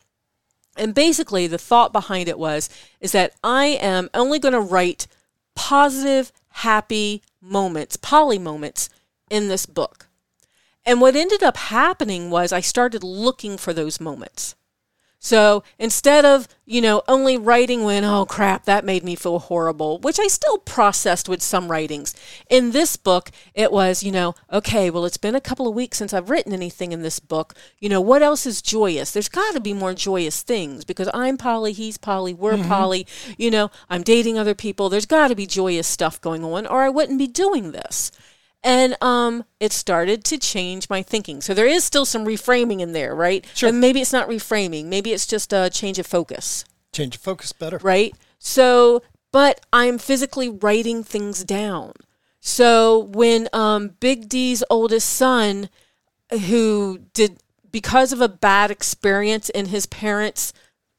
And 0.78 0.94
basically, 0.94 1.48
the 1.48 1.58
thought 1.58 1.92
behind 1.92 2.30
it 2.30 2.40
was 2.40 2.70
is 3.00 3.12
that 3.12 3.34
I 3.44 3.66
am 3.66 4.10
only 4.14 4.40
going 4.40 4.54
to 4.54 4.60
write 4.60 5.08
positive, 5.56 6.32
happy 6.50 7.24
moments, 7.42 7.98
poly 7.98 8.40
moments 8.40 8.90
in 9.30 9.48
this 9.48 9.66
book. 9.66 10.08
And 10.86 11.02
what 11.02 11.16
ended 11.16 11.44
up 11.44 11.58
happening 11.58 12.30
was 12.30 12.54
I 12.54 12.62
started 12.62 13.04
looking 13.04 13.58
for 13.58 13.74
those 13.74 14.00
moments. 14.00 14.56
So 15.20 15.63
instead 15.80 16.26
of, 16.26 16.47
you 16.65 16.80
know, 16.80 17.01
only 17.07 17.38
writing 17.38 17.84
when, 17.84 18.03
oh 18.03 18.26
crap, 18.26 18.65
that 18.65 18.86
made 18.86 19.03
me 19.03 19.15
feel 19.15 19.39
horrible, 19.39 19.97
which 19.99 20.20
I 20.20 20.28
still 20.28 20.59
processed 20.59 21.28
with 21.28 21.41
some 21.41 21.72
writings. 21.72 22.13
In 22.49 22.72
this 22.72 22.97
book, 22.97 23.32
it 23.55 23.72
was, 23.72 24.03
you 24.03 24.11
know, 24.11 24.36
okay, 24.51 24.89
well, 24.89 25.05
it's 25.05 25.18
been 25.18 25.36
a 25.36 25.41
couple 25.41 25.68
of 25.68 25.74
weeks 25.74 25.97
since 25.97 26.13
I've 26.13 26.30
written 26.30 26.53
anything 26.53 26.91
in 26.91 27.01
this 27.01 27.20
book. 27.20 27.55
You 27.80 27.89
know, 27.89 28.01
what 28.01 28.22
else 28.22 28.45
is 28.45 28.61
joyous? 28.61 29.11
There's 29.11 29.30
got 29.30 29.53
to 29.53 29.59
be 29.59 29.74
more 29.74 29.95
joyous 29.95 30.43
things 30.43 30.86
because 30.86 31.09
I'm 31.13 31.38
poly, 31.38 31.74
he's 31.74 31.97
poly, 31.97 32.34
we're 32.34 32.53
mm-hmm. 32.53 32.70
poly, 32.70 33.07
you 33.38 33.49
know, 33.49 33.72
I'm 33.89 34.03
dating 34.03 34.38
other 34.38 34.55
people. 34.55 34.89
There's 34.89 35.07
got 35.07 35.30
to 35.30 35.36
be 35.36 35.47
joyous 35.47 35.88
stuff 35.88 36.22
going 36.22 36.43
on, 36.43 36.68
or 36.68 36.84
I 36.84 36.89
wouldn't 36.89 37.18
be 37.18 37.28
doing 37.28 37.72
this 37.72 38.11
and 38.68 39.01
um, 39.01 39.45
it 39.61 39.72
started 39.72 40.26
to 40.26 40.38
change 40.38 40.89
my 40.89 41.01
thinking. 41.01 41.39
So 41.39 41.53
there 41.53 41.65
is 41.68 41.86
still 41.86 42.03
some 42.05 42.26
reframing 42.26 42.82
in 42.82 42.91
there, 42.91 43.15
right? 43.15 43.45
Sure. 43.55 43.70
And 43.70 43.80
maybe 43.80 44.01
it's 44.01 44.11
not 44.11 44.28
reframing. 44.28 44.86
Maybe 44.88 45.13
it's 45.13 45.26
just 45.26 45.53
a 45.53 45.70
change 45.70 45.97
of 45.99 46.05
focus, 46.05 46.65
Change 46.91 47.15
of 47.15 47.22
focus 47.22 47.53
better. 47.53 47.78
right? 47.82 48.13
So, 48.39 49.03
but 49.32 49.61
I'm 49.72 49.97
physically 49.97 50.49
writing 50.49 51.01
things 51.01 51.45
down. 51.45 51.93
So 52.41 52.99
when 52.99 53.47
um, 53.53 53.95
Big 54.01 54.28
D's 54.28 54.65
oldest 54.70 55.09
son, 55.09 55.70
who 56.47 56.99
did 57.13 57.38
because 57.72 58.11
of 58.11 58.20
a 58.20 58.28
bad 58.30 58.70
experience 58.70 59.47
in 59.49 59.68
his 59.68 59.86
parents' 59.86 60.51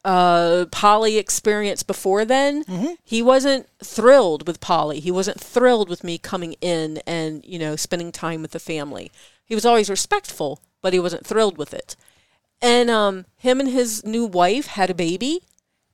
uh, 0.09 0.65
poly 0.71 1.19
experience 1.19 1.83
before 1.83 2.25
then, 2.25 2.63
he 3.03 3.21
wasn't 3.21 3.67
thrilled 3.83 4.47
with 4.47 4.59
poly. 4.59 4.99
He 4.99 5.11
wasn't 5.11 5.39
thrilled 5.39 5.87
with 5.87 6.03
me 6.03 6.17
coming 6.17 6.53
in 6.61 6.97
and, 7.05 7.45
you 7.45 7.59
know, 7.59 7.75
spending 7.75 8.11
time 8.11 8.41
with 8.41 8.49
the 8.49 8.59
family. 8.59 9.11
He 9.45 9.53
was 9.53 9.67
always 9.67 9.87
respectful, 9.87 10.61
but 10.81 10.93
he 10.93 10.99
wasn't 10.99 11.27
thrilled 11.27 11.59
with 11.59 11.75
it. 11.75 11.95
And 12.59 12.89
um, 12.89 13.27
him 13.37 13.59
and 13.59 13.69
his 13.69 14.03
new 14.03 14.25
wife 14.25 14.65
had 14.65 14.89
a 14.89 14.95
baby, 14.95 15.43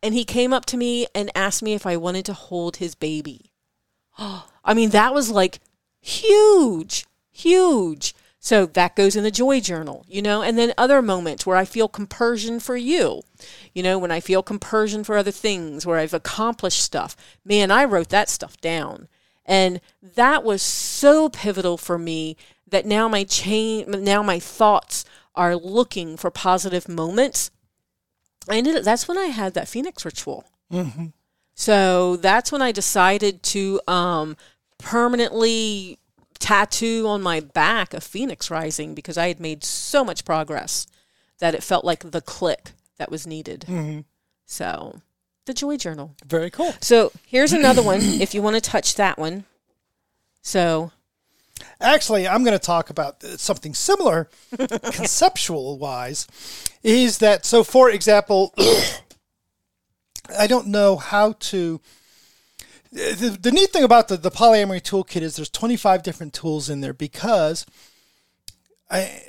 and 0.02 0.14
he 0.14 0.24
came 0.24 0.54
up 0.54 0.66
to 0.68 0.78
me 0.78 1.08
and 1.14 1.30
asked 1.36 1.62
me 1.62 1.74
if 1.74 1.86
I 1.86 1.98
wanted 1.98 2.24
to 2.28 2.34
hold 2.34 2.78
his 2.78 2.96
baby. 2.96 3.52
I 4.18 4.74
mean, 4.74 4.92
that 4.92 5.14
was 5.14 5.30
like 5.30 5.60
huge, 6.00 7.06
huge. 7.34 8.15
So 8.46 8.68
that 8.68 8.96
goes 8.96 9.16
in 9.16 9.24
the 9.24 9.32
joy 9.32 9.60
journal, 9.60 10.06
you 10.08 10.22
know, 10.22 10.44
and 10.44 10.56
then 10.56 10.72
other 10.78 11.02
moments 11.02 11.48
where 11.48 11.58
I 11.58 11.66
feel 11.66 11.88
compersion 11.88 12.60
for 12.60 12.78
you, 12.78 13.24
you 13.74 13.82
know, 13.82 13.98
when 13.98 14.12
I 14.12 14.20
feel 14.20 14.44
compersion 14.44 15.04
for 15.04 15.18
other 15.18 15.32
things, 15.32 15.84
where 15.84 15.98
I've 15.98 16.14
accomplished 16.14 16.84
stuff. 16.84 17.18
Man, 17.44 17.72
I 17.72 17.86
wrote 17.86 18.10
that 18.10 18.30
stuff 18.30 18.62
down. 18.62 19.08
And 19.48 19.82
that 20.00 20.44
was 20.44 20.62
so 20.62 21.28
pivotal 21.28 21.76
for 21.76 21.98
me 21.98 22.38
that 22.68 22.86
now 22.86 23.08
my 23.08 23.24
chain, 23.24 23.90
now 24.04 24.22
my 24.22 24.38
thoughts 24.38 25.06
are 25.34 25.56
looking 25.56 26.16
for 26.16 26.30
positive 26.30 26.88
moments. 26.88 27.50
I 28.48 28.58
ended 28.58 28.76
up, 28.76 28.84
that's 28.84 29.08
when 29.08 29.18
I 29.18 29.26
had 29.26 29.56
that 29.56 29.68
Phoenix 29.68 30.06
ritual. 30.06 30.46
So 31.56 32.16
that's 32.18 32.52
when 32.52 32.62
I 32.62 32.72
decided 32.72 33.42
to 33.42 33.82
um, 33.88 34.38
permanently 34.78 35.98
tattoo 36.40 37.06
on 37.08 37.22
my 37.22 37.40
back 37.40 37.94
a 37.94 38.02
phoenix 38.02 38.52
rising 38.52 38.94
because 38.94 39.18
I 39.18 39.28
had 39.28 39.40
made 39.40 39.64
so 39.64 40.04
much 40.04 40.26
progress 40.26 40.88
that 41.40 41.56
it 41.56 41.64
felt 41.64 41.86
like 41.86 42.12
the 42.12 42.22
click 42.22 42.72
that 42.98 43.12
was 43.12 43.28
needed. 43.28 43.66
Mm-hmm. 43.68 44.02
So 44.46 45.02
the 45.46 45.54
joy 45.54 45.78
journal. 45.78 46.16
Very 46.26 46.50
cool. 46.50 46.74
So 46.82 47.12
here's 47.26 47.54
another 47.54 47.82
one 47.82 48.00
if 48.02 48.34
you 48.34 48.42
want 48.42 48.56
to 48.56 48.62
touch 48.62 48.96
that 48.96 49.18
one. 49.18 49.46
So 50.42 50.92
Actually, 51.80 52.28
I'm 52.28 52.44
going 52.44 52.58
to 52.58 52.64
talk 52.64 52.90
about 52.90 53.22
something 53.24 53.74
similar, 53.74 54.30
conceptual 54.58 55.78
wise, 55.78 56.28
is 56.84 57.20
that 57.20 57.46
so, 57.46 57.64
for 57.64 57.90
example, 57.90 58.54
I 60.38 60.48
don't 60.48 60.68
know 60.68 60.96
how 60.98 61.34
to. 61.34 61.82
The, 62.96 63.38
the 63.42 63.52
neat 63.52 63.72
thing 63.72 63.84
about 63.84 64.08
the, 64.08 64.18
the 64.18 64.32
polyamory 64.32 64.82
toolkit 64.82 65.22
is 65.22 65.36
there's 65.36 65.50
25 65.50 66.02
different 66.02 66.34
tools 66.34 66.70
in 66.70 66.82
there 66.82 66.94
because 66.94 67.66
I, 68.90 69.22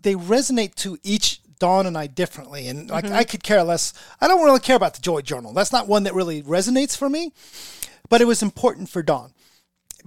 they 0.00 0.14
resonate 0.14 0.74
to 0.76 0.98
each 1.02 1.40
Dawn 1.58 1.86
and 1.86 1.96
I 1.96 2.06
differently. 2.06 2.68
And 2.68 2.90
like 2.90 3.06
I 3.06 3.24
could 3.24 3.42
care 3.42 3.62
less. 3.62 3.94
I 4.20 4.28
don't 4.28 4.44
really 4.44 4.60
care 4.60 4.76
about 4.76 4.94
the 4.94 5.00
joy 5.00 5.22
journal. 5.22 5.54
That's 5.54 5.72
not 5.72 5.88
one 5.88 6.02
that 6.02 6.14
really 6.14 6.42
resonates 6.42 6.96
for 6.96 7.08
me, 7.08 7.32
but 8.10 8.20
it 8.20 8.26
was 8.26 8.42
important 8.42 8.90
for 8.90 9.02
Dawn 9.02 9.32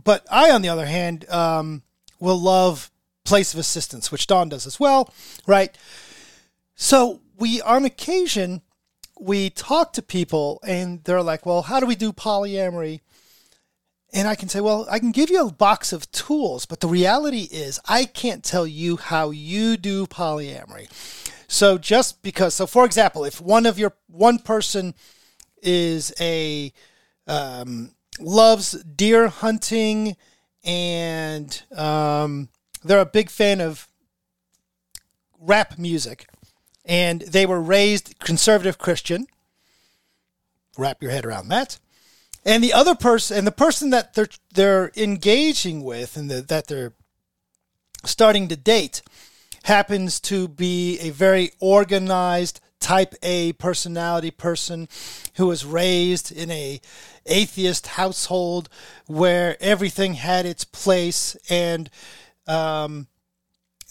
but 0.04 0.26
I, 0.30 0.52
on 0.52 0.62
the 0.62 0.70
other 0.70 0.86
hand, 0.86 1.30
um, 1.30 1.84
will 2.20 2.40
love 2.40 2.92
place 3.26 3.54
of 3.54 3.60
assistance, 3.60 4.12
which 4.12 4.28
Dawn 4.28 4.50
does 4.50 4.66
as 4.66 4.80
well, 4.80 5.14
right? 5.46 5.78
So 6.76 7.22
we, 7.38 7.62
on 7.62 7.86
occasion, 7.86 8.62
we 9.20 9.50
talk 9.50 9.94
to 9.94 10.02
people 10.02 10.60
and 10.66 11.04
they're 11.04 11.22
like, 11.22 11.46
well, 11.46 11.64
how 11.64 11.80
do 11.80 11.86
we 11.86 11.96
do 11.96 12.14
polyamory? 12.14 13.02
And 14.14 14.28
I 14.28 14.36
can 14.36 14.50
say, 14.50 14.62
well, 14.62 14.88
I 14.90 14.98
can 14.98 15.12
give 15.12 15.30
you 15.30 15.46
a 15.46 15.52
box 15.52 15.94
of 15.94 16.10
tools, 16.12 16.66
but 16.66 16.80
the 16.80 16.88
reality 16.88 17.48
is 17.52 17.80
I 17.88 18.06
can't 18.06 18.44
tell 18.44 18.66
you 18.66 18.98
how 18.98 19.30
you 19.30 19.78
do 19.78 20.08
polyamory. 20.08 20.90
So 21.48 21.78
just 21.78 22.22
because, 22.24 22.56
so 22.56 22.66
for 22.66 22.86
example, 22.86 23.26
if 23.26 23.42
one 23.42 23.66
of 23.66 23.78
your, 23.78 23.94
one 24.08 24.40
person 24.40 24.96
is 25.62 26.14
a, 26.20 26.72
um, 27.28 27.92
loves 28.20 28.72
deer 28.84 29.28
hunting 29.28 30.16
and 30.64 31.62
um, 31.76 32.50
they're 32.84 33.00
a 33.00 33.06
big 33.06 33.30
fan 33.30 33.62
of 33.62 33.88
rap 35.40 35.78
music 35.78 36.29
and 36.90 37.22
they 37.22 37.46
were 37.46 37.62
raised 37.62 38.16
conservative 38.20 38.80
christian. 38.80 39.28
Wrap 40.78 41.02
your 41.02 41.12
head 41.12 41.24
around 41.24 41.48
that. 41.50 41.78
And 42.44 42.64
the 42.64 42.74
other 42.74 42.96
person 42.96 43.38
and 43.38 43.48
the 43.48 43.52
person 43.52 43.92
that 43.92 44.16
they're 44.16 44.28
they're 44.54 44.92
engaging 44.98 45.84
with 45.84 46.18
and 46.18 46.30
the, 46.30 46.42
that 46.42 46.68
they're 46.68 46.94
starting 48.04 48.48
to 48.48 48.56
date 48.56 49.04
happens 49.64 50.20
to 50.22 50.48
be 50.48 50.98
a 51.00 51.12
very 51.12 51.52
organized 51.60 52.60
type 52.80 53.14
A 53.22 53.54
personality 53.54 54.32
person 54.32 54.88
who 55.36 55.48
was 55.48 55.66
raised 55.66 56.32
in 56.32 56.50
a 56.50 56.82
atheist 57.26 57.86
household 57.88 58.68
where 59.06 59.58
everything 59.60 60.16
had 60.16 60.46
its 60.46 60.64
place 60.64 61.36
and 61.50 61.90
um, 62.48 63.08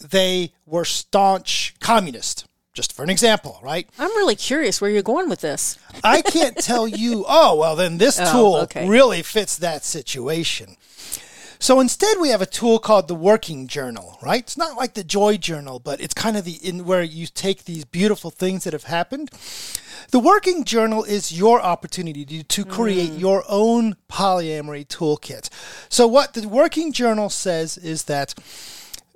they 0.00 0.52
were 0.66 0.86
staunch 0.86 1.74
communist 1.80 2.48
just 2.78 2.92
for 2.92 3.02
an 3.02 3.10
example 3.10 3.58
right 3.60 3.90
I'm 3.98 4.14
really 4.16 4.36
curious 4.36 4.80
where 4.80 4.88
you're 4.88 5.02
going 5.02 5.28
with 5.28 5.40
this. 5.40 5.78
i 6.04 6.22
can't 6.22 6.56
tell 6.56 6.86
you 6.86 7.24
oh 7.28 7.56
well 7.56 7.74
then 7.74 7.98
this 7.98 8.20
Oh, 8.22 8.32
tool 8.32 8.56
okay. 8.62 8.88
really 8.88 9.22
fits 9.22 9.58
that 9.58 9.84
situation 9.84 10.76
so 11.60 11.80
instead, 11.80 12.18
we 12.20 12.28
have 12.28 12.40
a 12.40 12.46
tool 12.46 12.78
called 12.78 13.08
the 13.08 13.16
Working 13.16 13.66
Journal, 13.66 14.16
right? 14.22 14.42
It's 14.42 14.56
not 14.56 14.76
like 14.76 14.94
the 14.94 15.02
Joy 15.02 15.36
Journal, 15.38 15.80
but 15.80 16.00
it's 16.00 16.14
kind 16.14 16.36
of 16.36 16.44
the 16.44 16.52
in 16.52 16.84
where 16.84 17.02
you 17.02 17.26
take 17.26 17.64
these 17.64 17.84
beautiful 17.84 18.30
things 18.30 18.62
that 18.62 18.72
have 18.72 18.84
happened. 18.84 19.30
The 20.12 20.20
Working 20.20 20.62
Journal 20.62 21.02
is 21.02 21.36
your 21.36 21.60
opportunity 21.60 22.24
to, 22.24 22.44
to 22.44 22.64
create 22.64 23.10
mm. 23.10 23.18
your 23.18 23.42
own 23.48 23.96
polyamory 24.08 24.86
toolkit. 24.86 25.48
So 25.88 26.06
what 26.06 26.34
the 26.34 26.48
Working 26.48 26.92
Journal 26.92 27.28
says 27.28 27.76
is 27.76 28.04
that 28.04 28.34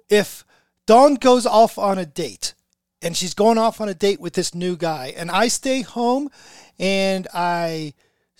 if 0.09 0.45
Dawn 0.87 1.15
goes 1.15 1.47
off 1.47 1.79
on 1.79 1.97
a 1.97 2.05
date 2.05 2.55
and 3.03 3.17
she's 3.17 3.35
going 3.35 3.59
off 3.59 3.81
on 3.81 3.89
a 3.89 3.95
date 3.95 4.21
with 4.21 4.35
this 4.35 4.55
new 4.55 4.77
guy, 4.77 5.13
and 5.17 5.31
I 5.31 5.49
stay 5.49 5.83
home 5.83 6.31
and 6.79 7.29
I 7.35 7.95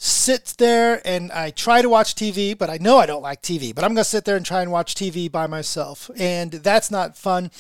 sit 0.05 0.55
there 0.59 1.01
and 1.07 1.31
I 1.31 1.51
try 1.51 1.81
to 1.81 1.89
watch 1.89 2.17
TV, 2.17 2.59
but 2.59 2.69
I 2.69 2.79
know 2.79 2.99
I 2.99 3.07
don't 3.07 3.23
like 3.23 3.41
TV, 3.41 3.73
but 3.73 3.85
I'm 3.85 3.91
going 3.95 4.03
to 4.03 4.11
sit 4.11 4.25
there 4.25 4.37
and 4.37 4.45
try 4.45 4.61
and 4.61 4.73
watch 4.73 4.97
TV 4.97 5.31
by 5.31 5.47
myself. 5.47 6.11
And 6.17 6.51
that's 6.51 6.91
not 6.91 7.17
fun. 7.17 7.53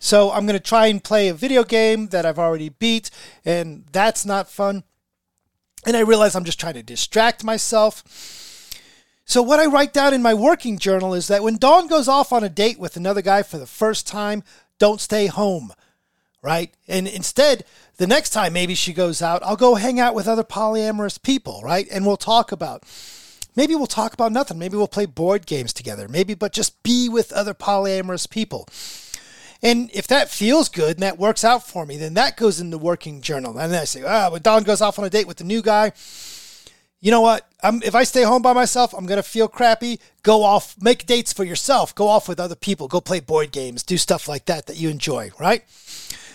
So 0.00 0.32
I'm 0.32 0.44
going 0.44 0.58
to 0.58 0.64
try 0.64 0.86
and 0.86 1.02
play 1.02 1.28
a 1.28 1.34
video 1.34 1.62
game 1.62 2.08
that 2.08 2.26
I've 2.26 2.38
already 2.38 2.68
beat, 2.68 3.10
and 3.44 3.84
that's 3.92 4.26
not 4.26 4.50
fun. 4.50 4.82
And 5.86 5.96
I 5.96 6.00
realize 6.00 6.34
I'm 6.34 6.44
just 6.44 6.58
trying 6.58 6.74
to 6.74 6.82
distract 6.82 7.44
myself. 7.44 8.02
So, 9.26 9.40
what 9.40 9.60
I 9.60 9.66
write 9.66 9.92
down 9.92 10.12
in 10.12 10.20
my 10.20 10.34
working 10.34 10.78
journal 10.78 11.14
is 11.14 11.28
that 11.28 11.42
when 11.42 11.56
Dawn 11.56 11.86
goes 11.86 12.08
off 12.08 12.32
on 12.32 12.44
a 12.44 12.48
date 12.48 12.78
with 12.78 12.96
another 12.96 13.22
guy 13.22 13.42
for 13.42 13.56
the 13.56 13.66
first 13.66 14.06
time, 14.06 14.42
don't 14.78 15.00
stay 15.00 15.26
home, 15.26 15.72
right? 16.44 16.72
And 16.86 17.08
instead, 17.08 17.64
the 17.96 18.06
next 18.06 18.30
time 18.30 18.52
maybe 18.52 18.74
she 18.74 18.92
goes 18.92 19.22
out, 19.22 19.42
I'll 19.42 19.56
go 19.56 19.76
hang 19.76 19.98
out 19.98 20.14
with 20.14 20.28
other 20.28 20.44
polyamorous 20.44 21.20
people, 21.20 21.62
right? 21.64 21.88
And 21.90 22.06
we'll 22.06 22.18
talk 22.18 22.52
about 22.52 22.84
maybe 23.56 23.74
we'll 23.74 23.86
talk 23.86 24.12
about 24.12 24.30
nothing. 24.30 24.58
Maybe 24.58 24.76
we'll 24.76 24.86
play 24.86 25.06
board 25.06 25.46
games 25.46 25.72
together. 25.72 26.06
Maybe, 26.06 26.34
but 26.34 26.52
just 26.52 26.82
be 26.82 27.08
with 27.08 27.32
other 27.32 27.54
polyamorous 27.54 28.28
people. 28.28 28.68
And 29.62 29.90
if 29.94 30.06
that 30.08 30.30
feels 30.30 30.68
good 30.68 30.96
and 30.96 31.02
that 31.02 31.18
works 31.18 31.42
out 31.42 31.66
for 31.66 31.86
me, 31.86 31.96
then 31.96 32.12
that 32.14 32.36
goes 32.36 32.60
in 32.60 32.68
the 32.68 32.76
working 32.76 33.22
journal. 33.22 33.58
And 33.58 33.72
then 33.72 33.80
I 33.80 33.84
say, 33.84 34.02
ah, 34.06 34.28
when 34.28 34.42
Dawn 34.42 34.62
goes 34.62 34.82
off 34.82 34.98
on 34.98 35.06
a 35.06 35.10
date 35.10 35.26
with 35.26 35.38
the 35.38 35.44
new 35.44 35.62
guy, 35.62 35.92
you 37.00 37.10
know 37.10 37.22
what? 37.22 37.48
I'm, 37.62 37.82
if 37.82 37.94
I 37.94 38.04
stay 38.04 38.22
home 38.22 38.42
by 38.42 38.52
myself, 38.52 38.92
I'm 38.92 39.06
going 39.06 39.18
to 39.18 39.22
feel 39.22 39.48
crappy. 39.48 40.00
Go 40.22 40.42
off, 40.42 40.74
make 40.80 41.06
dates 41.06 41.32
for 41.32 41.44
yourself. 41.44 41.94
Go 41.94 42.08
off 42.08 42.28
with 42.28 42.40
other 42.40 42.54
people. 42.54 42.88
Go 42.88 43.00
play 43.00 43.20
board 43.20 43.52
games. 43.52 43.82
Do 43.82 43.96
stuff 43.96 44.28
like 44.28 44.46
that 44.46 44.66
that 44.66 44.76
you 44.76 44.88
enjoy, 44.88 45.30
right? 45.38 45.64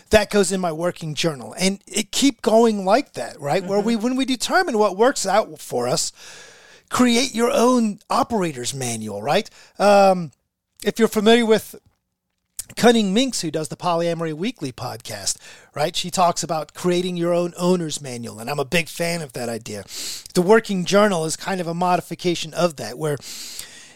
That 0.10 0.30
goes 0.30 0.52
in 0.52 0.60
my 0.60 0.72
working 0.72 1.14
journal. 1.14 1.54
And 1.60 1.82
it 1.88 2.12
keep 2.12 2.42
going 2.42 2.86
like 2.86 3.14
that, 3.14 3.40
right? 3.40 3.64
Where 3.64 3.80
we, 3.80 3.96
when 3.96 4.16
we 4.16 4.26
determine 4.26 4.78
what 4.78 4.98
works 4.98 5.26
out 5.26 5.60
for 5.60 5.88
us, 5.88 6.12
create 6.90 7.36
your 7.36 7.52
own 7.52 8.00
operator's 8.10 8.74
manual, 8.74 9.22
right? 9.22 9.50
Um, 9.78 10.32
if 10.84 10.98
you're 10.98 11.08
familiar 11.08 11.46
with 11.46 11.76
Cunning 12.76 13.14
Minx, 13.14 13.42
who 13.42 13.52
does 13.52 13.68
the 13.68 13.76
Polyamory 13.76 14.34
Weekly 14.34 14.72
podcast, 14.72 15.38
right? 15.76 15.96
She 15.96 16.10
talks 16.10 16.44
about 16.44 16.74
creating 16.74 17.18
your 17.18 17.34
own 17.34 17.54
owner's 17.58 18.02
manual, 18.02 18.40
and 18.40 18.50
I'm 18.50 18.60
a 18.60 18.66
big 18.66 18.88
fan 18.88 19.22
of 19.22 19.34
that 19.34 19.50
idea. 19.50 19.84
The 20.34 20.42
working 20.42 20.86
journal 20.86 21.26
is 21.26 21.36
kind 21.36 21.60
of 21.62 21.68
a 21.68 21.74
modification 21.74 22.54
of 22.54 22.76
that, 22.78 22.98
where 22.98 23.18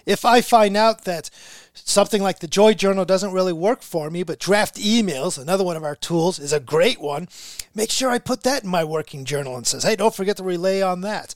if 0.05 0.25
I 0.25 0.41
find 0.41 0.75
out 0.75 1.05
that 1.05 1.29
something 1.73 2.21
like 2.21 2.39
the 2.39 2.47
Joy 2.47 2.73
Journal 2.73 3.05
doesn't 3.05 3.31
really 3.31 3.53
work 3.53 3.81
for 3.81 4.09
me, 4.09 4.23
but 4.23 4.39
draft 4.39 4.75
emails, 4.75 5.41
another 5.41 5.63
one 5.63 5.77
of 5.77 5.83
our 5.83 5.95
tools, 5.95 6.39
is 6.39 6.53
a 6.53 6.59
great 6.59 6.99
one, 6.99 7.27
make 7.73 7.91
sure 7.91 8.09
I 8.09 8.19
put 8.19 8.43
that 8.43 8.63
in 8.63 8.69
my 8.69 8.83
working 8.83 9.25
journal 9.25 9.55
and 9.55 9.65
says, 9.65 9.83
hey, 9.83 9.95
don't 9.95 10.15
forget 10.15 10.37
to 10.37 10.43
relay 10.43 10.81
on 10.81 11.01
that 11.01 11.33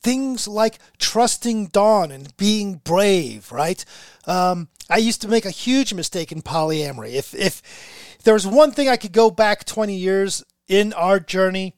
things 0.00 0.46
like 0.46 0.78
trusting 0.98 1.66
Dawn 1.66 2.10
and 2.10 2.36
being 2.36 2.76
brave, 2.76 3.50
right? 3.50 3.84
Um, 4.26 4.68
I 4.88 4.98
used 4.98 5.20
to 5.22 5.28
make 5.28 5.44
a 5.44 5.50
huge 5.50 5.92
mistake 5.92 6.32
in 6.32 6.42
polyamory. 6.42 7.14
If 7.14 7.34
if 7.34 7.62
if 8.18 8.24
there's 8.24 8.46
one 8.46 8.72
thing 8.72 8.88
I 8.88 8.96
could 8.96 9.12
go 9.12 9.30
back 9.30 9.64
20 9.64 9.94
years 9.94 10.44
in 10.66 10.92
our 10.94 11.20
journey 11.20 11.74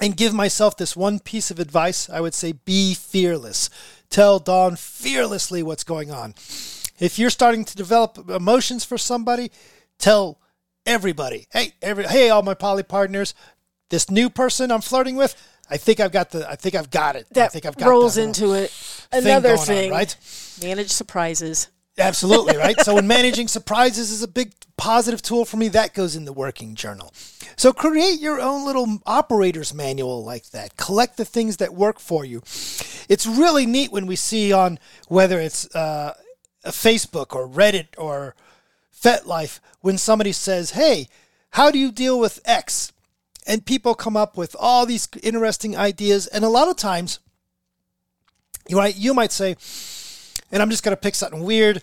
and 0.00 0.16
give 0.16 0.32
myself 0.32 0.76
this 0.76 0.96
one 0.96 1.18
piece 1.18 1.50
of 1.50 1.58
advice, 1.58 2.08
I 2.08 2.20
would 2.20 2.34
say 2.34 2.52
be 2.52 2.94
fearless. 2.94 3.68
Tell 4.12 4.38
Dawn 4.38 4.76
fearlessly 4.76 5.62
what's 5.62 5.84
going 5.84 6.10
on. 6.10 6.34
If 7.00 7.18
you're 7.18 7.30
starting 7.30 7.64
to 7.64 7.74
develop 7.74 8.28
emotions 8.28 8.84
for 8.84 8.98
somebody, 8.98 9.50
tell 9.98 10.38
everybody, 10.84 11.46
hey, 11.50 11.72
every, 11.80 12.04
hey, 12.04 12.28
all 12.28 12.42
my 12.42 12.52
poly 12.52 12.82
partners, 12.82 13.34
this 13.88 14.10
new 14.10 14.28
person 14.28 14.70
I'm 14.70 14.82
flirting 14.82 15.16
with, 15.16 15.34
I 15.70 15.78
think 15.78 15.98
I've 15.98 16.12
got 16.12 16.30
the, 16.30 16.46
I 16.48 16.56
think 16.56 16.74
I've 16.74 16.90
got 16.90 17.16
it. 17.16 17.26
I 17.30 17.34
That 17.34 17.52
think 17.52 17.64
I've 17.64 17.76
got 17.78 17.88
rolls 17.88 18.18
into 18.18 18.52
it. 18.52 18.70
thing 18.70 19.22
Another 19.22 19.52
on, 19.52 19.64
thing, 19.64 19.90
right? 19.90 20.14
manage 20.62 20.90
surprises. 20.90 21.68
Absolutely, 21.98 22.56
right? 22.56 22.78
so 22.80 22.94
when 22.94 23.06
managing 23.18 23.48
surprises 23.48 24.10
is 24.10 24.22
a 24.22 24.28
big 24.28 24.52
positive 24.76 25.22
tool 25.22 25.44
for 25.44 25.56
me, 25.56 25.68
that 25.68 25.94
goes 25.94 26.16
in 26.16 26.24
the 26.24 26.32
working 26.32 26.74
journal. 26.74 27.12
So 27.56 27.72
create 27.72 28.20
your 28.20 28.40
own 28.40 28.64
little 28.64 28.98
operator's 29.04 29.74
manual 29.74 30.24
like 30.24 30.50
that. 30.50 30.76
Collect 30.76 31.16
the 31.16 31.24
things 31.24 31.58
that 31.58 31.74
work 31.74 32.00
for 32.00 32.24
you. 32.24 32.38
It's 33.08 33.26
really 33.26 33.66
neat 33.66 33.92
when 33.92 34.06
we 34.06 34.16
see 34.16 34.52
on 34.52 34.78
whether 35.08 35.38
it's 35.38 35.72
uh, 35.74 36.14
a 36.64 36.70
Facebook 36.70 37.34
or 37.34 37.46
Reddit 37.46 37.88
or 37.98 38.34
FetLife 38.94 39.60
when 39.80 39.98
somebody 39.98 40.32
says, 40.32 40.70
"Hey, 40.70 41.08
how 41.50 41.70
do 41.70 41.78
you 41.78 41.92
deal 41.92 42.18
with 42.18 42.40
X?" 42.44 42.92
And 43.46 43.66
people 43.66 43.94
come 43.94 44.16
up 44.16 44.36
with 44.36 44.54
all 44.58 44.86
these 44.86 45.08
interesting 45.22 45.76
ideas, 45.76 46.26
and 46.28 46.44
a 46.44 46.48
lot 46.48 46.68
of 46.68 46.76
times, 46.76 47.18
you 48.68 48.76
might 48.76 48.96
you 48.96 49.12
might 49.12 49.32
say, 49.32 49.56
and 50.52 50.62
I'm 50.62 50.70
just 50.70 50.84
going 50.84 50.94
to 50.94 51.00
pick 51.00 51.14
something 51.14 51.42
weird. 51.42 51.82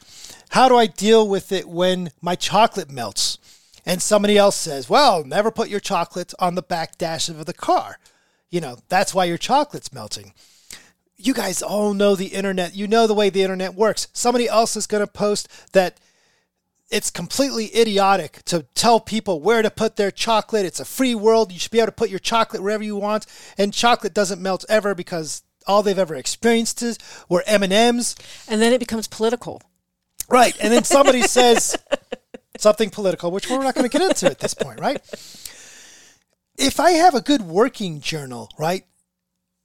How 0.49 0.70
do 0.70 0.78
I 0.78 0.86
deal 0.86 1.28
with 1.28 1.51
it 1.51 1.67
when 1.67 2.11
my 2.22 2.36
chocolate 2.36 2.89
melts? 2.89 3.39
And 3.86 4.01
somebody 4.01 4.38
else 4.38 4.55
says, 4.55 4.89
well, 4.89 5.24
never 5.24 5.51
put 5.51 5.70
your 5.70 5.80
chocolate 5.80 6.34
on 6.39 6.55
the 6.55 6.61
back 6.61 6.97
dash 6.97 7.28
of 7.28 7.45
the 7.45 7.53
car. 7.53 7.97
You 8.51 8.61
know, 8.61 8.78
that's 8.88 9.13
why 9.13 9.26
your 9.26 9.38
chocolate's 9.38 9.91
melting. 9.91 10.34
You 11.17 11.34
guys 11.34 11.61
all 11.61 11.93
know 11.93 12.15
the 12.15 12.28
internet. 12.28 12.76
You 12.76 12.88
know 12.88 13.07
the 13.07 13.13
way 13.13 13.30
the 13.30 13.41
internet 13.41 13.74
works. 13.74 14.07
Somebody 14.13 14.47
else 14.47 14.76
is 14.76 14.88
going 14.88 15.05
to 15.05 15.11
post 15.11 15.74
that 15.74 15.99
it's 16.91 17.11
completely 17.11 17.76
idiotic 17.76 18.43
to 18.45 18.63
tell 18.74 18.99
people 18.99 19.41
where 19.41 19.61
to 19.61 19.70
put 19.70 19.95
their 19.95 20.11
chocolate. 20.11 20.65
It's 20.65 20.80
a 20.80 20.86
free 20.86 21.13
world. 21.13 21.51
You 21.51 21.59
should 21.59 21.72
be 21.72 21.80
able 21.80 21.88
to 21.88 21.91
put 21.91 22.09
your 22.09 22.20
chocolate 22.20 22.63
wherever 22.63 22.84
you 22.84 22.95
want. 22.95 23.26
And 23.57 23.74
chocolate 23.74 24.13
doesn't 24.13 24.41
melt 24.41 24.65
ever 24.70 24.95
because 24.95 25.43
all 25.68 25.84
they've 25.84 25.97
ever 25.97 26.16
experienced 26.16 26.82
is 26.82 26.97
were 27.28 27.43
M&Ms. 27.45 28.16
And 28.47 28.62
then 28.62 28.74
it 28.74 28.80
becomes 28.80 29.07
political. 29.07 29.62
Right. 30.30 30.55
And 30.62 30.72
then 30.72 30.84
somebody 30.84 31.22
says 31.24 31.76
something 32.57 32.89
political, 32.89 33.32
which 33.32 33.49
we're 33.49 33.64
not 33.64 33.76
going 33.76 33.89
to 33.89 33.97
get 33.97 34.07
into 34.07 34.28
at 34.28 34.39
this 34.39 34.53
point, 34.53 34.80
right? 34.80 35.01
If 36.57 36.80
I 36.80 36.91
have 36.91 37.16
a 37.16 37.22
good 37.22 37.41
working 37.41 38.01
journal, 38.01 38.49
right, 38.57 38.86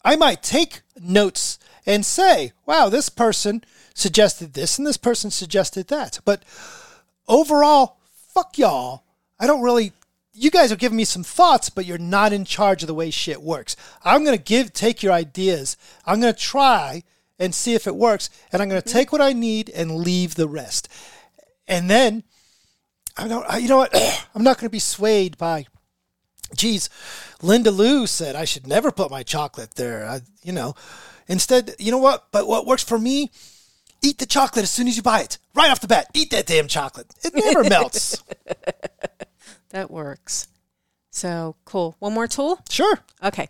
I 0.04 0.16
might 0.16 0.42
take 0.42 0.82
notes 1.00 1.58
and 1.86 2.04
say, 2.04 2.52
wow, 2.66 2.88
this 2.88 3.08
person 3.08 3.64
suggested 3.94 4.54
this 4.54 4.78
and 4.78 4.86
this 4.86 4.96
person 4.96 5.30
suggested 5.30 5.88
that. 5.88 6.20
But 6.24 6.42
overall, 7.28 7.98
fuck 8.32 8.58
y'all. 8.58 9.04
I 9.38 9.46
don't 9.46 9.62
really 9.62 9.92
you 10.34 10.50
guys 10.50 10.72
are 10.72 10.76
giving 10.76 10.96
me 10.96 11.04
some 11.04 11.22
thoughts, 11.22 11.70
but 11.70 11.86
you're 11.86 11.96
not 11.96 12.32
in 12.32 12.44
charge 12.44 12.82
of 12.82 12.88
the 12.88 12.94
way 12.94 13.10
shit 13.10 13.40
works. 13.40 13.76
I'm 14.04 14.24
going 14.24 14.36
to 14.36 14.42
give 14.42 14.72
take 14.72 15.02
your 15.02 15.12
ideas. 15.12 15.76
I'm 16.04 16.20
going 16.20 16.34
to 16.34 16.38
try 16.38 17.04
and 17.38 17.54
see 17.54 17.74
if 17.74 17.86
it 17.86 17.96
works, 17.96 18.30
and 18.52 18.60
I'm 18.60 18.68
going 18.68 18.80
to 18.80 18.86
mm-hmm. 18.86 18.98
take 18.98 19.12
what 19.12 19.20
I 19.20 19.32
need 19.32 19.70
and 19.70 19.96
leave 19.96 20.34
the 20.34 20.48
rest. 20.48 20.88
And 21.66 21.88
then 21.88 22.24
I 23.16 23.28
don't 23.28 23.62
you 23.62 23.68
know 23.68 23.78
what? 23.78 23.94
I'm 24.34 24.42
not 24.42 24.58
going 24.58 24.66
to 24.66 24.70
be 24.70 24.80
swayed 24.80 25.38
by 25.38 25.66
geez, 26.54 26.88
Linda 27.42 27.70
Lou 27.70 28.06
said 28.06 28.36
I 28.36 28.44
should 28.44 28.66
never 28.66 28.90
put 28.90 29.10
my 29.10 29.22
chocolate 29.22 29.74
there. 29.74 30.06
I, 30.06 30.20
you 30.42 30.52
know, 30.52 30.74
instead, 31.26 31.74
you 31.78 31.90
know 31.90 31.98
what? 31.98 32.28
But 32.32 32.46
what 32.46 32.66
works 32.66 32.84
for 32.84 32.98
me, 32.98 33.30
eat 34.02 34.18
the 34.18 34.26
chocolate 34.26 34.64
as 34.64 34.70
soon 34.70 34.88
as 34.88 34.96
you 34.96 35.02
buy 35.02 35.20
it. 35.20 35.38
Right 35.54 35.70
off 35.70 35.80
the 35.80 35.88
bat, 35.88 36.08
eat 36.14 36.30
that 36.30 36.46
damn 36.46 36.68
chocolate. 36.68 37.06
It 37.22 37.34
never 37.34 37.64
melts. 37.68 38.22
That 39.74 39.90
works. 39.90 40.46
So 41.10 41.56
cool. 41.64 41.96
One 41.98 42.14
more 42.14 42.28
tool? 42.28 42.60
Sure. 42.70 43.00
Okay. 43.24 43.48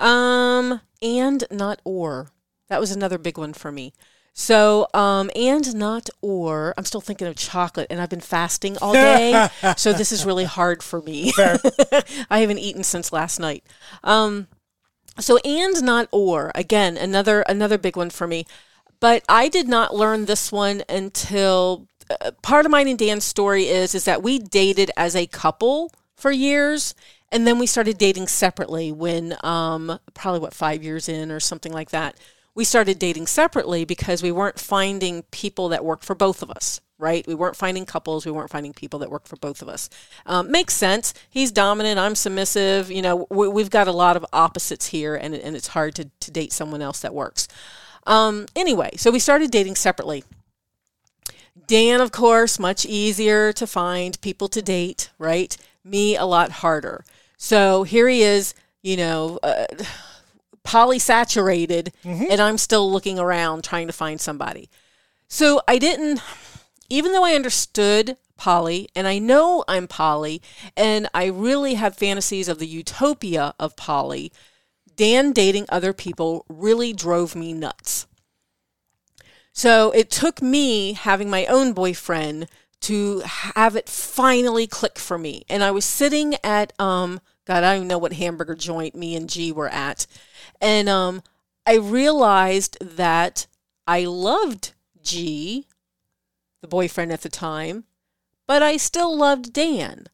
Um, 0.00 0.80
and 1.00 1.44
not 1.48 1.80
or. 1.84 2.30
That 2.68 2.80
was 2.80 2.90
another 2.90 3.18
big 3.18 3.38
one 3.38 3.52
for 3.52 3.70
me. 3.70 3.92
So, 4.32 4.88
um, 4.94 5.30
and 5.36 5.72
not 5.76 6.10
or. 6.22 6.74
I'm 6.76 6.84
still 6.84 7.00
thinking 7.00 7.28
of 7.28 7.36
chocolate, 7.36 7.86
and 7.88 8.00
I've 8.00 8.10
been 8.10 8.20
fasting 8.20 8.78
all 8.82 8.94
day, 8.94 9.48
so 9.76 9.92
this 9.92 10.10
is 10.10 10.24
really 10.26 10.44
hard 10.44 10.82
for 10.82 11.00
me. 11.02 11.32
I 11.38 12.40
haven't 12.40 12.58
eaten 12.58 12.82
since 12.82 13.12
last 13.12 13.38
night. 13.38 13.62
Um, 14.02 14.48
so 15.20 15.38
and 15.44 15.80
not 15.84 16.08
or 16.10 16.50
again 16.56 16.96
another 16.96 17.42
another 17.42 17.78
big 17.78 17.96
one 17.96 18.10
for 18.10 18.26
me. 18.26 18.44
But 18.98 19.24
I 19.28 19.48
did 19.48 19.68
not 19.68 19.94
learn 19.94 20.26
this 20.26 20.50
one 20.50 20.82
until 20.88 21.86
part 22.42 22.64
of 22.64 22.70
mine 22.70 22.88
and 22.88 22.98
Dan's 22.98 23.24
story 23.24 23.66
is 23.66 23.94
is 23.94 24.04
that 24.04 24.22
we 24.22 24.38
dated 24.38 24.90
as 24.96 25.14
a 25.14 25.26
couple 25.26 25.92
for 26.16 26.30
years 26.30 26.94
and 27.32 27.46
then 27.46 27.58
we 27.58 27.66
started 27.66 27.98
dating 27.98 28.26
separately 28.26 28.90
when 28.90 29.36
um, 29.44 29.98
probably 30.14 30.40
what 30.40 30.54
five 30.54 30.82
years 30.82 31.08
in 31.08 31.30
or 31.30 31.40
something 31.40 31.72
like 31.72 31.90
that. 31.90 32.16
We 32.54 32.64
started 32.64 32.98
dating 32.98 33.28
separately 33.28 33.84
because 33.84 34.22
we 34.22 34.32
weren't 34.32 34.58
finding 34.58 35.22
people 35.30 35.68
that 35.68 35.84
worked 35.84 36.04
for 36.04 36.14
both 36.14 36.42
of 36.42 36.50
us 36.50 36.80
right? 37.00 37.26
We 37.26 37.34
weren't 37.34 37.56
finding 37.56 37.86
couples 37.86 38.26
we 38.26 38.32
weren't 38.32 38.50
finding 38.50 38.74
people 38.74 38.98
that 39.00 39.10
worked 39.10 39.26
for 39.26 39.36
both 39.36 39.62
of 39.62 39.68
us. 39.68 39.88
Um, 40.26 40.50
makes 40.50 40.74
sense. 40.74 41.14
He's 41.30 41.50
dominant 41.50 41.98
i'm 41.98 42.14
submissive 42.14 42.90
you 42.90 43.02
know 43.02 43.26
we, 43.30 43.48
we've 43.48 43.70
got 43.70 43.88
a 43.88 43.92
lot 43.92 44.16
of 44.16 44.26
opposites 44.32 44.88
here 44.88 45.14
and, 45.16 45.34
and 45.34 45.56
it's 45.56 45.68
hard 45.68 45.94
to, 45.94 46.10
to 46.20 46.30
date 46.30 46.52
someone 46.52 46.82
else 46.82 47.00
that 47.00 47.14
works. 47.14 47.48
Um, 48.06 48.46
anyway 48.54 48.90
so 48.96 49.10
we 49.10 49.18
started 49.18 49.50
dating 49.50 49.76
separately 49.76 50.24
Dan, 51.70 52.00
of 52.00 52.10
course, 52.10 52.58
much 52.58 52.84
easier 52.84 53.52
to 53.52 53.64
find 53.64 54.20
people 54.20 54.48
to 54.48 54.60
date, 54.60 55.08
right? 55.18 55.56
Me, 55.84 56.16
a 56.16 56.24
lot 56.24 56.50
harder. 56.50 57.04
So 57.36 57.84
here 57.84 58.08
he 58.08 58.22
is, 58.22 58.54
you 58.82 58.96
know, 58.96 59.38
uh, 59.44 59.66
polysaturated, 60.64 61.92
and 62.28 62.40
I'm 62.40 62.58
still 62.58 62.90
looking 62.90 63.20
around 63.20 63.62
trying 63.62 63.86
to 63.86 63.92
find 63.92 64.20
somebody. 64.20 64.68
So 65.28 65.62
I 65.68 65.78
didn't, 65.78 66.20
even 66.88 67.12
though 67.12 67.24
I 67.24 67.34
understood 67.34 68.16
poly, 68.36 68.88
and 68.96 69.06
I 69.06 69.20
know 69.20 69.62
I'm 69.68 69.86
poly, 69.86 70.42
and 70.76 71.08
I 71.14 71.26
really 71.26 71.74
have 71.74 71.94
fantasies 71.96 72.48
of 72.48 72.58
the 72.58 72.66
utopia 72.66 73.54
of 73.60 73.76
poly, 73.76 74.32
Dan 74.96 75.30
dating 75.30 75.66
other 75.68 75.92
people 75.92 76.44
really 76.48 76.92
drove 76.92 77.36
me 77.36 77.52
nuts. 77.52 78.08
So 79.52 79.90
it 79.90 80.10
took 80.10 80.40
me 80.42 80.92
having 80.92 81.28
my 81.28 81.46
own 81.46 81.72
boyfriend 81.72 82.48
to 82.82 83.20
have 83.20 83.76
it 83.76 83.88
finally 83.88 84.66
click 84.66 84.98
for 84.98 85.18
me. 85.18 85.44
And 85.48 85.62
I 85.62 85.70
was 85.70 85.84
sitting 85.84 86.34
at 86.42 86.72
um 86.80 87.20
God, 87.46 87.64
I 87.64 87.72
don't 87.72 87.76
even 87.76 87.88
know 87.88 87.98
what 87.98 88.12
hamburger 88.14 88.54
joint 88.54 88.94
me 88.94 89.16
and 89.16 89.28
G 89.28 89.52
were 89.52 89.68
at. 89.68 90.06
And 90.60 90.88
um 90.88 91.22
I 91.66 91.76
realized 91.76 92.78
that 92.80 93.46
I 93.86 94.04
loved 94.04 94.72
G, 95.02 95.66
the 96.62 96.68
boyfriend 96.68 97.12
at 97.12 97.22
the 97.22 97.28
time, 97.28 97.84
but 98.46 98.62
I 98.62 98.76
still 98.76 99.16
loved 99.16 99.52
Dan. 99.52 100.06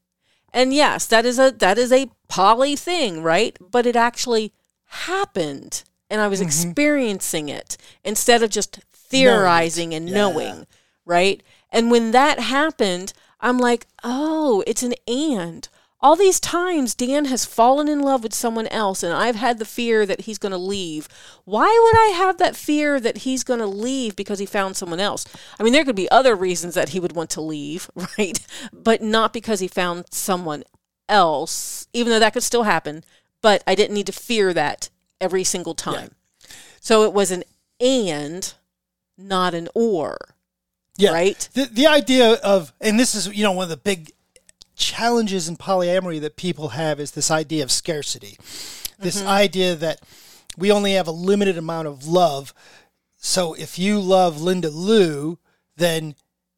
And 0.52 0.72
yes, 0.72 1.06
that 1.06 1.26
is 1.26 1.38
a 1.38 1.50
that 1.52 1.78
is 1.78 1.92
a 1.92 2.10
poly 2.28 2.74
thing, 2.74 3.22
right? 3.22 3.56
But 3.60 3.86
it 3.86 3.96
actually 3.96 4.52
happened 4.86 5.84
and 6.08 6.20
I 6.20 6.28
was 6.28 6.40
experiencing 6.40 7.48
it 7.48 7.76
instead 8.04 8.42
of 8.42 8.50
just 8.50 8.80
theorizing 9.08 9.94
and 9.94 10.06
knowing, 10.06 10.66
right? 11.04 11.42
And 11.70 11.90
when 11.90 12.10
that 12.12 12.38
happened, 12.40 13.12
I'm 13.40 13.58
like, 13.58 13.86
oh, 14.02 14.62
it's 14.66 14.82
an 14.82 14.94
and. 15.06 15.68
All 16.00 16.14
these 16.14 16.38
times, 16.38 16.94
Dan 16.94 17.24
has 17.24 17.46
fallen 17.46 17.88
in 17.88 18.00
love 18.00 18.22
with 18.22 18.34
someone 18.34 18.66
else, 18.68 19.02
and 19.02 19.14
I've 19.14 19.34
had 19.34 19.58
the 19.58 19.64
fear 19.64 20.04
that 20.04 20.22
he's 20.22 20.38
going 20.38 20.52
to 20.52 20.58
leave. 20.58 21.08
Why 21.44 21.64
would 21.66 21.98
I 21.98 22.14
have 22.16 22.36
that 22.36 22.54
fear 22.54 23.00
that 23.00 23.18
he's 23.18 23.42
going 23.42 23.60
to 23.60 23.66
leave 23.66 24.14
because 24.14 24.38
he 24.38 24.46
found 24.46 24.76
someone 24.76 25.00
else? 25.00 25.24
I 25.58 25.62
mean, 25.62 25.72
there 25.72 25.84
could 25.84 25.96
be 25.96 26.10
other 26.10 26.36
reasons 26.36 26.74
that 26.74 26.90
he 26.90 27.00
would 27.00 27.16
want 27.16 27.30
to 27.30 27.40
leave, 27.40 27.90
right? 28.18 28.38
But 28.72 29.00
not 29.02 29.32
because 29.32 29.60
he 29.60 29.68
found 29.68 30.04
someone 30.10 30.64
else, 31.08 31.88
even 31.92 32.10
though 32.10 32.20
that 32.20 32.34
could 32.34 32.42
still 32.42 32.64
happen. 32.64 33.02
But 33.40 33.64
I 33.66 33.74
didn't 33.74 33.94
need 33.94 34.06
to 34.06 34.12
fear 34.12 34.52
that 34.52 34.90
every 35.20 35.44
single 35.44 35.74
time. 35.74 36.14
So 36.80 37.04
it 37.04 37.12
was 37.12 37.30
an 37.30 37.42
and, 37.80 38.52
not 39.16 39.54
an 39.54 39.68
or. 39.74 40.18
Yeah. 40.98 41.12
Right? 41.12 41.48
The, 41.52 41.66
the 41.66 41.86
idea 41.86 42.34
of, 42.34 42.72
and 42.80 42.98
this 42.98 43.14
is, 43.14 43.28
you 43.28 43.42
know, 43.42 43.52
one 43.52 43.64
of 43.64 43.68
the 43.70 43.76
big 43.76 44.12
challenges 44.76 45.48
in 45.48 45.56
polyamory 45.56 46.20
that 46.20 46.36
people 46.36 46.68
have 46.68 47.00
is 47.00 47.10
this 47.10 47.30
idea 47.30 47.62
of 47.62 47.70
scarcity. 47.70 48.38
This 48.98 49.18
mm-hmm. 49.18 49.28
idea 49.28 49.74
that 49.74 50.00
we 50.56 50.72
only 50.72 50.92
have 50.92 51.08
a 51.08 51.12
limited 51.12 51.58
amount 51.58 51.88
of 51.88 52.06
love. 52.06 52.54
So 53.16 53.54
if 53.54 53.78
you 53.78 54.00
love 54.00 54.40
Linda 54.40 54.70
Lou, 54.70 55.38
then 55.76 56.14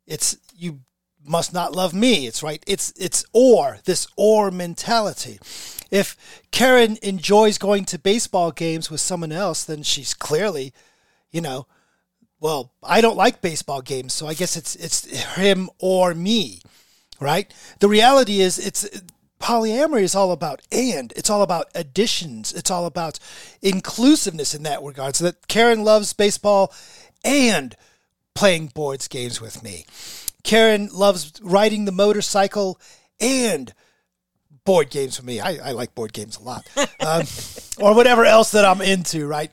it's 0.07 0.37
you 0.57 0.81
must 1.25 1.53
not 1.53 1.73
love 1.73 1.95
me. 1.95 2.27
It's 2.27 2.43
right. 2.43 2.63
It's 2.67 2.93
it's 2.97 3.25
or 3.33 3.79
this 3.85 4.07
or 4.17 4.51
mentality. 4.51 5.39
If 5.91 6.17
Karen 6.51 6.99
enjoys 7.03 7.59
going 7.59 7.85
to 7.87 7.99
baseball 7.99 8.51
games 8.51 8.91
with 8.91 9.01
someone 9.01 9.33
else, 9.33 9.65
then 9.65 9.83
she's 9.83 10.15
clearly, 10.15 10.73
you 11.31 11.41
know, 11.41 11.67
well, 12.41 12.73
I 12.83 13.01
don't 13.01 13.17
like 13.17 13.41
baseball 13.41 13.83
games, 13.83 14.13
so 14.13 14.27
I 14.27 14.35
guess 14.35 14.57
it's 14.57 14.77
it's 14.77 15.05
him 15.35 15.71
or 15.79 16.15
me, 16.15 16.63
right? 17.21 17.53
The 17.81 17.89
reality 17.89 18.41
is 18.41 18.59
it's 18.59 18.89
polyamory 19.41 20.03
is 20.03 20.15
all 20.15 20.33
about 20.33 20.61
and 20.71 21.13
it's 21.17 21.31
all 21.31 21.43
about 21.43 21.69
additions. 21.75 22.53
It's 22.53 22.71
all 22.71 22.87
about 22.87 23.19
inclusiveness 23.63 24.55
in 24.55 24.63
that 24.65 24.83
regard. 24.83 25.17
So 25.17 25.25
that 25.25 25.49
Karen 25.49 25.85
loves 25.85 26.13
baseball 26.13 26.73
and 27.25 27.77
playing 28.35 28.69
boards 28.69 29.09
games 29.09 29.41
with 29.41 29.63
me. 29.63 29.85
Karen 30.45 30.89
loves 30.93 31.33
riding 31.43 31.85
the 31.85 31.93
motorcycle 31.93 32.81
and 33.21 33.73
board 34.65 34.91
games 34.91 35.19
with 35.19 35.27
me. 35.27 35.41
I, 35.41 35.71
I 35.71 35.73
like 35.73 35.95
board 35.95 36.13
games 36.13 36.37
a 36.37 36.43
lot. 36.43 36.67
Um, 37.01 37.23
or 37.81 37.95
whatever 37.95 38.25
else 38.25 38.51
that 38.51 38.65
I'm 38.65 38.83
into, 38.83 39.25
right? 39.27 39.51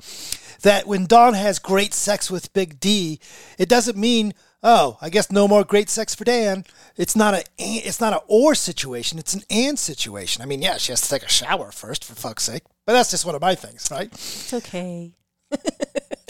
That 0.65 0.87
when 0.87 1.05
Dawn 1.05 1.35
has 1.35 1.59
great 1.59 1.93
sex 1.93 2.31
with 2.31 2.51
Big 2.53 2.79
D, 2.79 3.19
it 3.59 3.69
doesn't 3.69 3.95
mean, 3.95 4.33
oh, 4.63 4.97
I 4.99 5.09
guess 5.09 5.31
no 5.31 5.47
more 5.47 5.63
great 5.63 5.89
sex 5.91 6.15
for 6.15 6.23
Dan. 6.23 6.65
It's 6.97 7.15
not 7.15 7.35
a 7.35 7.43
it's 7.59 8.01
not 8.01 8.13
a 8.13 8.21
or 8.27 8.55
situation, 8.55 9.19
it's 9.19 9.35
an 9.35 9.43
and 9.51 9.77
situation. 9.77 10.41
I 10.41 10.47
mean, 10.47 10.63
yeah, 10.63 10.77
she 10.77 10.91
has 10.91 11.01
to 11.01 11.09
take 11.09 11.21
a 11.23 11.29
shower 11.29 11.71
first, 11.71 12.03
for 12.03 12.15
fuck's 12.15 12.43
sake. 12.45 12.63
But 12.85 12.93
that's 12.93 13.11
just 13.11 13.25
one 13.25 13.35
of 13.35 13.41
my 13.41 13.53
things, 13.53 13.89
right? 13.91 14.11
It's 14.11 14.53
okay. 14.53 15.13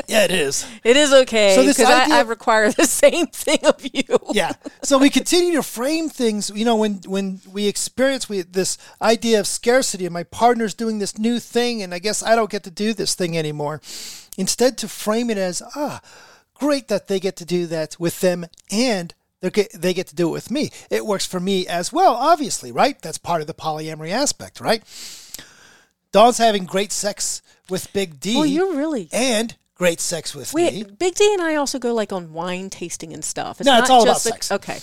Yeah, 0.07 0.23
it 0.25 0.31
is. 0.31 0.67
It 0.83 0.97
is 0.97 1.11
okay 1.11 1.55
So 1.55 1.63
this 1.63 1.79
idea- 1.79 2.15
I, 2.15 2.19
I 2.19 2.21
require 2.21 2.71
the 2.71 2.86
same 3.03 3.25
thing 3.27 3.57
of 3.65 3.83
you. 3.91 4.03
yeah. 4.33 4.51
So 4.83 4.99
we 4.99 5.09
continue 5.09 5.53
to 5.55 5.63
frame 5.63 6.09
things. 6.09 6.51
You 6.53 6.63
know, 6.63 6.75
when 6.75 7.01
when 7.07 7.41
we 7.51 7.67
experience 7.67 8.29
we, 8.29 8.41
this 8.43 8.77
idea 9.01 9.39
of 9.39 9.47
scarcity, 9.47 10.05
and 10.05 10.13
my 10.13 10.21
partner's 10.23 10.75
doing 10.75 10.99
this 10.99 11.17
new 11.17 11.39
thing, 11.39 11.81
and 11.81 11.91
I 11.93 11.99
guess 11.99 12.21
I 12.21 12.36
don't 12.36 12.51
get 12.51 12.63
to 12.65 12.71
do 12.71 12.93
this 12.93 13.15
thing 13.15 13.36
anymore. 13.38 13.81
Instead, 14.38 14.77
to 14.79 14.88
frame 14.88 15.29
it 15.29 15.38
as 15.38 15.61
ah, 15.75 16.01
great 16.53 16.88
that 16.88 17.07
they 17.07 17.19
get 17.19 17.36
to 17.38 17.45
do 17.45 17.65
that 17.67 17.99
with 17.99 18.21
them, 18.21 18.45
and 18.71 19.13
they 19.41 19.49
get 19.49 19.71
they 19.73 19.93
get 19.93 20.07
to 20.07 20.15
do 20.15 20.29
it 20.29 20.31
with 20.31 20.51
me. 20.51 20.71
It 20.89 21.05
works 21.05 21.25
for 21.25 21.39
me 21.39 21.67
as 21.67 21.93
well. 21.93 22.15
Obviously, 22.15 22.71
right? 22.71 22.99
That's 23.01 23.17
part 23.17 23.41
of 23.41 23.47
the 23.47 23.53
polyamory 23.53 24.11
aspect, 24.11 24.59
right? 24.59 24.83
Dawn's 26.11 26.38
having 26.38 26.65
great 26.65 26.91
sex 26.91 27.41
with 27.69 27.91
Big 27.93 28.19
D. 28.19 28.36
Well, 28.36 28.45
you're 28.45 28.75
really. 28.75 29.09
and 29.11 29.55
great 29.75 29.99
sex 29.99 30.33
with 30.33 30.53
me. 30.53 30.83
Big 30.83 31.15
D 31.15 31.33
and 31.33 31.41
I 31.41 31.55
also 31.55 31.79
go 31.79 31.93
like 31.93 32.13
on 32.13 32.33
wine 32.33 32.69
tasting 32.69 33.13
and 33.13 33.23
stuff. 33.23 33.59
No, 33.59 33.77
it's 33.79 33.89
not 33.89 33.93
all 33.93 34.05
just 34.05 34.25
about 34.25 34.43
sex. 34.43 34.51
Okay. 34.51 34.79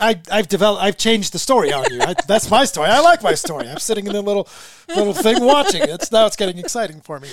I, 0.00 0.20
I've 0.30 0.48
developed. 0.48 0.82
I've 0.82 0.96
changed 0.96 1.32
the 1.32 1.38
story 1.38 1.72
on 1.72 1.84
you. 1.90 2.00
I, 2.00 2.14
that's 2.26 2.50
my 2.50 2.64
story. 2.64 2.88
I 2.88 3.00
like 3.00 3.22
my 3.22 3.34
story. 3.34 3.68
I'm 3.68 3.78
sitting 3.78 4.06
in 4.06 4.16
a 4.16 4.20
little 4.20 4.48
little 4.88 5.12
thing 5.12 5.44
watching. 5.44 5.82
It's 5.82 6.10
now 6.10 6.26
it's 6.26 6.36
getting 6.36 6.58
exciting 6.58 7.00
for 7.00 7.20
me. 7.20 7.28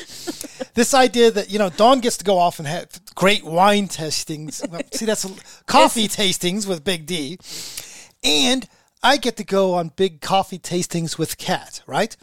This 0.74 0.93
idea 0.93 1.32
that 1.32 1.49
you 1.49 1.59
know 1.59 1.70
Dawn 1.70 2.01
gets 2.01 2.18
to 2.18 2.26
go 2.26 2.38
off 2.38 2.59
and 2.59 2.68
have 2.68 2.89
great 3.15 3.43
wine 3.43 3.88
tastings. 3.88 4.68
Well, 4.70 4.82
see, 4.93 5.05
that's 5.05 5.24
a, 5.26 5.30
coffee 5.65 6.07
tastings 6.07 6.68
with 6.68 6.84
Big 6.84 7.05
D, 7.05 7.39
and 8.24 8.68
I 9.01 9.18
get 9.18 9.38
to 9.38 9.43
go 9.43 9.76
on 9.76 9.91
big 9.95 10.22
coffee 10.22 10.59
tastings 10.59 11.18
with 11.18 11.38
Kat. 11.38 11.82
Right? 11.88 12.15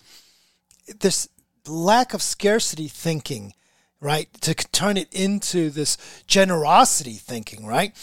This 1.01 1.29
lack 1.67 2.13
of 2.13 2.21
scarcity 2.21 2.89
thinking 2.89 3.55
right? 4.01 4.31
To 4.43 4.55
turn 4.55 4.99
it 4.99 5.11
into 5.15 5.71
this 5.71 5.97
generosity 6.27 7.15
thinking, 7.15 7.65
right? 7.65 7.97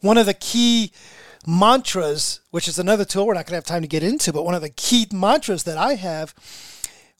One 0.00 0.16
of 0.16 0.26
the 0.26 0.34
key 0.34 0.92
mantras, 1.48 2.40
which 2.50 2.68
is 2.68 2.78
another 2.78 3.06
tool 3.06 3.26
we're 3.26 3.32
not 3.32 3.46
going 3.46 3.52
to 3.52 3.56
have 3.56 3.64
time 3.64 3.80
to 3.80 3.88
get 3.88 4.02
into, 4.02 4.34
but 4.34 4.44
one 4.44 4.54
of 4.54 4.60
the 4.60 4.68
key 4.68 5.06
mantras 5.10 5.62
that 5.62 5.78
I 5.78 5.94
have 5.94 6.34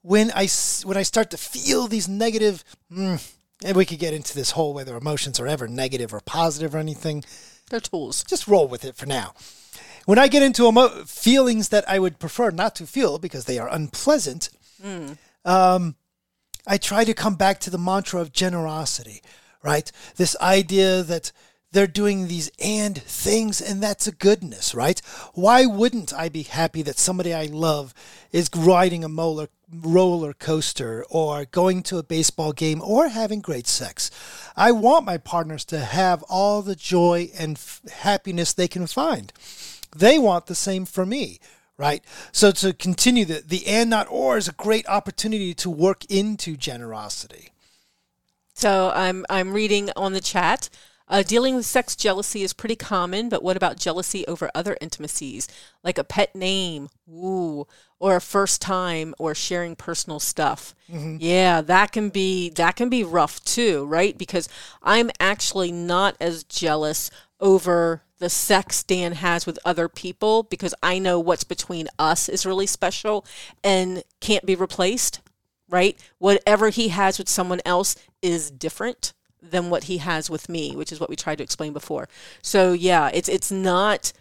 when 0.03 0.31
I 0.35 0.47
when 0.85 0.99
I 0.99 1.03
start 1.03 1.31
to 1.31 1.39
feel 1.39 1.87
these 1.87 2.09
negative, 2.09 2.63
mm, 2.93 3.35
and 3.65 3.77
we 3.77 3.87
could 3.87 3.99
get 3.99 4.13
into 4.13 4.35
this 4.35 4.51
whole 4.51 4.75
whether 4.75 4.97
emotions 4.97 5.41
are 5.41 5.47
ever 5.47 5.67
negative 5.67 6.13
or 6.13 6.21
positive 6.21 6.75
or 6.75 6.79
anything. 6.79 7.25
They're 7.71 7.81
tools. 7.81 8.23
Just 8.25 8.47
roll 8.47 8.69
with 8.69 8.85
it 8.85 8.97
for 8.97 9.07
now. 9.07 9.33
When 10.05 10.19
I 10.19 10.29
get 10.29 10.43
into 10.43 10.69
emo- 10.69 11.05
feelings 11.07 11.71
that 11.71 11.89
I 11.89 11.99
would 11.99 12.19
prefer 12.19 12.51
not 12.51 12.75
to 12.77 12.87
feel 12.87 13.19
because 13.19 13.47
they 13.47 13.59
are 13.59 13.69
unpleasant, 13.69 14.51
um, 15.45 15.97
I 16.67 16.77
try 16.77 17.05
to 17.05 17.15
come 17.15 17.35
back 17.35 17.61
to 17.61 17.71
the 17.71 17.79
mantra 17.79 18.21
of 18.21 18.33
generosity, 18.33 19.23
right? 19.63 19.91
This 20.17 20.37
idea 20.41 21.03
that 21.03 21.33
they're 21.73 21.87
doing 21.87 22.29
these 22.29 22.51
and 22.63 22.97
things, 22.97 23.61
and 23.61 23.83
that's 23.83 24.07
a 24.07 24.13
goodness, 24.13 24.75
right? 24.75 25.01
Why 25.35 25.67
wouldn't 25.67 26.15
I 26.15 26.29
be 26.29 26.43
happy 26.45 26.83
that 26.83 26.99
somebody 26.99 27.35
I 27.35 27.45
love 27.45 27.93
is 28.33 28.49
riding 28.57 29.05
a 29.05 29.09
molar, 29.09 29.49
roller 29.71 30.33
coaster 30.33 31.05
or 31.11 31.45
going 31.45 31.83
to 31.85 31.99
a 31.99 32.03
baseball 32.03 32.53
game 32.53 32.81
or 32.83 33.09
having 33.09 33.41
great 33.41 33.67
sex? 33.67 34.11
I 34.57 34.73
want 34.73 35.05
my 35.05 35.19
partners 35.19 35.65
to 35.67 35.81
have 35.81 36.23
all 36.25 36.63
the 36.63 36.77
joy 36.77 37.31
and 37.39 37.57
f- 37.57 37.83
happiness 37.91 38.53
they 38.53 38.69
can 38.69 38.87
find. 38.87 39.33
They 39.95 40.19
want 40.19 40.47
the 40.47 40.55
same 40.55 40.87
for 40.87 41.05
me, 41.05 41.39
right? 41.77 42.03
So 42.33 42.51
to 42.51 42.73
continue 42.73 43.25
the 43.25 43.43
the 43.47 43.67
and 43.67 43.91
not 43.91 44.07
or 44.11 44.39
is 44.39 44.49
a 44.49 44.53
great 44.53 44.89
opportunity 44.89 45.55
to 45.55 45.71
work 45.71 46.05
into 46.07 46.57
generosity. 46.57 47.51
So 48.55 48.91
I'm 48.95 49.25
I'm 49.31 49.53
reading 49.53 49.91
on 49.97 50.15
the 50.15 50.21
chat. 50.21 50.69
Uh, 51.09 51.23
dealing 51.23 51.55
with 51.57 51.65
sex 51.65 51.97
jealousy 51.97 52.43
is 52.43 52.53
pretty 52.53 52.77
common, 52.77 53.29
but 53.29 53.43
what 53.43 53.57
about 53.57 53.79
jealousy 53.79 54.27
over 54.27 54.51
other 54.55 54.77
intimacies, 54.81 55.49
like 55.83 55.99
a 55.99 56.05
pet 56.05 56.35
name, 56.35 56.89
ooh, 57.09 57.67
or 57.99 58.17
a 58.17 58.21
first 58.21 58.61
time, 58.61 59.15
or 59.19 59.35
sharing 59.35 59.75
personal 59.75 60.21
stuff? 60.21 60.75
Yeah, 61.21 61.61
that 61.63 61.93
can 61.93 62.11
be 62.11 62.51
that 62.51 62.77
can 62.77 62.89
be 62.89 63.05
rough 63.05 63.43
too, 63.45 63.87
right? 63.87 64.17
Because 64.17 64.49
I'm 64.83 65.11
actually 65.19 65.73
not 65.73 66.17
as 66.21 66.45
jealous 66.45 67.11
over 67.41 68.03
the 68.19 68.29
sex 68.29 68.83
Dan 68.83 69.13
has 69.13 69.47
with 69.47 69.59
other 69.65 69.89
people 69.89 70.43
because 70.43 70.75
I 70.83 70.99
know 70.99 71.21
what's 71.21 71.45
between 71.45 71.89
us 71.99 72.29
is 72.29 72.45
really 72.45 72.67
special 72.67 73.25
and 73.63 74.03
can't 74.21 74.45
be 74.45 74.55
replaced 74.57 75.21
right? 75.71 75.99
Whatever 76.19 76.71
he 76.71 76.89
has 76.89 77.19
with 77.19 77.29
someone 77.29 77.61
else 77.65 77.95
is 78.23 78.51
different 78.51 79.13
than 79.43 79.71
what 79.71 79.85
he 79.85 79.99
has 79.99 80.29
with 80.29 80.49
me, 80.49 80.75
which 80.75 80.93
is 80.93 81.01
what 81.01 81.11
we 81.11 81.17
tried 81.17 81.37
to 81.39 81.45
explain 81.45 81.73
before. 81.73 82.09
So 82.43 82.73
yeah, 82.73 83.11
it's 83.13 83.29
it's 83.29 83.51
not 83.51 84.13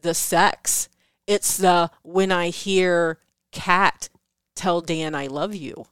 the 0.00 0.14
sex. 0.14 0.88
It's 1.26 1.56
the 1.56 1.90
when 2.02 2.32
I 2.32 2.48
hear 2.48 3.18
Kat 3.52 4.08
tell 4.54 4.80
Dan 4.80 5.14
I 5.14 5.26
love 5.26 5.54
you. 5.54 5.86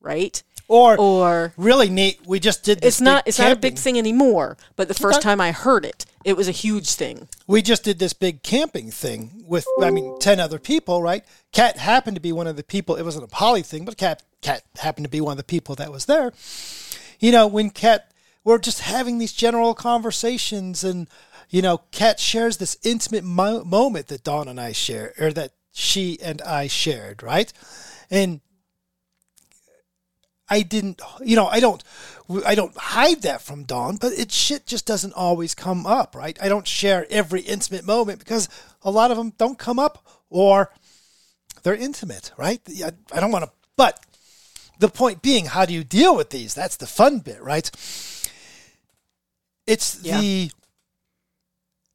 Right? 0.00 0.42
Or, 0.70 1.00
Or 1.00 1.54
really 1.56 1.88
neat, 1.88 2.20
we 2.26 2.38
just 2.38 2.62
did 2.62 2.82
this 2.82 2.96
it's 2.96 3.00
not 3.00 3.26
it's 3.26 3.38
not 3.38 3.52
a 3.52 3.56
big 3.56 3.78
thing 3.78 3.96
anymore, 3.96 4.58
but 4.76 4.86
the 4.86 4.94
first 4.94 5.22
time 5.22 5.40
I 5.40 5.50
heard 5.50 5.86
it, 5.86 6.04
it 6.24 6.36
was 6.36 6.46
a 6.46 6.52
huge 6.52 6.92
thing. 6.92 7.26
we 7.46 7.62
just 7.62 7.84
did 7.84 7.98
this 7.98 8.12
big 8.12 8.42
camping 8.42 8.90
thing 8.90 9.44
with 9.46 9.66
I 9.82 9.90
mean 9.90 10.18
10 10.20 10.38
other 10.40 10.58
people, 10.58 11.00
right? 11.00 11.24
Kat 11.52 11.78
happened 11.78 12.16
to 12.16 12.20
be 12.20 12.32
one 12.32 12.46
of 12.46 12.56
the 12.56 12.62
people. 12.62 12.96
It 12.96 13.02
wasn't 13.02 13.24
a 13.24 13.28
poly 13.28 13.62
thing, 13.62 13.86
but 13.86 13.96
Kat 13.96 14.22
Kat 14.42 14.62
happened 14.76 15.04
to 15.06 15.10
be 15.10 15.22
one 15.22 15.32
of 15.32 15.38
the 15.38 15.44
people 15.44 15.74
that 15.76 15.90
was 15.90 16.04
there. 16.04 16.32
You 17.18 17.32
know, 17.32 17.46
when 17.46 17.70
Kat 17.70 18.12
we're 18.44 18.58
just 18.58 18.80
having 18.80 19.18
these 19.18 19.32
general 19.32 19.74
conversations 19.74 20.84
and 20.84 21.08
you 21.50 21.62
know, 21.62 21.78
Kat 21.90 22.20
shares 22.20 22.58
this 22.58 22.76
intimate 22.82 23.24
mo- 23.24 23.64
moment 23.64 24.08
that 24.08 24.24
Dawn 24.24 24.48
and 24.48 24.60
I 24.60 24.72
share 24.72 25.14
or 25.18 25.32
that 25.32 25.52
she 25.72 26.18
and 26.22 26.42
I 26.42 26.66
shared, 26.66 27.22
right? 27.22 27.52
And 28.10 28.40
I 30.48 30.62
didn't, 30.62 31.00
you 31.22 31.36
know, 31.36 31.46
I 31.46 31.60
don't, 31.60 31.82
I 32.44 32.54
don't 32.54 32.76
hide 32.76 33.22
that 33.22 33.42
from 33.42 33.64
Dawn, 33.64 33.96
but 33.96 34.12
it 34.12 34.32
shit 34.32 34.66
just 34.66 34.86
doesn't 34.86 35.12
always 35.12 35.54
come 35.54 35.86
up, 35.86 36.14
right? 36.14 36.38
I 36.40 36.48
don't 36.48 36.66
share 36.66 37.06
every 37.10 37.42
intimate 37.42 37.84
moment 37.84 38.18
because 38.18 38.48
a 38.82 38.90
lot 38.90 39.10
of 39.10 39.16
them 39.16 39.32
don't 39.36 39.58
come 39.58 39.78
up 39.78 40.06
or 40.30 40.70
they're 41.62 41.74
intimate, 41.74 42.32
right? 42.36 42.60
I, 42.82 42.92
I 43.12 43.20
don't 43.20 43.32
want 43.32 43.44
to, 43.44 43.50
but 43.76 44.04
the 44.78 44.88
point 44.88 45.22
being, 45.22 45.46
how 45.46 45.64
do 45.66 45.72
you 45.74 45.84
deal 45.84 46.16
with 46.16 46.30
these? 46.30 46.54
That's 46.54 46.76
the 46.76 46.86
fun 46.86 47.18
bit, 47.20 47.42
right? 47.42 47.70
It's 49.66 49.98
Yeah. 50.02 50.20
the 50.20 50.50
The 50.50 50.52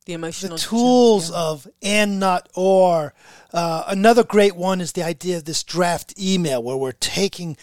the 0.06 0.14
emotional 0.14 0.58
tools 0.58 1.30
yeah. 1.32 1.38
of 1.38 1.68
and 1.82 2.20
not 2.20 2.50
or. 2.56 3.14
Uh, 3.54 3.84
another 3.88 4.24
great 4.24 4.56
one 4.56 4.82
is 4.82 4.92
the 4.94 5.04
idea 5.04 5.38
of 5.38 5.46
this 5.46 5.64
draft 5.64 6.14
email 6.20 6.62
where 6.62 6.76
we're 6.76 6.92
taking 6.92 7.56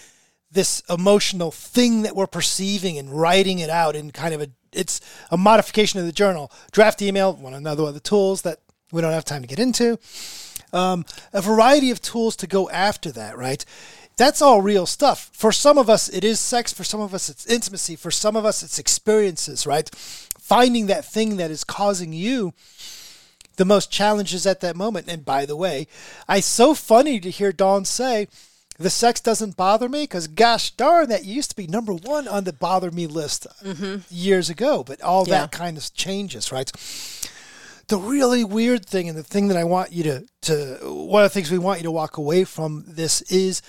this 0.50 0.82
emotional 0.88 1.50
thing 1.50 2.02
that 2.02 2.16
we're 2.16 2.26
perceiving 2.26 2.96
and 2.96 3.12
writing 3.12 3.58
it 3.58 3.68
out 3.70 3.94
in 3.94 4.10
kind 4.10 4.32
of 4.34 4.40
a 4.40 4.48
it's 4.72 5.00
a 5.30 5.36
modification 5.36 5.98
of 6.00 6.06
the 6.06 6.12
journal. 6.12 6.50
Draft 6.70 7.02
email, 7.02 7.34
one 7.34 7.54
another 7.54 7.82
of 7.84 7.94
the 7.94 8.00
tools 8.00 8.42
that 8.42 8.60
we 8.92 9.00
don't 9.02 9.12
have 9.12 9.24
time 9.24 9.42
to 9.42 9.48
get 9.48 9.58
into. 9.58 9.98
Um, 10.72 11.04
a 11.32 11.42
variety 11.42 11.90
of 11.90 12.00
tools 12.00 12.36
to 12.36 12.46
go 12.46 12.70
after 12.70 13.10
that, 13.12 13.36
right? 13.36 13.64
That's 14.20 14.42
all 14.42 14.60
real 14.60 14.86
stuff. 14.86 15.30
For 15.32 15.50
some 15.50 15.78
of 15.78 15.88
us, 15.88 16.10
it 16.10 16.24
is 16.24 16.38
sex. 16.38 16.74
For 16.74 16.84
some 16.84 17.00
of 17.00 17.14
us, 17.14 17.30
it's 17.30 17.46
intimacy. 17.46 17.96
For 17.96 18.10
some 18.10 18.36
of 18.36 18.44
us, 18.44 18.62
it's 18.62 18.78
experiences, 18.78 19.66
right? 19.66 19.88
finding 20.50 20.86
that 20.86 21.04
thing 21.04 21.36
that 21.36 21.48
is 21.48 21.62
causing 21.62 22.12
you 22.12 22.52
the 23.54 23.64
most 23.64 23.88
challenges 23.88 24.46
at 24.48 24.58
that 24.60 24.74
moment. 24.74 25.06
And 25.06 25.24
by 25.24 25.46
the 25.46 25.54
way, 25.54 25.86
I 26.26 26.40
so 26.40 26.74
funny 26.74 27.20
to 27.20 27.30
hear 27.30 27.52
Dawn 27.52 27.84
say, 27.84 28.26
the 28.76 28.90
sex 28.90 29.20
doesn't 29.20 29.56
bother 29.56 29.88
me 29.88 30.02
because 30.04 30.26
gosh 30.26 30.72
darn 30.72 31.08
that 31.10 31.24
used 31.24 31.50
to 31.50 31.56
be 31.56 31.68
number 31.68 31.92
one 31.92 32.26
on 32.26 32.42
the 32.44 32.52
bother 32.52 32.90
me 32.90 33.06
list 33.06 33.46
mm-hmm. 33.62 33.98
years 34.08 34.48
ago 34.48 34.82
but 34.82 35.02
all 35.02 35.28
Yeah. 35.28 35.40
that 35.42 35.52
kind 35.52 35.76
of 35.76 35.92
changes 35.92 36.50
right 36.50 36.72
the 37.88 37.98
really 37.98 38.42
weird 38.42 38.86
thing 38.86 39.06
and 39.06 39.18
the 39.18 39.22
thing 39.22 39.48
that 39.48 39.58
i 39.58 39.64
want 39.64 39.92
you 39.92 40.02
to 40.04 40.26
to 40.40 40.78
one 40.82 41.22
of 41.22 41.30
the 41.30 41.34
things 41.34 41.50
we 41.50 41.58
want 41.58 41.80
you 41.80 41.84
to 41.84 41.90
walk 41.90 42.16
away 42.16 42.44
from 42.44 42.84
this 42.88 43.20
is 43.30 43.60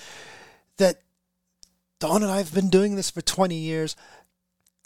that 0.82 1.02
dawn 2.00 2.22
and 2.24 2.32
i 2.32 2.38
have 2.38 2.54
been 2.54 2.70
doing 2.70 2.96
this 2.96 3.10
for 3.10 3.22
20 3.22 3.56
years 3.56 3.96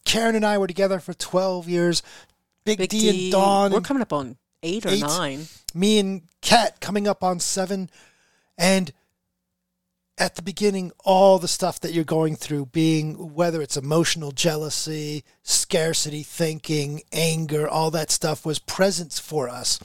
karen 0.06 0.36
and 0.36 0.46
i 0.46 0.58
were 0.58 0.68
together 0.68 1.00
for 1.00 1.14
12 1.14 1.68
years 1.68 2.04
big, 2.66 2.78
Big 2.78 2.90
d, 2.90 3.00
D, 3.00 3.10
and 3.26 3.32
dawn 3.32 3.72
We're 3.72 3.82
coming 3.82 4.02
up 4.02 4.14
on 4.14 4.38
eight 4.64 4.86
or 4.86 4.90
Eight. 4.90 5.02
nine. 5.02 5.48
me 5.74 6.00
and 6.00 6.22
Kat 6.42 6.80
coming 6.80 7.08
up 7.08 7.24
on 7.24 7.40
seven, 7.40 7.90
and 8.58 8.92
at 10.18 10.36
the 10.36 10.42
beginning, 10.42 10.92
all 11.04 11.40
the 11.40 11.48
stuff 11.48 11.80
that 11.82 11.92
you're 11.92 12.04
going 12.04 12.36
through, 12.36 12.68
being 12.68 13.34
whether 13.34 13.62
it's 13.62 13.76
emotional 13.76 14.32
jealousy, 14.32 15.24
scarcity 15.44 16.24
thinking, 16.24 17.02
anger, 17.12 17.68
all 17.68 17.92
that 17.92 18.12
stuff 18.12 18.46
was 18.46 18.60
present 18.60 19.12
for 19.14 19.50
us 19.50 19.80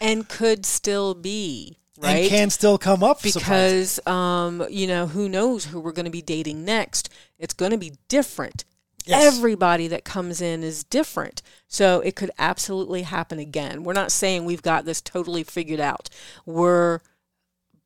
And 0.00 0.28
could 0.28 0.64
still 0.66 1.14
be. 1.14 1.78
Right? 2.02 2.22
and 2.22 2.28
can 2.28 2.50
still 2.50 2.78
come 2.78 3.04
up. 3.04 3.22
because 3.22 4.04
um, 4.06 4.64
you 4.68 4.86
know 4.86 5.06
who 5.06 5.28
knows 5.28 5.66
who 5.66 5.80
we're 5.80 5.92
going 5.92 6.06
to 6.06 6.10
be 6.10 6.22
dating 6.22 6.64
next. 6.64 7.08
It's 7.38 7.54
going 7.54 7.70
to 7.70 7.78
be 7.78 7.92
different. 8.08 8.64
Yes. 9.04 9.36
everybody 9.36 9.88
that 9.88 10.04
comes 10.04 10.40
in 10.40 10.62
is 10.62 10.84
different. 10.84 11.42
So 11.66 12.00
it 12.00 12.14
could 12.14 12.30
absolutely 12.38 13.02
happen 13.02 13.38
again. 13.38 13.82
We're 13.82 13.94
not 13.94 14.12
saying 14.12 14.44
we've 14.44 14.62
got 14.62 14.84
this 14.84 15.00
totally 15.00 15.42
figured 15.42 15.80
out. 15.80 16.08
We're 16.46 17.00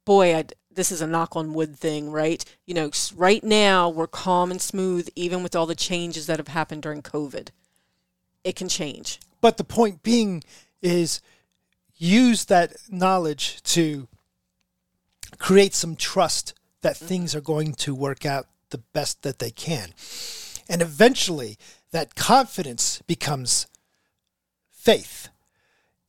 boy 0.05 0.37
I, 0.37 0.45
this 0.71 0.93
is 0.93 1.01
a 1.01 1.07
knock 1.07 1.35
on 1.35 1.55
wood 1.55 1.77
thing 1.77 2.11
right? 2.11 2.45
You 2.67 2.75
know 2.75 2.91
right 3.15 3.43
now 3.43 3.89
we're 3.89 4.07
calm 4.07 4.51
and 4.51 4.61
smooth 4.61 5.09
even 5.17 5.43
with 5.43 5.57
all 5.57 5.67
the 5.67 5.75
changes 5.75 6.27
that 6.27 6.39
have 6.39 6.49
happened 6.49 6.83
during 6.83 7.03
covid. 7.03 7.49
It 8.45 8.57
can 8.57 8.69
change. 8.69 9.19
But 9.41 9.57
the 9.57 9.65
point 9.65 10.03
being 10.03 10.45
is 10.83 11.21
use 11.97 12.45
that 12.47 12.75
knowledge 12.91 13.63
to 13.63 14.09
create 15.39 15.75
some 15.75 15.97
trust 15.97 16.55
that 16.83 16.97
mm-hmm. 16.97 17.07
things 17.07 17.35
are 17.35 17.41
going 17.41 17.73
to 17.75 17.95
work 17.95 18.25
out 18.25 18.47
the 18.71 18.79
best 18.79 19.23
that 19.23 19.39
they 19.39 19.51
can. 19.51 19.93
And 20.69 20.83
eventually 20.83 21.57
that 21.93 22.15
confidence 22.15 23.03
becomes 23.07 23.67
faith. 24.71 25.29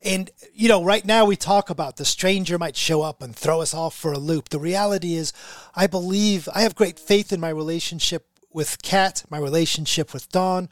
And, 0.00 0.30
you 0.54 0.68
know, 0.68 0.84
right 0.84 1.04
now 1.04 1.24
we 1.24 1.36
talk 1.36 1.70
about 1.70 1.96
the 1.96 2.04
stranger 2.04 2.58
might 2.58 2.76
show 2.76 3.02
up 3.02 3.20
and 3.20 3.34
throw 3.34 3.60
us 3.60 3.74
off 3.74 3.96
for 3.96 4.12
a 4.12 4.18
loop. 4.18 4.48
The 4.48 4.60
reality 4.60 5.14
is, 5.14 5.32
I 5.74 5.88
believe, 5.88 6.48
I 6.54 6.62
have 6.62 6.76
great 6.76 7.00
faith 7.00 7.32
in 7.32 7.40
my 7.40 7.48
relationship 7.48 8.26
with 8.52 8.80
Kat, 8.82 9.24
my 9.28 9.38
relationship 9.38 10.12
with 10.12 10.28
Dawn. 10.30 10.68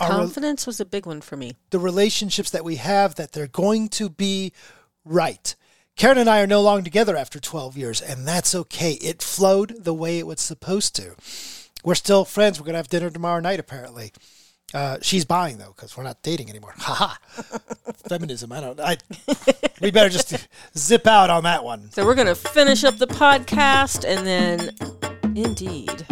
Our 0.00 0.08
confidence 0.08 0.66
was 0.66 0.80
a 0.80 0.84
big 0.84 1.06
one 1.06 1.20
for 1.20 1.36
me 1.36 1.56
the 1.70 1.78
relationships 1.78 2.50
that 2.50 2.64
we 2.64 2.76
have 2.76 3.16
that 3.16 3.32
they're 3.32 3.46
going 3.46 3.88
to 3.90 4.08
be 4.08 4.52
right. 5.04 5.54
Karen 5.96 6.18
and 6.18 6.30
I 6.30 6.40
are 6.40 6.46
no 6.46 6.62
longer 6.62 6.84
together 6.84 7.16
after 7.16 7.40
12 7.40 7.76
years, 7.76 8.00
and 8.00 8.26
that's 8.26 8.54
okay. 8.54 8.92
It 8.92 9.20
flowed 9.20 9.82
the 9.82 9.92
way 9.92 10.20
it 10.20 10.28
was 10.28 10.40
supposed 10.40 10.94
to. 10.96 11.16
We're 11.82 11.96
still 11.96 12.24
friends. 12.24 12.60
We're 12.60 12.66
going 12.66 12.74
to 12.74 12.78
have 12.78 12.88
dinner 12.88 13.10
tomorrow 13.10 13.40
night, 13.40 13.58
apparently. 13.58 14.12
Uh, 14.72 14.98
she's 15.02 15.24
buying, 15.24 15.58
though, 15.58 15.72
because 15.74 15.96
we're 15.96 16.04
not 16.04 16.22
dating 16.22 16.50
anymore. 16.50 16.74
Ha 16.76 16.94
ha. 16.94 17.18
Feminism. 18.08 18.52
I 18.52 18.60
don't 18.60 18.78
I, 18.78 18.96
We 19.80 19.90
better 19.90 20.08
just 20.08 20.46
zip 20.76 21.06
out 21.08 21.30
on 21.30 21.42
that 21.44 21.64
one. 21.64 21.90
So 21.90 22.04
we're 22.04 22.14
going 22.14 22.28
to 22.28 22.34
finish 22.36 22.84
up 22.84 22.98
the 22.98 23.06
podcast 23.08 24.04
and 24.06 24.24
then, 24.24 24.70
indeed, 25.36 26.06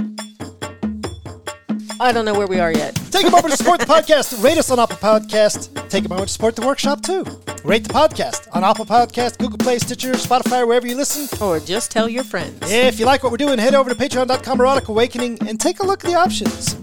I 1.99 2.13
don't 2.13 2.25
know 2.25 2.35
where 2.35 2.47
we 2.47 2.61
are 2.61 2.73
yet. 2.73 2.95
Take 3.11 3.27
a 3.27 3.31
moment 3.31 3.53
to 3.53 3.57
support 3.57 3.81
the 3.81 3.87
podcast. 3.87 4.43
Rate 4.45 4.59
us 4.59 4.71
on 4.71 4.79
Apple 4.79 4.97
Podcast. 4.97 5.89
Take 5.89 6.05
a 6.05 6.09
moment 6.09 6.29
to 6.29 6.33
support 6.33 6.55
the 6.57 6.67
workshop, 6.67 7.03
too. 7.03 7.25
Rate 7.65 7.85
the 7.85 7.93
podcast 7.93 8.49
on 8.53 8.65
Apple 8.65 8.85
Podcast, 8.85 9.39
Google 9.39 9.59
Play, 9.59 9.79
Stitcher, 9.79 10.13
Spotify, 10.13 10.67
wherever 10.67 10.87
you 10.87 10.95
listen. 10.95 11.27
Or 11.41 11.59
just 11.59 11.91
tell 11.91 12.09
your 12.09 12.25
friends. 12.25 12.71
If 12.71 13.01
you 13.01 13.07
like 13.07 13.23
what 13.23 13.33
we're 13.33 13.39
doing, 13.39 13.59
head 13.59 13.75
over 13.75 13.89
to 13.89 13.97
patreon.com 13.97 14.61
erotic 14.61 14.89
awakening 14.89 15.39
and 15.49 15.59
take 15.59 15.81
a 15.81 15.87
look 15.87 16.05
at 16.05 16.11
the 16.11 16.17
options. 16.17 16.75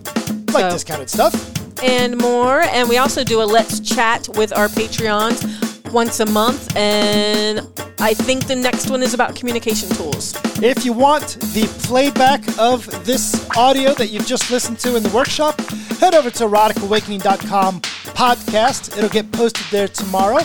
Like 0.54 0.66
So- 0.66 0.72
discounted 0.72 1.10
stuff. 1.10 1.34
And 1.84 2.18
more. 2.18 2.62
And 2.62 2.88
we 2.90 2.98
also 2.98 3.24
do 3.24 3.42
a 3.42 3.44
Let's 3.44 3.80
Chat 3.82 4.30
with 4.36 4.56
our 4.56 4.68
Patreons 4.68 5.73
once 5.94 6.20
a 6.20 6.26
month. 6.26 6.76
And 6.76 7.60
I 8.00 8.14
think 8.14 8.48
the 8.48 8.56
next 8.56 8.90
one 8.90 9.04
is 9.04 9.14
about 9.14 9.36
communication 9.36 9.90
tools. 9.90 10.36
If 10.62 10.84
you 10.84 10.92
want 10.92 11.40
the 11.54 11.66
playback 11.84 12.42
of 12.58 12.86
this 13.06 13.48
audio 13.56 13.94
that 13.94 14.08
you've 14.08 14.26
just 14.26 14.52
listened 14.52 14.80
to 14.80 14.96
in 14.96 15.04
the 15.04 15.10
workshop, 15.10 15.60
head 16.00 16.16
over 16.16 16.30
to 16.32 16.44
eroticawakening.com 16.46 17.82
podcast. 17.82 18.98
It'll 18.98 19.10
get 19.10 19.32
posted 19.32 19.66
there 19.72 19.88
tomorrow. 19.88 20.40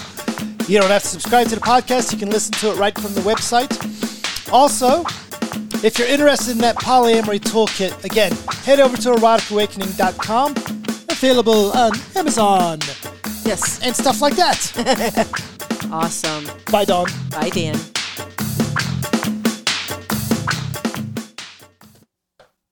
You 0.68 0.78
don't 0.80 0.90
have 0.90 1.02
to 1.02 1.08
subscribe 1.08 1.48
to 1.48 1.54
the 1.54 1.60
podcast, 1.60 2.12
you 2.12 2.18
can 2.18 2.30
listen 2.30 2.52
to 2.54 2.70
it 2.70 2.76
right 2.76 2.94
from 2.94 3.14
the 3.14 3.22
website. 3.22 3.72
Also, 4.52 5.02
if 5.82 5.98
you're 5.98 6.08
interested 6.08 6.52
in 6.52 6.58
that 6.58 6.76
polyamory 6.76 7.40
toolkit, 7.40 8.04
again, 8.04 8.32
head 8.64 8.80
over 8.80 8.96
to 8.98 9.10
eroticawakening.com. 9.10 10.54
Available 11.10 11.72
on 11.72 11.92
Amazon 12.16 12.78
Yes. 13.48 13.80
and 13.82 13.96
stuff 13.96 14.20
like 14.20 14.36
that. 14.36 14.58
Awesome. 15.90 16.44
Bye, 16.70 16.84
Dawn. 16.84 17.06
Bye, 17.30 17.48
Dan. 17.48 17.74